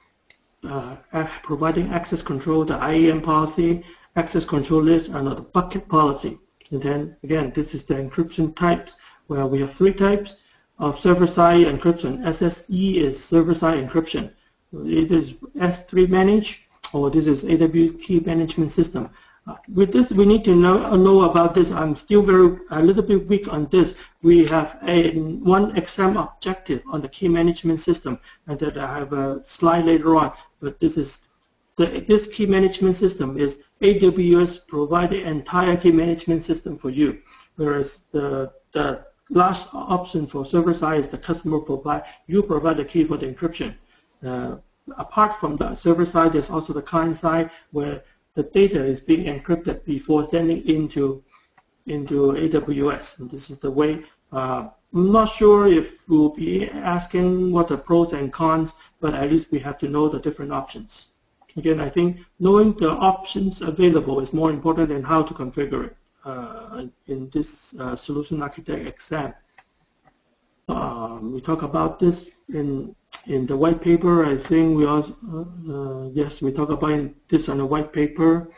providing 1.44 1.92
access 1.92 2.22
control, 2.22 2.66
the 2.66 2.78
IAM 2.78 3.22
policy, 3.22 3.84
access 4.16 4.46
control 4.46 4.82
list, 4.82 5.10
and 5.10 5.28
the 5.28 5.36
bucket 5.36 5.88
policy. 5.88 6.38
And 6.72 6.82
then 6.82 7.16
again, 7.24 7.52
this 7.54 7.74
is 7.76 7.84
the 7.84 7.96
encryption 7.96 8.56
types, 8.56 8.96
where 9.28 9.46
we 9.46 9.62
have 9.62 9.74
three 9.74 9.94
types 9.94 10.38
of 10.80 10.98
server-side 10.98 11.68
encryption. 11.68 12.24
SSE 12.24 12.96
is 12.96 13.24
server-side 13.24 13.88
encryption. 13.88 14.32
It 14.74 15.12
is 15.12 15.34
S3 15.58 16.10
managed, 16.10 16.68
or 16.94 17.10
this 17.10 17.28
is 17.28 17.44
AWS 17.44 18.02
key 18.02 18.20
management 18.22 18.72
system. 18.72 19.10
Uh, 19.48 19.56
with 19.74 19.92
this, 19.92 20.12
we 20.12 20.26
need 20.26 20.46
to 20.46 20.56
know, 20.56 20.96
know 20.96 21.22
about 21.22 21.56
this. 21.56 21.72
I'm 21.72 21.96
still 21.96 22.22
very 22.22 22.60
a 22.70 22.82
little 22.82 23.04
bit 23.04 23.28
weak 23.28 23.52
on 23.52 23.66
this. 23.68 23.96
We 24.22 24.46
have 24.46 24.78
a 24.84 25.18
one 25.20 25.76
exam 25.76 26.16
objective 26.16 26.84
on 26.92 27.02
the 27.02 27.10
key 27.10 27.28
management 27.28 27.80
system, 27.80 28.20
and 28.48 28.60
that 28.60 28.78
I 28.78 29.00
have 29.00 29.14
a 29.14 29.42
slide 29.44 29.86
later 29.86 30.16
on. 30.16 30.32
But 30.62 30.80
this 30.80 30.98
is 30.98 31.20
the, 31.78 32.04
this 32.08 32.28
key 32.28 32.46
management 32.46 32.96
system 32.96 33.38
is 33.38 33.64
AWS 33.82 34.68
provide 34.68 35.10
the 35.10 35.24
entire 35.24 35.76
key 35.76 35.92
management 35.92 36.44
system 36.44 36.78
for 36.78 36.90
you, 36.90 37.20
whereas 37.56 38.04
the 38.12 38.52
the 38.72 39.06
last 39.30 39.68
option 39.74 40.28
for 40.28 40.46
server 40.46 40.74
side 40.74 41.00
is 41.00 41.10
the 41.10 41.18
customer 41.18 41.60
provide 41.60 42.04
you 42.28 42.44
provide 42.44 42.78
the 42.78 42.86
key 42.86 43.04
for 43.04 43.18
the 43.18 43.28
encryption. 43.28 43.74
Uh, 44.26 44.58
apart 44.98 45.34
from 45.40 45.56
the 45.56 45.74
server 45.74 46.06
side, 46.06 46.34
there's 46.34 46.50
also 46.50 46.74
the 46.74 46.82
client 46.82 47.18
side 47.18 47.50
where 47.72 48.04
the 48.36 48.44
data 48.44 48.84
is 48.84 49.00
being 49.00 49.26
encrypted 49.26 49.84
before 49.86 50.26
sending 50.26 50.68
into 50.68 51.24
into 51.88 52.34
AWS. 52.34 53.20
And 53.20 53.30
this 53.30 53.50
is 53.50 53.58
the 53.58 53.72
way. 53.72 54.04
Uh, 54.32 54.70
not 54.94 55.30
sure 55.30 55.68
if 55.68 56.08
we'll 56.10 56.30
be 56.30 56.70
asking 56.70 57.52
what 57.52 57.68
the 57.70 57.78
pros 57.78 58.14
and 58.14 58.32
cons, 58.32 58.74
but 59.00 59.14
at 59.14 59.30
least 59.30 59.52
we 59.52 59.60
have 59.60 59.78
to 59.80 59.88
know 59.88 60.10
the 60.10 60.20
different 60.20 60.52
options. 60.52 61.08
Again, 61.58 61.80
I 61.80 61.90
think 61.90 62.20
knowing 62.40 62.74
the 62.74 62.92
options 62.92 63.62
available 63.62 64.20
is 64.20 64.34
more 64.34 64.50
important 64.50 64.90
than 64.90 65.04
how 65.04 65.22
to 65.24 65.34
configure 65.34 65.88
it 65.88 65.98
uh, 66.26 66.86
in 67.08 67.30
this 67.30 67.74
uh, 67.80 67.96
solution 67.96 68.42
architect 68.42 68.88
exam. 68.88 69.34
Um, 70.68 71.34
we 71.34 71.42
talk 71.42 71.64
about 71.64 72.00
this 72.00 72.30
in 72.50 72.96
in 73.28 73.46
the 73.46 73.58
white 73.58 73.82
paper. 73.82 74.26
I 74.26 74.38
think 74.38 74.78
we 74.78 74.86
also 74.86 75.16
uh, 75.34 75.74
uh 75.74 76.10
yes 76.14 76.42
we 76.42 76.52
talk 76.52 76.70
about 76.70 77.10
this 77.28 77.50
on 77.50 77.58
the 77.58 77.66
white 77.66 77.92
paper. 77.92 78.52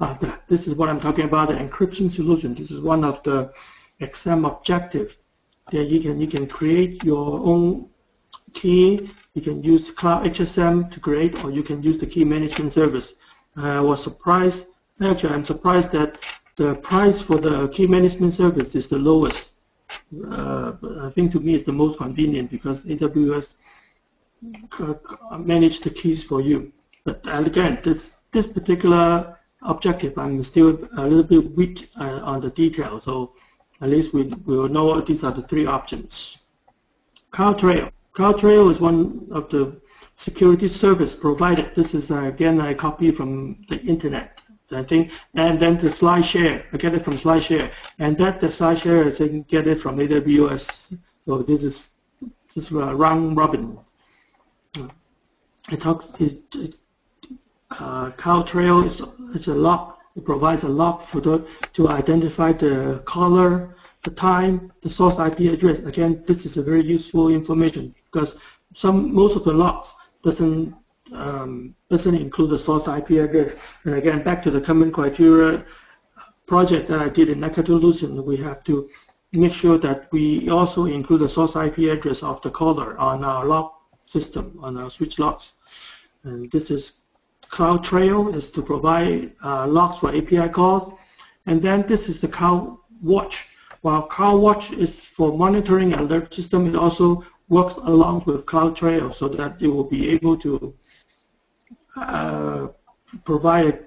Uh, 0.00 0.12
the, 0.14 0.38
this 0.48 0.66
is 0.66 0.74
what 0.74 0.88
I'm 0.88 1.00
talking 1.00 1.24
about 1.24 1.48
the 1.48 1.54
encryption 1.54 2.10
solution. 2.10 2.54
This 2.54 2.70
is 2.70 2.80
one 2.80 3.04
of 3.04 3.22
the 3.22 3.52
exam 4.00 4.44
objective 4.44 5.16
that 5.72 5.86
you 5.86 6.00
can 6.00 6.20
you 6.20 6.26
can 6.26 6.46
create 6.46 7.02
your 7.04 7.40
own 7.40 7.88
key 8.52 9.10
you 9.34 9.42
can 9.42 9.62
use 9.64 9.90
Cloud 9.90 10.26
HSM 10.26 10.92
to 10.92 11.00
create, 11.00 11.34
or 11.42 11.50
you 11.50 11.64
can 11.64 11.82
use 11.82 11.98
the 11.98 12.06
key 12.06 12.24
management 12.24 12.72
service. 12.72 13.14
I 13.56 13.80
was 13.80 14.02
surprised, 14.02 14.68
actually 15.02 15.34
I'm 15.34 15.44
surprised 15.44 15.90
that 15.92 16.18
the 16.56 16.76
price 16.76 17.20
for 17.20 17.38
the 17.38 17.68
key 17.68 17.88
management 17.88 18.34
service 18.34 18.76
is 18.76 18.88
the 18.88 18.98
lowest. 18.98 19.54
Uh, 20.30 20.72
but 20.72 20.98
I 20.98 21.10
think 21.10 21.32
to 21.32 21.40
me 21.40 21.54
it's 21.54 21.64
the 21.64 21.72
most 21.72 21.98
convenient 21.98 22.50
because 22.50 22.84
AWS 22.84 23.56
manage 25.38 25.80
the 25.80 25.90
keys 25.90 26.22
for 26.22 26.40
you. 26.40 26.72
But 27.04 27.20
again, 27.26 27.80
this 27.82 28.14
this 28.30 28.46
particular 28.46 29.38
objective, 29.62 30.16
I'm 30.16 30.42
still 30.42 30.88
a 30.96 31.06
little 31.06 31.24
bit 31.24 31.56
weak 31.56 31.90
uh, 31.98 32.20
on 32.22 32.40
the 32.40 32.50
detail. 32.50 33.00
So 33.00 33.32
at 33.80 33.88
least 33.90 34.12
we, 34.14 34.22
we 34.22 34.56
will 34.56 34.68
know 34.68 35.00
these 35.00 35.24
are 35.24 35.32
the 35.32 35.42
three 35.42 35.66
options. 35.66 36.38
CloudTrail. 37.32 37.90
CloudTrail 38.14 38.70
is 38.70 38.80
one 38.80 39.26
of 39.32 39.48
the 39.50 39.80
security 40.14 40.68
service 40.68 41.14
provided. 41.14 41.74
This 41.74 41.94
is, 41.94 42.10
uh, 42.10 42.24
again, 42.24 42.60
I 42.60 42.74
copy 42.74 43.10
from 43.10 43.64
the 43.68 43.80
internet, 43.82 44.40
I 44.70 44.84
think, 44.84 45.10
and 45.34 45.58
then 45.58 45.76
the 45.76 45.88
SlideShare, 45.88 46.64
I 46.72 46.76
get 46.76 46.94
it 46.94 47.04
from 47.04 47.16
SlideShare, 47.16 47.70
and 47.98 48.16
that 48.18 48.40
the 48.40 48.46
SlideShare, 48.46 49.06
is 49.06 49.20
I 49.20 49.28
can 49.28 49.42
get 49.42 49.66
it 49.66 49.80
from 49.80 49.98
AWS. 49.98 50.96
So 51.26 51.42
this 51.42 51.64
is 51.64 51.90
this 52.54 52.70
is 52.70 52.72
uh, 52.72 52.94
round 52.94 53.36
robin. 53.36 53.78
It 55.72 55.80
talks, 55.80 56.12
it, 56.20 56.42
it, 56.54 56.74
uh, 57.70 58.10
CloudTrail 58.12 58.86
is, 58.86 59.02
is 59.34 59.48
a 59.48 59.54
lock. 59.54 59.93
It 60.16 60.24
provides 60.24 60.62
a 60.62 60.68
for 60.68 61.20
the, 61.20 61.46
to 61.72 61.88
identify 61.88 62.52
the 62.52 63.02
caller, 63.04 63.76
the 64.04 64.10
time, 64.10 64.72
the 64.82 64.90
source 64.90 65.18
IP 65.18 65.40
address. 65.52 65.80
Again, 65.80 66.22
this 66.26 66.46
is 66.46 66.56
a 66.56 66.62
very 66.62 66.82
useful 66.82 67.28
information 67.28 67.94
because 68.04 68.36
some 68.74 69.12
most 69.12 69.36
of 69.36 69.44
the 69.44 69.52
logs 69.52 69.94
doesn't 70.22 70.74
um, 71.12 71.74
doesn't 71.90 72.14
include 72.14 72.50
the 72.50 72.58
source 72.58 72.86
IP 72.86 73.10
address. 73.10 73.56
And 73.84 73.94
again, 73.94 74.22
back 74.22 74.42
to 74.44 74.50
the 74.50 74.60
common 74.60 74.90
criteria 74.90 75.64
project 76.46 76.88
that 76.88 77.00
I 77.00 77.08
did 77.08 77.28
in 77.28 77.40
Nakatolution, 77.40 78.24
we 78.24 78.36
have 78.36 78.64
to 78.64 78.88
make 79.32 79.52
sure 79.52 79.78
that 79.78 80.08
we 80.12 80.48
also 80.48 80.86
include 80.86 81.20
the 81.20 81.28
source 81.28 81.56
IP 81.56 81.78
address 81.90 82.22
of 82.22 82.40
the 82.42 82.50
caller 82.50 82.96
on 82.98 83.24
our 83.24 83.44
log 83.44 83.72
system, 84.06 84.58
on 84.62 84.76
our 84.76 84.90
switch 84.90 85.18
logs. 85.18 85.54
And 86.22 86.50
this 86.50 86.70
is 86.70 86.92
CloudTrail 87.54 88.34
is 88.34 88.50
to 88.50 88.60
provide 88.62 89.32
uh, 89.44 89.64
logs 89.68 90.00
for 90.00 90.08
API 90.08 90.48
calls. 90.48 90.92
And 91.46 91.62
then 91.62 91.86
this 91.86 92.08
is 92.08 92.20
the 92.20 92.26
CloudWatch. 92.26 93.44
While 93.82 94.08
CloudWatch 94.08 94.76
is 94.76 95.04
for 95.04 95.38
monitoring 95.38 95.94
alert 95.94 96.34
system, 96.34 96.66
it 96.66 96.74
also 96.74 97.24
works 97.48 97.76
along 97.76 98.24
with 98.26 98.44
CloudTrail 98.46 99.14
so 99.14 99.28
that 99.28 99.62
it 99.62 99.68
will 99.68 99.84
be 99.84 100.10
able 100.10 100.36
to 100.38 100.74
uh, 101.94 102.66
provide 103.24 103.86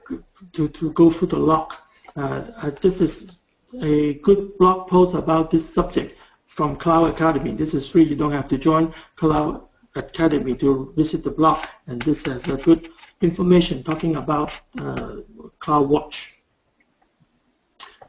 to, 0.53 0.69
to 0.69 0.91
go 0.93 1.11
through 1.11 1.27
the 1.27 1.37
log. 1.51 1.73
Uh, 2.15 2.43
uh, 2.61 2.71
this 2.81 3.01
is 3.01 3.35
a 3.81 4.13
good 4.27 4.57
blog 4.57 4.87
post 4.87 5.13
about 5.13 5.51
this 5.51 5.67
subject 5.73 6.17
from 6.45 6.77
Cloud 6.77 7.09
Academy. 7.09 7.51
This 7.51 7.73
is 7.73 7.85
free. 7.85 8.03
You 8.03 8.15
don't 8.15 8.31
have 8.31 8.47
to 8.47 8.57
join 8.57 8.93
Cloud 9.17 9.67
Academy 9.95 10.55
to 10.55 10.93
visit 10.95 11.21
the 11.25 11.31
blog. 11.31 11.65
And 11.87 12.01
this 12.03 12.25
has 12.27 12.47
a 12.47 12.55
good 12.55 12.89
information 13.21 13.83
talking 13.83 14.15
about 14.15 14.51
uh, 14.79 15.17
CloudWatch. 15.59 16.27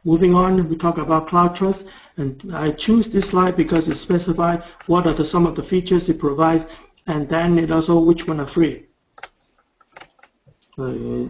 Moving 0.03 0.33
on, 0.35 0.69
we 0.69 0.75
talk 0.75 0.97
about 0.97 1.27
CloudTrust. 1.27 1.89
And 2.17 2.51
I 2.53 2.71
choose 2.71 3.09
this 3.09 3.27
slide 3.27 3.55
because 3.55 3.87
it 3.87 3.95
specifies 3.95 4.61
what 4.87 5.07
are 5.07 5.13
the, 5.13 5.25
some 5.25 5.45
of 5.45 5.55
the 5.55 5.63
features 5.63 6.09
it 6.09 6.19
provides, 6.19 6.67
and 7.07 7.27
then 7.29 7.57
it 7.57 7.71
also 7.71 7.99
which 7.99 8.27
one 8.27 8.39
are 8.39 8.45
free. 8.45 8.85
Uh, 10.77 11.27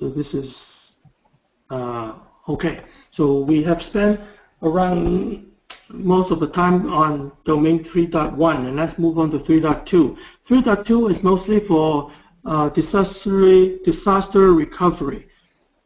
So 0.00 0.08
this 0.08 0.32
is 0.32 0.96
uh, 1.68 2.14
okay. 2.48 2.80
So 3.10 3.40
we 3.40 3.62
have 3.64 3.82
spent 3.82 4.18
around 4.62 5.46
most 5.90 6.30
of 6.30 6.40
the 6.40 6.48
time 6.48 6.90
on 6.90 7.32
domain 7.44 7.84
3.1 7.84 8.66
and 8.66 8.76
let's 8.76 8.98
move 8.98 9.18
on 9.18 9.30
to 9.32 9.38
3.2. 9.38 10.16
3.2 10.48 11.10
is 11.10 11.22
mostly 11.22 11.60
for 11.60 12.10
uh, 12.44 12.68
disaster, 12.70 13.78
disaster 13.78 14.52
recovery. 14.52 15.28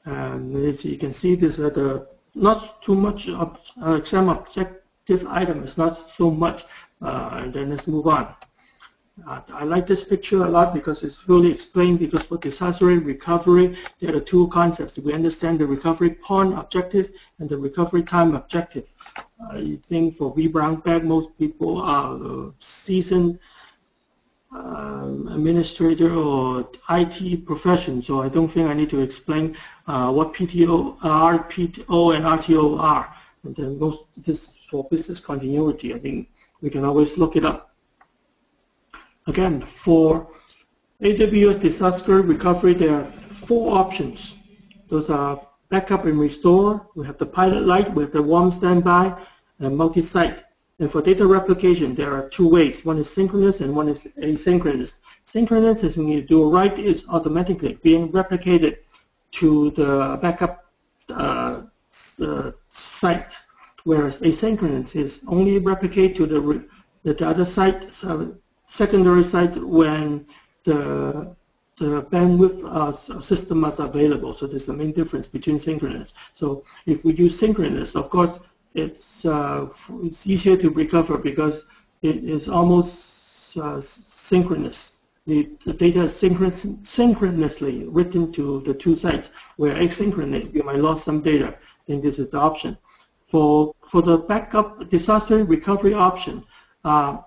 And 0.04 0.56
as 0.66 0.84
you 0.84 0.98
can 0.98 1.12
see, 1.12 1.34
this 1.34 1.58
is 1.58 1.72
the 1.72 2.06
not 2.34 2.82
too 2.82 2.94
much 2.94 3.28
of, 3.28 3.58
uh, 3.82 3.94
exam 3.94 4.28
objective 4.28 5.26
item 5.28 5.62
is 5.62 5.78
not 5.78 6.10
so 6.10 6.30
much. 6.30 6.64
Uh, 7.00 7.30
and 7.42 7.52
then 7.52 7.70
let's 7.70 7.86
move 7.86 8.06
on. 8.06 8.34
Uh, 9.28 9.40
I 9.52 9.62
like 9.62 9.86
this 9.86 10.02
picture 10.02 10.44
a 10.44 10.48
lot 10.48 10.74
because 10.74 11.04
it's 11.04 11.28
really 11.28 11.50
explained 11.50 12.00
because 12.00 12.26
for 12.26 12.36
disaster 12.36 12.86
recovery, 12.86 13.76
there 14.00 14.14
are 14.16 14.20
two 14.20 14.48
concepts. 14.48 14.98
We 14.98 15.12
understand 15.12 15.60
the 15.60 15.66
recovery 15.66 16.10
point 16.10 16.58
objective 16.58 17.12
and 17.38 17.48
the 17.48 17.56
recovery 17.56 18.02
time 18.02 18.34
objective. 18.34 18.92
I 19.50 19.78
think 19.84 20.16
for 20.16 20.34
vBrownBag, 20.34 21.04
most 21.04 21.38
people 21.38 21.80
are 21.80 22.16
uh, 22.16 22.50
seasoned 22.58 23.38
um, 24.54 25.28
administrator 25.28 26.14
or 26.14 26.68
IT 26.90 27.44
profession, 27.44 28.00
so 28.00 28.22
I 28.22 28.28
don't 28.28 28.48
think 28.48 28.68
I 28.68 28.74
need 28.74 28.90
to 28.90 29.00
explain 29.00 29.56
uh, 29.86 30.12
what 30.12 30.32
PTO, 30.32 30.98
RPO 31.00 32.16
and 32.16 32.24
RTO 32.24 32.80
are. 32.80 33.14
And 33.42 33.54
then 33.56 33.78
most 33.78 34.24
this 34.24 34.54
for 34.70 34.84
business 34.90 35.20
continuity, 35.20 35.92
I 35.94 35.98
think 35.98 36.30
we 36.60 36.70
can 36.70 36.84
always 36.84 37.18
look 37.18 37.36
it 37.36 37.44
up. 37.44 37.74
Again, 39.26 39.60
for 39.60 40.28
AWS 41.02 41.60
disaster 41.60 42.22
recovery, 42.22 42.74
there 42.74 43.00
are 43.00 43.04
four 43.04 43.76
options. 43.76 44.36
Those 44.88 45.10
are 45.10 45.40
backup 45.68 46.04
and 46.04 46.18
restore. 46.18 46.88
We 46.94 47.04
have 47.06 47.18
the 47.18 47.26
pilot 47.26 47.66
light, 47.66 47.92
we 47.92 48.04
have 48.04 48.12
the 48.12 48.22
warm 48.22 48.50
standby, 48.50 49.20
and 49.58 49.76
multi-site. 49.76 50.44
And 50.80 50.90
for 50.90 51.00
data 51.00 51.24
replication, 51.24 51.94
there 51.94 52.12
are 52.12 52.28
two 52.28 52.48
ways. 52.48 52.84
One 52.84 52.98
is 52.98 53.08
synchronous 53.08 53.60
and 53.60 53.74
one 53.74 53.88
is 53.88 54.08
asynchronous. 54.20 54.94
Synchronous 55.24 55.84
is 55.84 55.96
when 55.96 56.08
you 56.08 56.22
do 56.22 56.42
a 56.42 56.48
write, 56.48 56.78
it's 56.78 57.06
automatically 57.08 57.78
being 57.82 58.10
replicated 58.10 58.78
to 59.32 59.70
the 59.72 60.18
backup 60.20 60.70
uh, 61.10 61.62
uh, 62.20 62.50
site, 62.68 63.36
whereas 63.84 64.18
asynchronous 64.20 64.96
is 64.96 65.22
only 65.28 65.58
replicate 65.58 66.16
to 66.16 66.26
the, 66.26 67.12
the 67.12 67.26
other 67.26 67.44
site, 67.44 67.92
so 67.92 68.34
secondary 68.66 69.22
site 69.22 69.56
when 69.56 70.24
the 70.64 71.34
the 71.76 72.02
bandwidth 72.04 72.64
uh, 72.64 73.20
system 73.20 73.64
is 73.64 73.80
available. 73.80 74.32
So 74.32 74.46
there's 74.46 74.66
the 74.66 74.72
main 74.72 74.92
difference 74.92 75.26
between 75.26 75.58
synchronous. 75.58 76.14
So 76.34 76.62
if 76.86 77.04
we 77.04 77.14
use 77.14 77.36
synchronous, 77.36 77.96
of 77.96 78.10
course, 78.10 78.38
it's 78.74 79.24
uh, 79.24 79.68
it's 80.02 80.26
easier 80.26 80.56
to 80.56 80.70
recover 80.70 81.16
because 81.16 81.64
it 82.02 82.16
is 82.24 82.48
almost 82.48 83.56
uh, 83.56 83.80
synchronous. 83.80 84.98
The, 85.26 85.48
the, 85.64 85.72
data 85.72 86.02
is 86.02 86.14
synchronous, 86.14 86.66
synchronously 86.82 87.84
written 87.88 88.30
to 88.32 88.60
the 88.66 88.74
two 88.74 88.94
sites, 88.94 89.30
where 89.56 89.74
asynchronous, 89.74 90.52
you 90.52 90.62
might 90.62 90.80
lose 90.80 91.02
some 91.02 91.22
data. 91.22 91.56
Think 91.86 92.02
this 92.02 92.18
is 92.18 92.28
the 92.28 92.38
option. 92.38 92.76
For, 93.28 93.74
for 93.88 94.02
the 94.02 94.18
backup 94.18 94.90
disaster 94.90 95.44
recovery 95.44 95.94
option, 95.94 96.44
uh, 96.84 97.18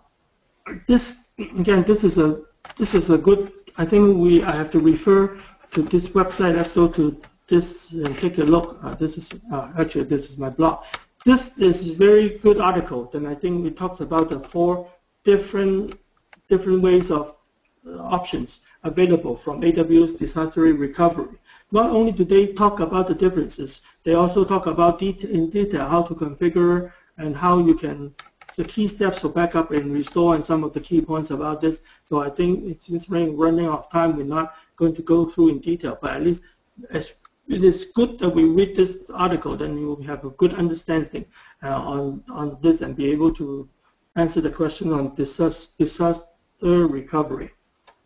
this 0.88 1.30
again, 1.38 1.84
this 1.84 2.04
is 2.04 2.18
a 2.18 2.42
this 2.76 2.94
is 2.94 3.10
a 3.10 3.18
good. 3.18 3.52
I 3.78 3.86
think 3.86 4.18
we 4.18 4.44
I 4.44 4.52
have 4.52 4.70
to 4.72 4.80
refer 4.80 5.40
to 5.72 5.82
this 5.82 6.08
website. 6.10 6.56
Let's 6.56 6.72
go 6.72 6.88
to 6.90 7.20
this 7.48 7.92
and 7.92 8.18
take 8.20 8.38
a 8.38 8.44
look. 8.44 8.78
Uh, 8.84 8.96
this 8.96 9.18
is 9.18 9.30
uh, 9.52 9.72
actually 9.78 10.04
this 10.04 10.30
is 10.30 10.38
my 10.38 10.50
blog. 10.50 10.84
This 11.28 11.58
is 11.58 11.88
very 11.88 12.40
good 12.40 12.58
article. 12.58 13.10
Then 13.12 13.26
I 13.26 13.36
think 13.36 13.66
it 13.66 13.76
talks 13.76 14.00
about 14.00 14.30
the 14.30 14.40
four 14.40 14.90
different 15.26 16.00
different 16.48 16.82
ways 16.82 17.12
of 17.12 17.38
uh, 17.86 17.98
options 17.98 18.62
available 18.86 19.36
from 19.36 19.60
AWS 19.60 20.18
disaster 20.18 20.62
recovery. 20.62 21.38
Not 21.74 21.90
only 21.90 22.14
do 22.14 22.24
they 22.24 22.54
talk 22.54 22.80
about 22.80 23.10
the 23.10 23.14
differences, 23.14 23.82
they 24.06 24.14
also 24.14 24.46
talk 24.46 24.68
about 24.68 25.02
in 25.02 25.50
detail 25.50 25.86
how 25.86 26.04
to 26.04 26.16
configure 26.16 26.94
and 27.18 27.36
how 27.36 27.60
you 27.60 27.76
can 27.76 28.16
the 28.56 28.64
key 28.64 28.88
steps 28.88 29.20
for 29.20 29.28
backup 29.28 29.72
and 29.72 29.92
restore 29.92 30.34
and 30.36 30.46
some 30.46 30.64
of 30.64 30.72
the 30.72 30.80
key 30.80 31.02
points 31.02 31.32
about 31.32 31.60
this. 31.60 31.82
So 32.06 32.22
I 32.22 32.30
think 32.30 32.64
it's 32.64 32.88
just 32.88 33.10
running 33.10 33.66
out 33.66 33.80
of 33.80 33.92
time. 33.92 34.16
We're 34.16 34.36
not 34.40 34.56
going 34.78 34.96
to 34.96 35.02
go 35.02 35.26
through 35.26 35.50
in 35.50 35.60
detail, 35.60 36.00
but 36.02 36.16
at 36.16 36.24
least 36.24 36.44
as 36.90 37.12
it 37.48 37.64
is 37.64 37.86
good 37.96 38.20
that 38.20 38.30
we 38.30 38.44
read 38.44 38.76
this 38.76 39.02
article, 39.14 39.56
then 39.56 39.78
you 39.78 39.96
have 40.06 40.26
a 40.26 40.32
good 40.32 40.54
understanding 40.54 41.26
uh, 41.64 41.82
on, 41.82 42.24
on 42.30 42.58
this 42.62 42.82
and 42.82 42.96
be 42.96 43.10
able 43.12 43.34
to 43.36 43.68
answer 44.16 44.42
the 44.42 44.50
question 44.50 44.92
on 44.92 45.16
disaster, 45.16 46.26
recovery. 46.62 47.52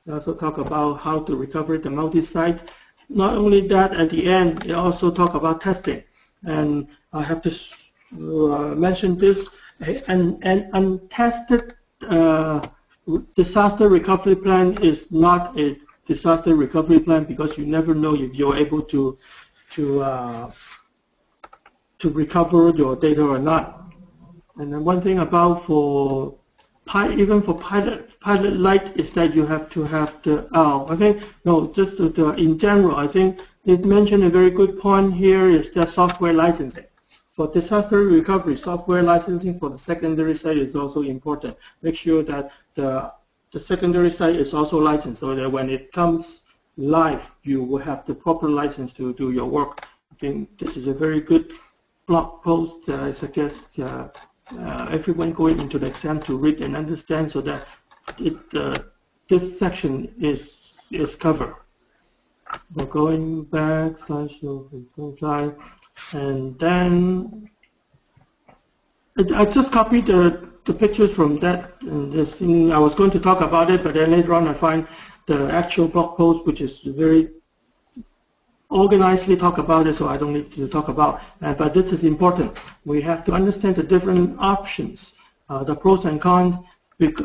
They 0.06 0.12
also 0.12 0.34
talk 0.34 0.58
about 0.58 0.96
how 0.96 1.22
to 1.22 1.36
recover 1.36 1.78
the 1.78 1.90
multi-site. 1.90 2.70
Not 3.10 3.36
only 3.36 3.68
that, 3.68 3.94
at 3.94 4.10
the 4.10 4.26
end, 4.26 4.64
they 4.64 4.74
also 4.74 5.10
talk 5.10 5.36
about 5.36 5.62
testing. 5.62 6.04
And 6.44 6.88
I 7.14 7.24
have 7.24 7.42
to 7.44 7.52
uh, 7.52 8.76
mention 8.76 9.18
this, 9.18 9.50
an, 10.08 10.38
an 10.42 10.70
untested 10.74 11.76
uh, 12.10 12.68
disaster 13.36 13.88
recovery 13.88 14.36
plan 14.36 14.78
is 14.82 15.12
not 15.12 15.58
a 15.60 15.78
disaster 16.14 16.54
recovery 16.56 17.00
plan 17.00 17.24
because 17.24 17.58
you 17.58 17.66
never 17.78 17.94
know 18.04 18.14
if 18.26 18.32
you're 18.40 18.58
able 18.66 18.82
to 18.94 19.02
to 19.76 19.84
uh, 20.12 20.52
to 22.02 22.10
recover 22.24 22.62
your 22.82 22.94
data 23.08 23.24
or 23.34 23.40
not. 23.40 23.66
And 24.58 24.68
then 24.74 24.84
one 24.84 25.00
thing 25.06 25.20
about 25.20 25.64
for 25.66 26.36
even 27.24 27.42
for 27.42 27.54
pilot 27.72 28.00
pilot 28.20 28.56
light 28.68 28.88
is 29.02 29.14
that 29.18 29.34
you 29.38 29.44
have 29.54 29.66
to 29.76 29.82
have 29.96 30.12
the 30.26 30.36
oh 30.62 30.78
I 30.94 30.96
think 31.02 31.14
no 31.46 31.54
just 31.80 31.98
the, 31.98 32.26
in 32.46 32.58
general 32.58 32.96
I 33.06 33.08
think 33.16 33.40
it 33.74 33.86
mentioned 33.98 34.24
a 34.26 34.30
very 34.40 34.52
good 34.60 34.74
point 34.86 35.14
here 35.14 35.46
is 35.60 35.72
that 35.76 35.90
software 35.90 36.34
licensing. 36.34 36.88
For 37.36 37.48
disaster 37.48 38.00
recovery, 38.20 38.58
software 38.58 39.04
licensing 39.14 39.58
for 39.60 39.70
the 39.70 39.78
secondary 39.78 40.36
site 40.36 40.58
is 40.58 40.76
also 40.76 41.02
important. 41.04 41.56
Make 41.82 41.96
sure 41.96 42.22
that 42.24 42.52
the 42.76 42.90
the 43.52 43.60
secondary 43.60 44.10
site 44.10 44.36
is 44.36 44.54
also 44.54 44.80
licensed 44.80 45.20
so 45.20 45.36
that 45.36 45.50
when 45.50 45.70
it 45.70 45.92
comes 45.92 46.44
live, 46.78 47.22
you 47.44 47.64
will 47.64 47.80
have 47.80 48.06
the 48.06 48.14
proper 48.14 48.48
license 48.48 48.94
to 48.94 49.14
do 49.14 49.32
your 49.32 49.46
work. 49.46 49.86
I 50.12 50.16
think 50.16 50.58
this 50.58 50.78
is 50.78 50.88
a 50.88 50.94
very 50.94 51.20
good 51.20 51.52
blog 52.08 52.42
post 52.44 52.86
that 52.88 53.02
I 53.02 53.12
suggest 53.12 53.78
uh, 53.80 54.08
uh, 54.58 54.88
everyone 54.90 55.34
going 55.34 55.60
into 55.60 55.78
the 55.78 55.88
exam 55.88 56.22
to 56.24 56.38
read 56.38 56.62
and 56.62 56.76
understand 56.76 57.32
so 57.32 57.42
that 57.42 57.68
it, 58.18 58.38
uh, 58.54 58.80
this 59.28 59.60
section 59.60 60.14
is, 60.20 60.74
is 60.92 61.16
covered. 61.16 61.56
We're 62.74 62.86
going 62.86 63.44
back, 63.44 63.94
slideshow, 63.94 64.68
slide, 65.20 65.56
and 66.14 66.58
then 66.60 67.50
I 69.36 69.46
just 69.46 69.72
copied 69.72 70.08
the 70.08 70.51
the 70.66 70.74
pictures 70.74 71.14
from 71.14 71.40
that 71.40 71.80
this 71.82 72.36
thing, 72.36 72.72
I 72.72 72.78
was 72.78 72.94
going 72.96 73.12
to 73.12 73.20
talk 73.20 73.42
about 73.42 73.72
it, 73.72 73.84
but 73.84 73.94
then 73.94 74.12
later 74.12 74.34
on 74.34 74.48
I 74.48 74.54
find 74.54 74.88
the 75.28 75.52
actual 75.52 75.88
blog 75.88 76.18
post, 76.18 76.46
which 76.46 76.62
is 76.62 76.82
very 76.82 77.30
organizedly 78.70 79.36
talk 79.36 79.58
about 79.58 79.88
it, 79.88 79.96
so 79.96 80.08
I 80.08 80.18
don't 80.18 80.34
need 80.34 80.52
to 80.54 80.68
talk 80.68 80.88
about. 80.88 81.22
Uh, 81.42 81.54
but 81.54 81.74
this 81.74 81.92
is 81.92 82.04
important. 82.04 82.58
We 82.86 83.02
have 83.02 83.24
to 83.26 83.34
understand 83.34 83.76
the 83.76 83.84
different 83.84 84.38
options, 84.40 85.14
uh, 85.50 85.64
the 85.64 85.76
pros 85.76 86.06
and 86.06 86.22
cons. 86.22 86.56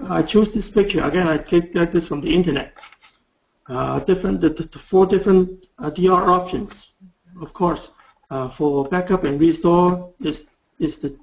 I 0.09 0.23
choose 0.23 0.53
this 0.53 0.71
picture 0.71 1.05
again. 1.05 1.29
I 1.29 1.37
take 1.37 1.73
this 1.73 2.07
from 2.07 2.21
the 2.21 2.35
internet. 2.35 2.73
Uh, 3.69 3.99
different, 4.01 4.41
the, 4.41 4.51
the, 4.51 4.79
four 4.79 5.07
different 5.07 5.67
uh, 5.79 5.91
DR 5.91 6.31
options. 6.31 6.93
Of 7.41 7.53
course, 7.53 7.91
uh, 8.31 8.49
for 8.49 8.89
backup 8.89 9.25
and 9.25 9.41
restore 9.41 10.13
is 10.21 10.47
is 10.79 10.99
the 10.99 11.19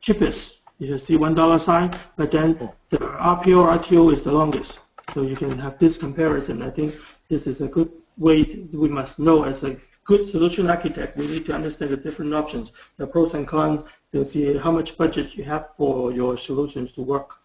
cheapest 0.00 0.55
you 0.78 0.88
can 0.88 0.98
see 0.98 1.16
one 1.16 1.34
dollar 1.34 1.58
sign, 1.58 1.98
but 2.16 2.30
then 2.30 2.70
the 2.90 2.98
RPO 2.98 3.78
RTO 3.78 4.12
is 4.12 4.22
the 4.22 4.32
longest. 4.32 4.80
So 5.14 5.22
you 5.22 5.36
can 5.36 5.58
have 5.58 5.78
this 5.78 5.96
comparison. 5.96 6.62
I 6.62 6.70
think 6.70 6.94
this 7.28 7.46
is 7.46 7.60
a 7.60 7.68
good 7.68 7.90
way 8.18 8.44
to, 8.44 8.68
we 8.72 8.88
must 8.88 9.18
know 9.18 9.44
as 9.44 9.62
a 9.62 9.76
good 10.04 10.28
solution 10.28 10.70
architect, 10.70 11.16
we 11.16 11.26
need 11.26 11.44
to 11.46 11.54
understand 11.54 11.90
the 11.90 11.96
different 11.96 12.32
options, 12.32 12.72
the 12.96 13.06
pros 13.06 13.34
and 13.34 13.46
cons, 13.46 13.84
to 14.12 14.24
see 14.24 14.56
how 14.56 14.70
much 14.70 14.96
budget 14.96 15.36
you 15.36 15.44
have 15.44 15.70
for 15.76 16.12
your 16.12 16.38
solutions 16.38 16.92
to 16.92 17.02
work. 17.02 17.38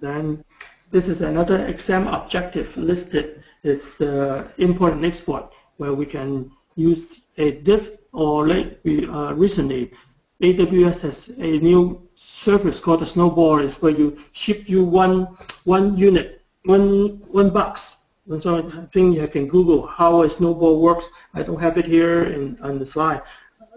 Then 0.00 0.44
this 0.90 1.08
is 1.08 1.20
another 1.20 1.64
exam 1.66 2.08
objective 2.08 2.76
listed. 2.76 3.42
It's 3.62 3.94
the 3.96 4.46
import 4.58 4.94
and 4.94 5.04
export, 5.04 5.52
where 5.76 5.92
we 5.92 6.06
can 6.06 6.50
use 6.74 7.20
a 7.36 7.52
disk 7.52 7.92
or 8.12 8.44
we 8.82 9.06
uh, 9.06 9.34
recently 9.34 9.92
AWS 10.40 11.00
has 11.00 11.28
a 11.38 11.58
new 11.58 12.08
service 12.14 12.78
called 12.78 13.00
the 13.00 13.06
Snowball. 13.06 13.58
It's 13.58 13.82
where 13.82 13.92
you 13.92 14.18
ship 14.32 14.68
you 14.68 14.84
one 14.84 15.36
one 15.64 15.96
unit, 15.96 16.42
one 16.64 17.18
one 17.32 17.50
box, 17.50 17.96
And 18.30 18.42
so 18.42 18.58
I 18.58 18.86
think 18.92 19.16
you 19.16 19.26
can 19.26 19.48
Google 19.48 19.86
how 19.86 20.22
a 20.22 20.30
snowball 20.30 20.80
works. 20.80 21.08
I 21.34 21.42
don't 21.42 21.60
have 21.60 21.78
it 21.78 21.86
here 21.86 22.24
in, 22.24 22.58
on 22.62 22.78
the 22.78 22.86
slide. 22.86 23.22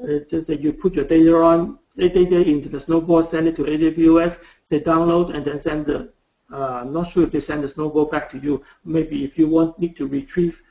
It's 0.04 0.30
just 0.30 0.48
that 0.48 0.60
you 0.60 0.74
put 0.74 0.94
your 0.94 1.06
data 1.06 1.36
on, 1.36 1.80
data 1.98 2.48
into 2.48 2.70
the 2.70 2.82
snowball, 2.82 3.24
send 3.24 3.48
it 3.48 3.56
to 3.56 3.64
AWS, 3.64 4.40
they 4.70 4.80
download 4.80 5.34
and 5.34 5.46
then 5.46 5.60
send 5.60 5.86
the, 5.86 6.12
uh, 6.52 6.82
I'm 6.82 6.94
not 6.94 7.10
sure 7.10 7.24
if 7.24 7.32
they 7.32 7.40
send 7.40 7.64
the 7.64 7.70
snowball 7.70 8.06
back 8.06 8.30
to 8.32 8.38
you. 8.38 8.64
Maybe 8.84 9.24
if 9.24 9.38
you 9.38 9.48
want 9.48 9.80
need 9.80 9.96
to 9.98 10.08
retrieve, 10.08 10.62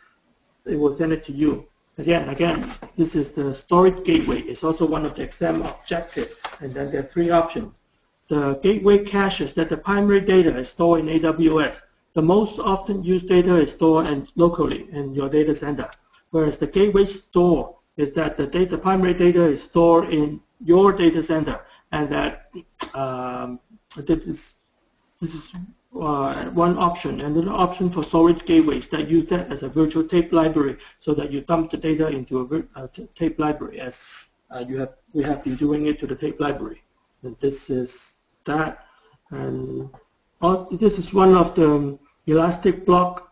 they 0.64 0.76
will 0.76 0.94
send 0.94 1.12
it 1.12 1.24
to 1.26 1.32
you. 1.32 1.69
Again, 2.00 2.30
again, 2.30 2.74
this 2.96 3.14
is 3.14 3.28
the 3.28 3.54
storage 3.54 4.04
gateway. 4.04 4.40
It's 4.40 4.64
also 4.64 4.86
one 4.86 5.04
of 5.04 5.14
the 5.14 5.22
exam 5.22 5.60
objectives. 5.60 6.32
And 6.60 6.72
then 6.72 6.90
there 6.90 7.00
are 7.00 7.10
three 7.14 7.28
options. 7.28 7.78
The 8.28 8.54
gateway 8.62 9.04
caches 9.04 9.52
that 9.54 9.68
the 9.68 9.76
primary 9.76 10.22
data 10.22 10.56
is 10.56 10.70
stored 10.70 11.00
in 11.00 11.08
AWS. 11.20 11.82
The 12.14 12.22
most 12.22 12.58
often 12.58 13.04
used 13.04 13.28
data 13.28 13.54
is 13.56 13.72
stored 13.72 14.06
in, 14.06 14.26
locally 14.34 14.88
in 14.92 15.14
your 15.14 15.28
data 15.28 15.54
center, 15.54 15.90
whereas 16.30 16.56
the 16.56 16.66
gateway 16.66 17.04
store 17.04 17.76
is 17.98 18.12
that 18.12 18.38
the 18.38 18.46
data, 18.46 18.78
primary 18.78 19.12
data 19.12 19.44
is 19.44 19.62
stored 19.62 20.08
in 20.08 20.40
your 20.64 20.92
data 20.92 21.22
center, 21.22 21.60
and 21.92 22.08
that 22.08 22.50
um, 22.94 23.60
this 23.96 24.26
is, 24.26 24.54
this 25.20 25.34
is 25.34 25.52
uh, 26.00 26.44
one 26.50 26.78
option. 26.78 27.20
And 27.20 27.36
another 27.36 27.56
option 27.56 27.90
for 27.90 28.02
storage 28.02 28.44
gateways 28.44 28.88
that 28.88 29.08
use 29.08 29.26
that 29.26 29.52
as 29.52 29.62
a 29.62 29.68
virtual 29.68 30.04
tape 30.04 30.32
library, 30.32 30.78
so 30.98 31.14
that 31.14 31.30
you 31.30 31.42
dump 31.42 31.70
the 31.70 31.76
data 31.76 32.08
into 32.08 32.66
a, 32.74 32.82
a 32.82 32.88
tape 32.88 33.38
library, 33.38 33.80
as 33.80 34.08
uh, 34.50 34.64
you 34.66 34.78
have 34.78 34.94
we 35.12 35.22
have 35.22 35.44
been 35.44 35.56
doing 35.56 35.86
it 35.86 35.98
to 36.00 36.06
the 36.06 36.14
tape 36.14 36.40
library. 36.40 36.82
And 37.22 37.36
this 37.40 37.70
is 37.70 38.14
that, 38.44 38.86
and 39.30 39.90
this 40.72 40.98
is 40.98 41.12
one 41.12 41.34
of 41.34 41.54
the 41.54 41.98
elastic 42.26 42.86
block. 42.86 43.26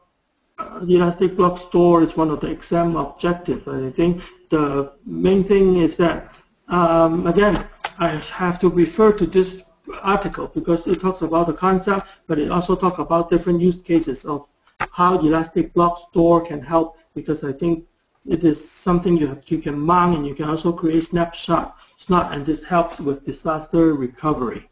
Uh, 0.59 0.81
elastic 0.89 1.37
block 1.37 1.57
store 1.57 2.03
is 2.03 2.17
one 2.17 2.31
of 2.31 2.41
the 2.41 2.51
exam 2.51 2.97
objectives. 2.97 3.67
I 3.69 3.91
think 3.93 4.23
the 4.51 4.93
main 5.07 5.45
thing 5.45 5.77
is 5.77 5.97
that, 5.97 6.35
um, 6.69 7.27
again, 7.29 7.65
I 7.99 8.09
have 8.09 8.59
to 8.59 8.69
refer 8.69 9.13
to 9.13 9.27
this 9.27 9.63
article 10.03 10.49
because 10.49 10.87
it 10.87 11.01
talks 11.01 11.23
about 11.23 11.47
the 11.47 11.53
concept, 11.53 12.07
but 12.27 12.39
it 12.39 12.51
also 12.51 12.75
talks 12.77 12.99
about 12.99 13.31
different 13.31 13.61
use 13.61 13.83
cases 13.83 14.25
of 14.25 14.49
how 14.91 15.19
elastic 15.19 15.73
block 15.75 15.99
store 16.09 16.47
can 16.47 16.61
help 16.61 16.99
because 17.15 17.45
I 17.45 17.53
think 17.53 17.85
it 18.27 18.45
is 18.45 18.59
something 18.71 19.17
you 19.17 19.27
have 19.27 19.43
you 19.47 19.59
can 19.59 19.79
mount 19.79 20.17
and 20.17 20.27
you 20.27 20.35
can 20.35 20.49
also 20.49 20.73
create 20.73 21.05
snapshot 21.05 21.77
snot 21.97 22.33
and 22.33 22.47
this 22.47 22.65
helps 22.65 23.01
with 23.01 23.25
disaster 23.25 23.95
recovery. 23.95 24.69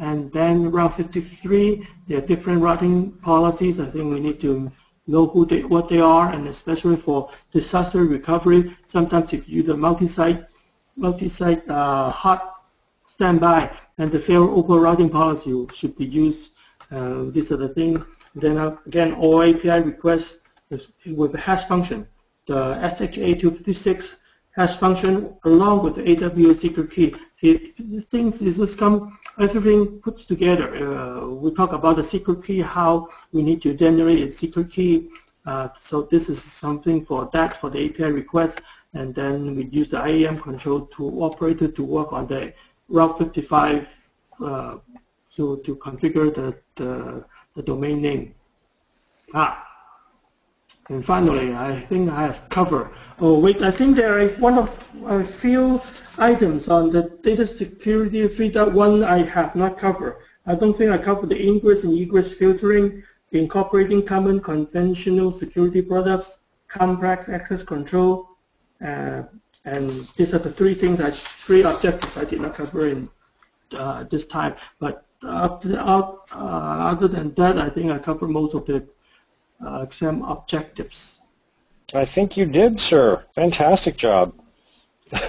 And 0.00 0.30
then 0.32 0.70
Route 0.70 0.94
53, 0.94 1.86
there 2.08 2.18
are 2.18 2.26
different 2.26 2.60
routing 2.60 3.12
policies. 3.22 3.80
I 3.80 3.86
think 3.86 4.12
we 4.12 4.20
need 4.20 4.40
to 4.40 4.70
know 5.06 5.26
who 5.26 5.46
they, 5.46 5.62
what 5.62 5.88
they 5.88 6.00
are, 6.00 6.32
and 6.32 6.48
especially 6.48 6.96
for 6.96 7.30
disaster 7.52 8.04
recovery, 8.04 8.76
sometimes 8.86 9.32
if 9.32 9.48
you 9.48 9.62
do 9.62 9.68
the 9.68 9.76
multi-site, 9.76 10.44
multi-site 10.96 11.68
uh, 11.68 12.10
hot 12.10 12.64
standby, 13.04 13.70
and 13.98 14.12
the 14.12 14.18
failover 14.18 14.80
routing 14.80 15.10
policy 15.10 15.66
should 15.72 15.96
be 15.96 16.06
used. 16.06 16.52
Uh, 16.90 17.24
these 17.30 17.50
are 17.50 17.56
the 17.56 17.68
things. 17.68 18.00
Then 18.34 18.58
uh, 18.58 18.76
again, 18.86 19.14
all 19.14 19.42
API 19.42 19.80
requests 19.80 20.40
with 20.70 21.32
the 21.32 21.38
hash 21.38 21.64
function, 21.64 22.06
the 22.46 22.74
SHA-256 22.90 24.14
hash 24.56 24.76
function 24.76 25.34
along 25.44 25.82
with 25.84 25.94
the 25.96 26.02
AWS 26.02 26.56
secret 26.56 26.90
key. 26.90 27.14
See, 27.36 27.74
these 27.78 28.06
things 28.06 28.42
is 28.42 28.56
just 28.56 28.78
come, 28.78 29.18
everything 29.38 30.00
puts 30.00 30.24
together. 30.24 30.68
Uh, 30.74 31.28
we 31.28 31.52
talk 31.52 31.72
about 31.72 31.96
the 31.96 32.04
secret 32.04 32.44
key, 32.44 32.60
how 32.60 33.08
we 33.32 33.42
need 33.42 33.60
to 33.62 33.74
generate 33.74 34.22
a 34.26 34.30
secret 34.30 34.70
key. 34.70 35.10
Uh, 35.44 35.68
so 35.78 36.02
this 36.02 36.28
is 36.28 36.42
something 36.42 37.04
for 37.04 37.30
that, 37.32 37.60
for 37.60 37.70
the 37.70 37.88
API 37.88 38.10
request. 38.10 38.60
And 38.94 39.14
then 39.14 39.54
we 39.54 39.64
use 39.66 39.90
the 39.90 40.02
IAM 40.02 40.40
control 40.40 40.86
to 40.96 41.22
operator 41.22 41.68
to 41.68 41.84
work 41.84 42.12
on 42.12 42.26
the 42.26 42.52
Route 42.88 43.18
55 43.18 44.10
uh, 44.42 44.76
to, 45.34 45.60
to 45.64 45.76
configure 45.76 46.34
the, 46.34 46.56
the, 46.76 47.24
the 47.54 47.62
domain 47.62 48.00
name. 48.00 48.34
Ah, 49.34 49.66
and 50.88 51.04
finally, 51.04 51.52
I 51.52 51.80
think 51.80 52.10
I 52.10 52.22
have 52.22 52.48
covered. 52.48 52.90
Oh 53.18 53.38
wait, 53.40 53.62
I 53.62 53.70
think 53.70 53.96
there 53.96 54.20
are 54.20 54.28
one 54.38 54.58
of 54.58 54.70
a 55.06 55.24
few 55.24 55.80
items 56.18 56.68
on 56.68 56.90
the 56.90 57.18
data 57.22 57.46
security 57.46 58.28
3.1 58.28 59.04
I 59.04 59.18
have 59.22 59.56
not 59.56 59.78
covered. 59.78 60.18
I 60.46 60.54
don't 60.54 60.76
think 60.76 60.92
I 60.92 60.98
covered 60.98 61.30
the 61.30 61.42
ingress 61.48 61.82
and 61.82 61.98
egress 61.98 62.32
filtering, 62.32 63.02
incorporating 63.32 64.06
common 64.06 64.40
conventional 64.40 65.32
security 65.32 65.82
products, 65.82 66.38
complex 66.68 67.28
access 67.28 67.64
control, 67.64 68.36
uh, 68.84 69.24
and 69.66 69.90
these 70.16 70.32
are 70.32 70.38
the 70.38 70.50
three 70.50 70.74
things, 70.74 71.00
I, 71.00 71.10
three 71.10 71.62
objectives 71.64 72.16
I 72.16 72.24
did 72.24 72.40
not 72.40 72.54
cover 72.54 72.88
in 72.88 73.08
uh, 73.76 74.04
this 74.04 74.24
time. 74.24 74.54
But 74.78 75.04
uh, 75.22 75.58
other 76.32 77.08
than 77.08 77.34
that, 77.34 77.58
I 77.58 77.68
think 77.68 77.90
I 77.90 77.98
covered 77.98 78.28
most 78.28 78.54
of 78.54 78.64
the 78.64 78.86
uh, 79.64 79.82
exam 79.82 80.22
objectives. 80.22 81.18
I 81.92 82.04
think 82.04 82.36
you 82.36 82.46
did, 82.46 82.78
sir. 82.78 83.24
Fantastic 83.34 83.96
job. 83.96 84.34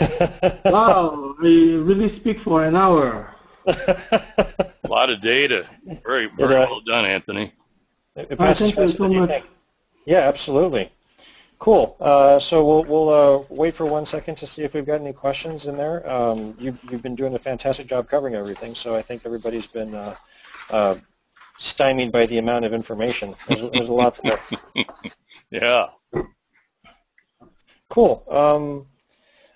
wow, 0.65 1.35
I 1.41 1.77
really 1.81 2.07
speak 2.07 2.39
for 2.39 2.63
an 2.63 2.75
hour. 2.75 3.33
A 3.65 4.73
lot 4.87 5.09
of 5.09 5.21
data. 5.21 5.65
Very, 6.05 6.27
very 6.27 6.55
well 6.55 6.81
done, 6.81 7.05
Anthony. 7.05 7.53
It, 8.15 8.27
it 8.31 8.37
passes 8.39 8.73
thank 8.73 8.87
you 8.89 8.95
so 8.95 9.09
much. 9.09 9.43
Yeah, 10.05 10.19
absolutely. 10.19 10.91
Cool. 11.59 11.97
Uh, 11.99 12.39
so 12.39 12.65
we'll, 12.65 12.83
we'll 12.83 13.09
uh, 13.09 13.43
wait 13.49 13.73
for 13.73 13.85
one 13.85 14.05
second 14.05 14.35
to 14.35 14.47
see 14.47 14.63
if 14.63 14.73
we've 14.73 14.85
got 14.85 15.01
any 15.01 15.13
questions 15.13 15.65
in 15.65 15.75
there. 15.75 16.07
Um, 16.09 16.55
you, 16.59 16.77
you've 16.89 17.01
been 17.01 17.15
doing 17.15 17.33
a 17.33 17.39
fantastic 17.39 17.87
job 17.87 18.07
covering 18.07 18.35
everything, 18.35 18.75
so 18.75 18.95
I 18.95 19.01
think 19.01 19.23
everybody's 19.25 19.67
been 19.67 19.95
uh, 19.95 20.15
uh 20.69 20.95
stymied 21.57 22.11
by 22.11 22.25
the 22.27 22.37
amount 22.37 22.65
of 22.65 22.73
information. 22.73 23.35
There's, 23.47 23.63
there's 23.71 23.89
a 23.89 23.93
lot 23.93 24.19
there. 24.23 24.39
yeah. 25.49 25.87
Cool. 27.89 28.23
Um, 28.29 28.85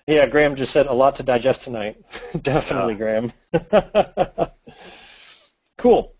yeah, 0.06 0.26
Graham 0.26 0.56
just 0.56 0.72
said 0.72 0.86
a 0.86 0.92
lot 0.92 1.14
to 1.16 1.22
digest 1.22 1.62
tonight. 1.62 1.96
Definitely. 2.42 2.96
Graham. 2.96 3.32
cool. 5.78 6.14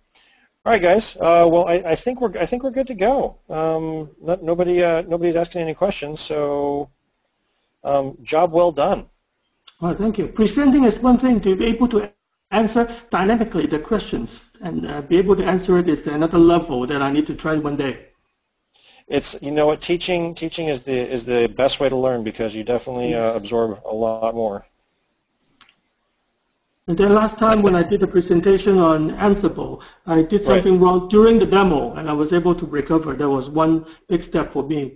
All 0.64 0.70
right, 0.70 0.80
guys. 0.80 1.16
Uh, 1.16 1.48
well, 1.50 1.66
I, 1.66 1.82
I, 1.84 1.94
think 1.96 2.20
we're 2.20 2.38
I 2.38 2.46
think 2.46 2.62
we're 2.62 2.70
good 2.70 2.86
to 2.86 2.94
go. 2.94 3.36
Um, 3.50 4.10
not, 4.20 4.44
nobody 4.44 4.80
uh, 4.80 5.02
nobody's 5.02 5.34
asking 5.34 5.62
any 5.62 5.74
questions, 5.74 6.20
so 6.20 6.88
um, 7.82 8.16
job 8.22 8.52
well 8.52 8.70
done. 8.70 9.06
Well, 9.80 9.94
thank 9.94 10.18
you. 10.18 10.28
Presenting 10.28 10.84
is 10.84 11.00
one 11.00 11.18
thing. 11.18 11.40
To 11.40 11.56
be 11.56 11.66
able 11.66 11.88
to 11.88 12.12
answer 12.52 12.88
dynamically 13.10 13.66
the 13.66 13.80
questions 13.80 14.52
and 14.60 14.86
uh, 14.86 15.02
be 15.02 15.16
able 15.18 15.34
to 15.34 15.44
answer 15.44 15.78
it 15.78 15.88
is 15.88 16.06
another 16.06 16.38
level 16.38 16.86
that 16.86 17.02
I 17.02 17.10
need 17.10 17.26
to 17.26 17.34
try 17.34 17.56
one 17.56 17.76
day. 17.76 18.06
It's 19.08 19.34
you 19.42 19.50
know 19.50 19.66
what 19.66 19.80
teaching 19.80 20.32
teaching 20.32 20.68
is 20.68 20.82
the 20.82 20.94
is 20.96 21.24
the 21.24 21.48
best 21.48 21.80
way 21.80 21.88
to 21.88 21.96
learn 21.96 22.22
because 22.22 22.54
you 22.54 22.62
definitely 22.62 23.16
uh, 23.16 23.34
absorb 23.34 23.80
a 23.84 23.92
lot 23.92 24.36
more. 24.36 24.64
And 26.88 26.98
then 26.98 27.14
last 27.14 27.38
time 27.38 27.62
when 27.62 27.76
I 27.76 27.84
did 27.84 28.02
a 28.02 28.08
presentation 28.08 28.76
on 28.78 29.12
Ansible, 29.12 29.80
I 30.06 30.22
did 30.22 30.42
something 30.42 30.80
right. 30.80 30.84
wrong 30.84 31.08
during 31.08 31.38
the 31.38 31.46
demo, 31.46 31.94
and 31.94 32.10
I 32.10 32.12
was 32.12 32.32
able 32.32 32.56
to 32.56 32.66
recover. 32.66 33.14
That 33.14 33.30
was 33.30 33.48
one 33.48 33.86
big 34.08 34.24
step 34.24 34.50
for 34.50 34.64
me. 34.64 34.94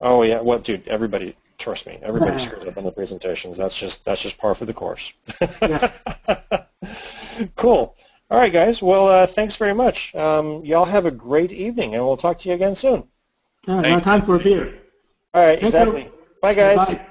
Oh 0.00 0.22
yeah, 0.22 0.40
well, 0.40 0.58
dude, 0.58 0.88
everybody, 0.88 1.36
trust 1.58 1.86
me, 1.86 1.98
everybody 2.02 2.32
yeah. 2.32 2.38
screws 2.38 2.64
up 2.64 2.78
on 2.78 2.84
the 2.84 2.90
presentations. 2.90 3.58
That's 3.58 3.78
just 3.78 4.06
that's 4.06 4.22
just 4.22 4.38
par 4.38 4.54
for 4.54 4.64
the 4.64 4.72
course. 4.72 5.12
cool. 7.56 7.94
All 8.30 8.38
right, 8.38 8.52
guys. 8.52 8.82
Well, 8.82 9.08
uh, 9.08 9.26
thanks 9.26 9.56
very 9.56 9.74
much. 9.74 10.14
Um, 10.14 10.64
y'all 10.64 10.86
have 10.86 11.04
a 11.04 11.10
great 11.10 11.52
evening, 11.52 11.94
and 11.94 12.02
we'll 12.02 12.16
talk 12.16 12.38
to 12.38 12.48
you 12.48 12.54
again 12.54 12.74
soon. 12.74 13.04
Yeah, 13.66 13.82
no 13.82 14.00
time 14.00 14.22
for 14.22 14.36
a 14.36 14.38
beer. 14.38 14.78
All 15.34 15.44
right, 15.44 15.62
exactly. 15.62 16.10
Bye, 16.40 16.54
guys. 16.54 16.88
Bye. 16.88 17.06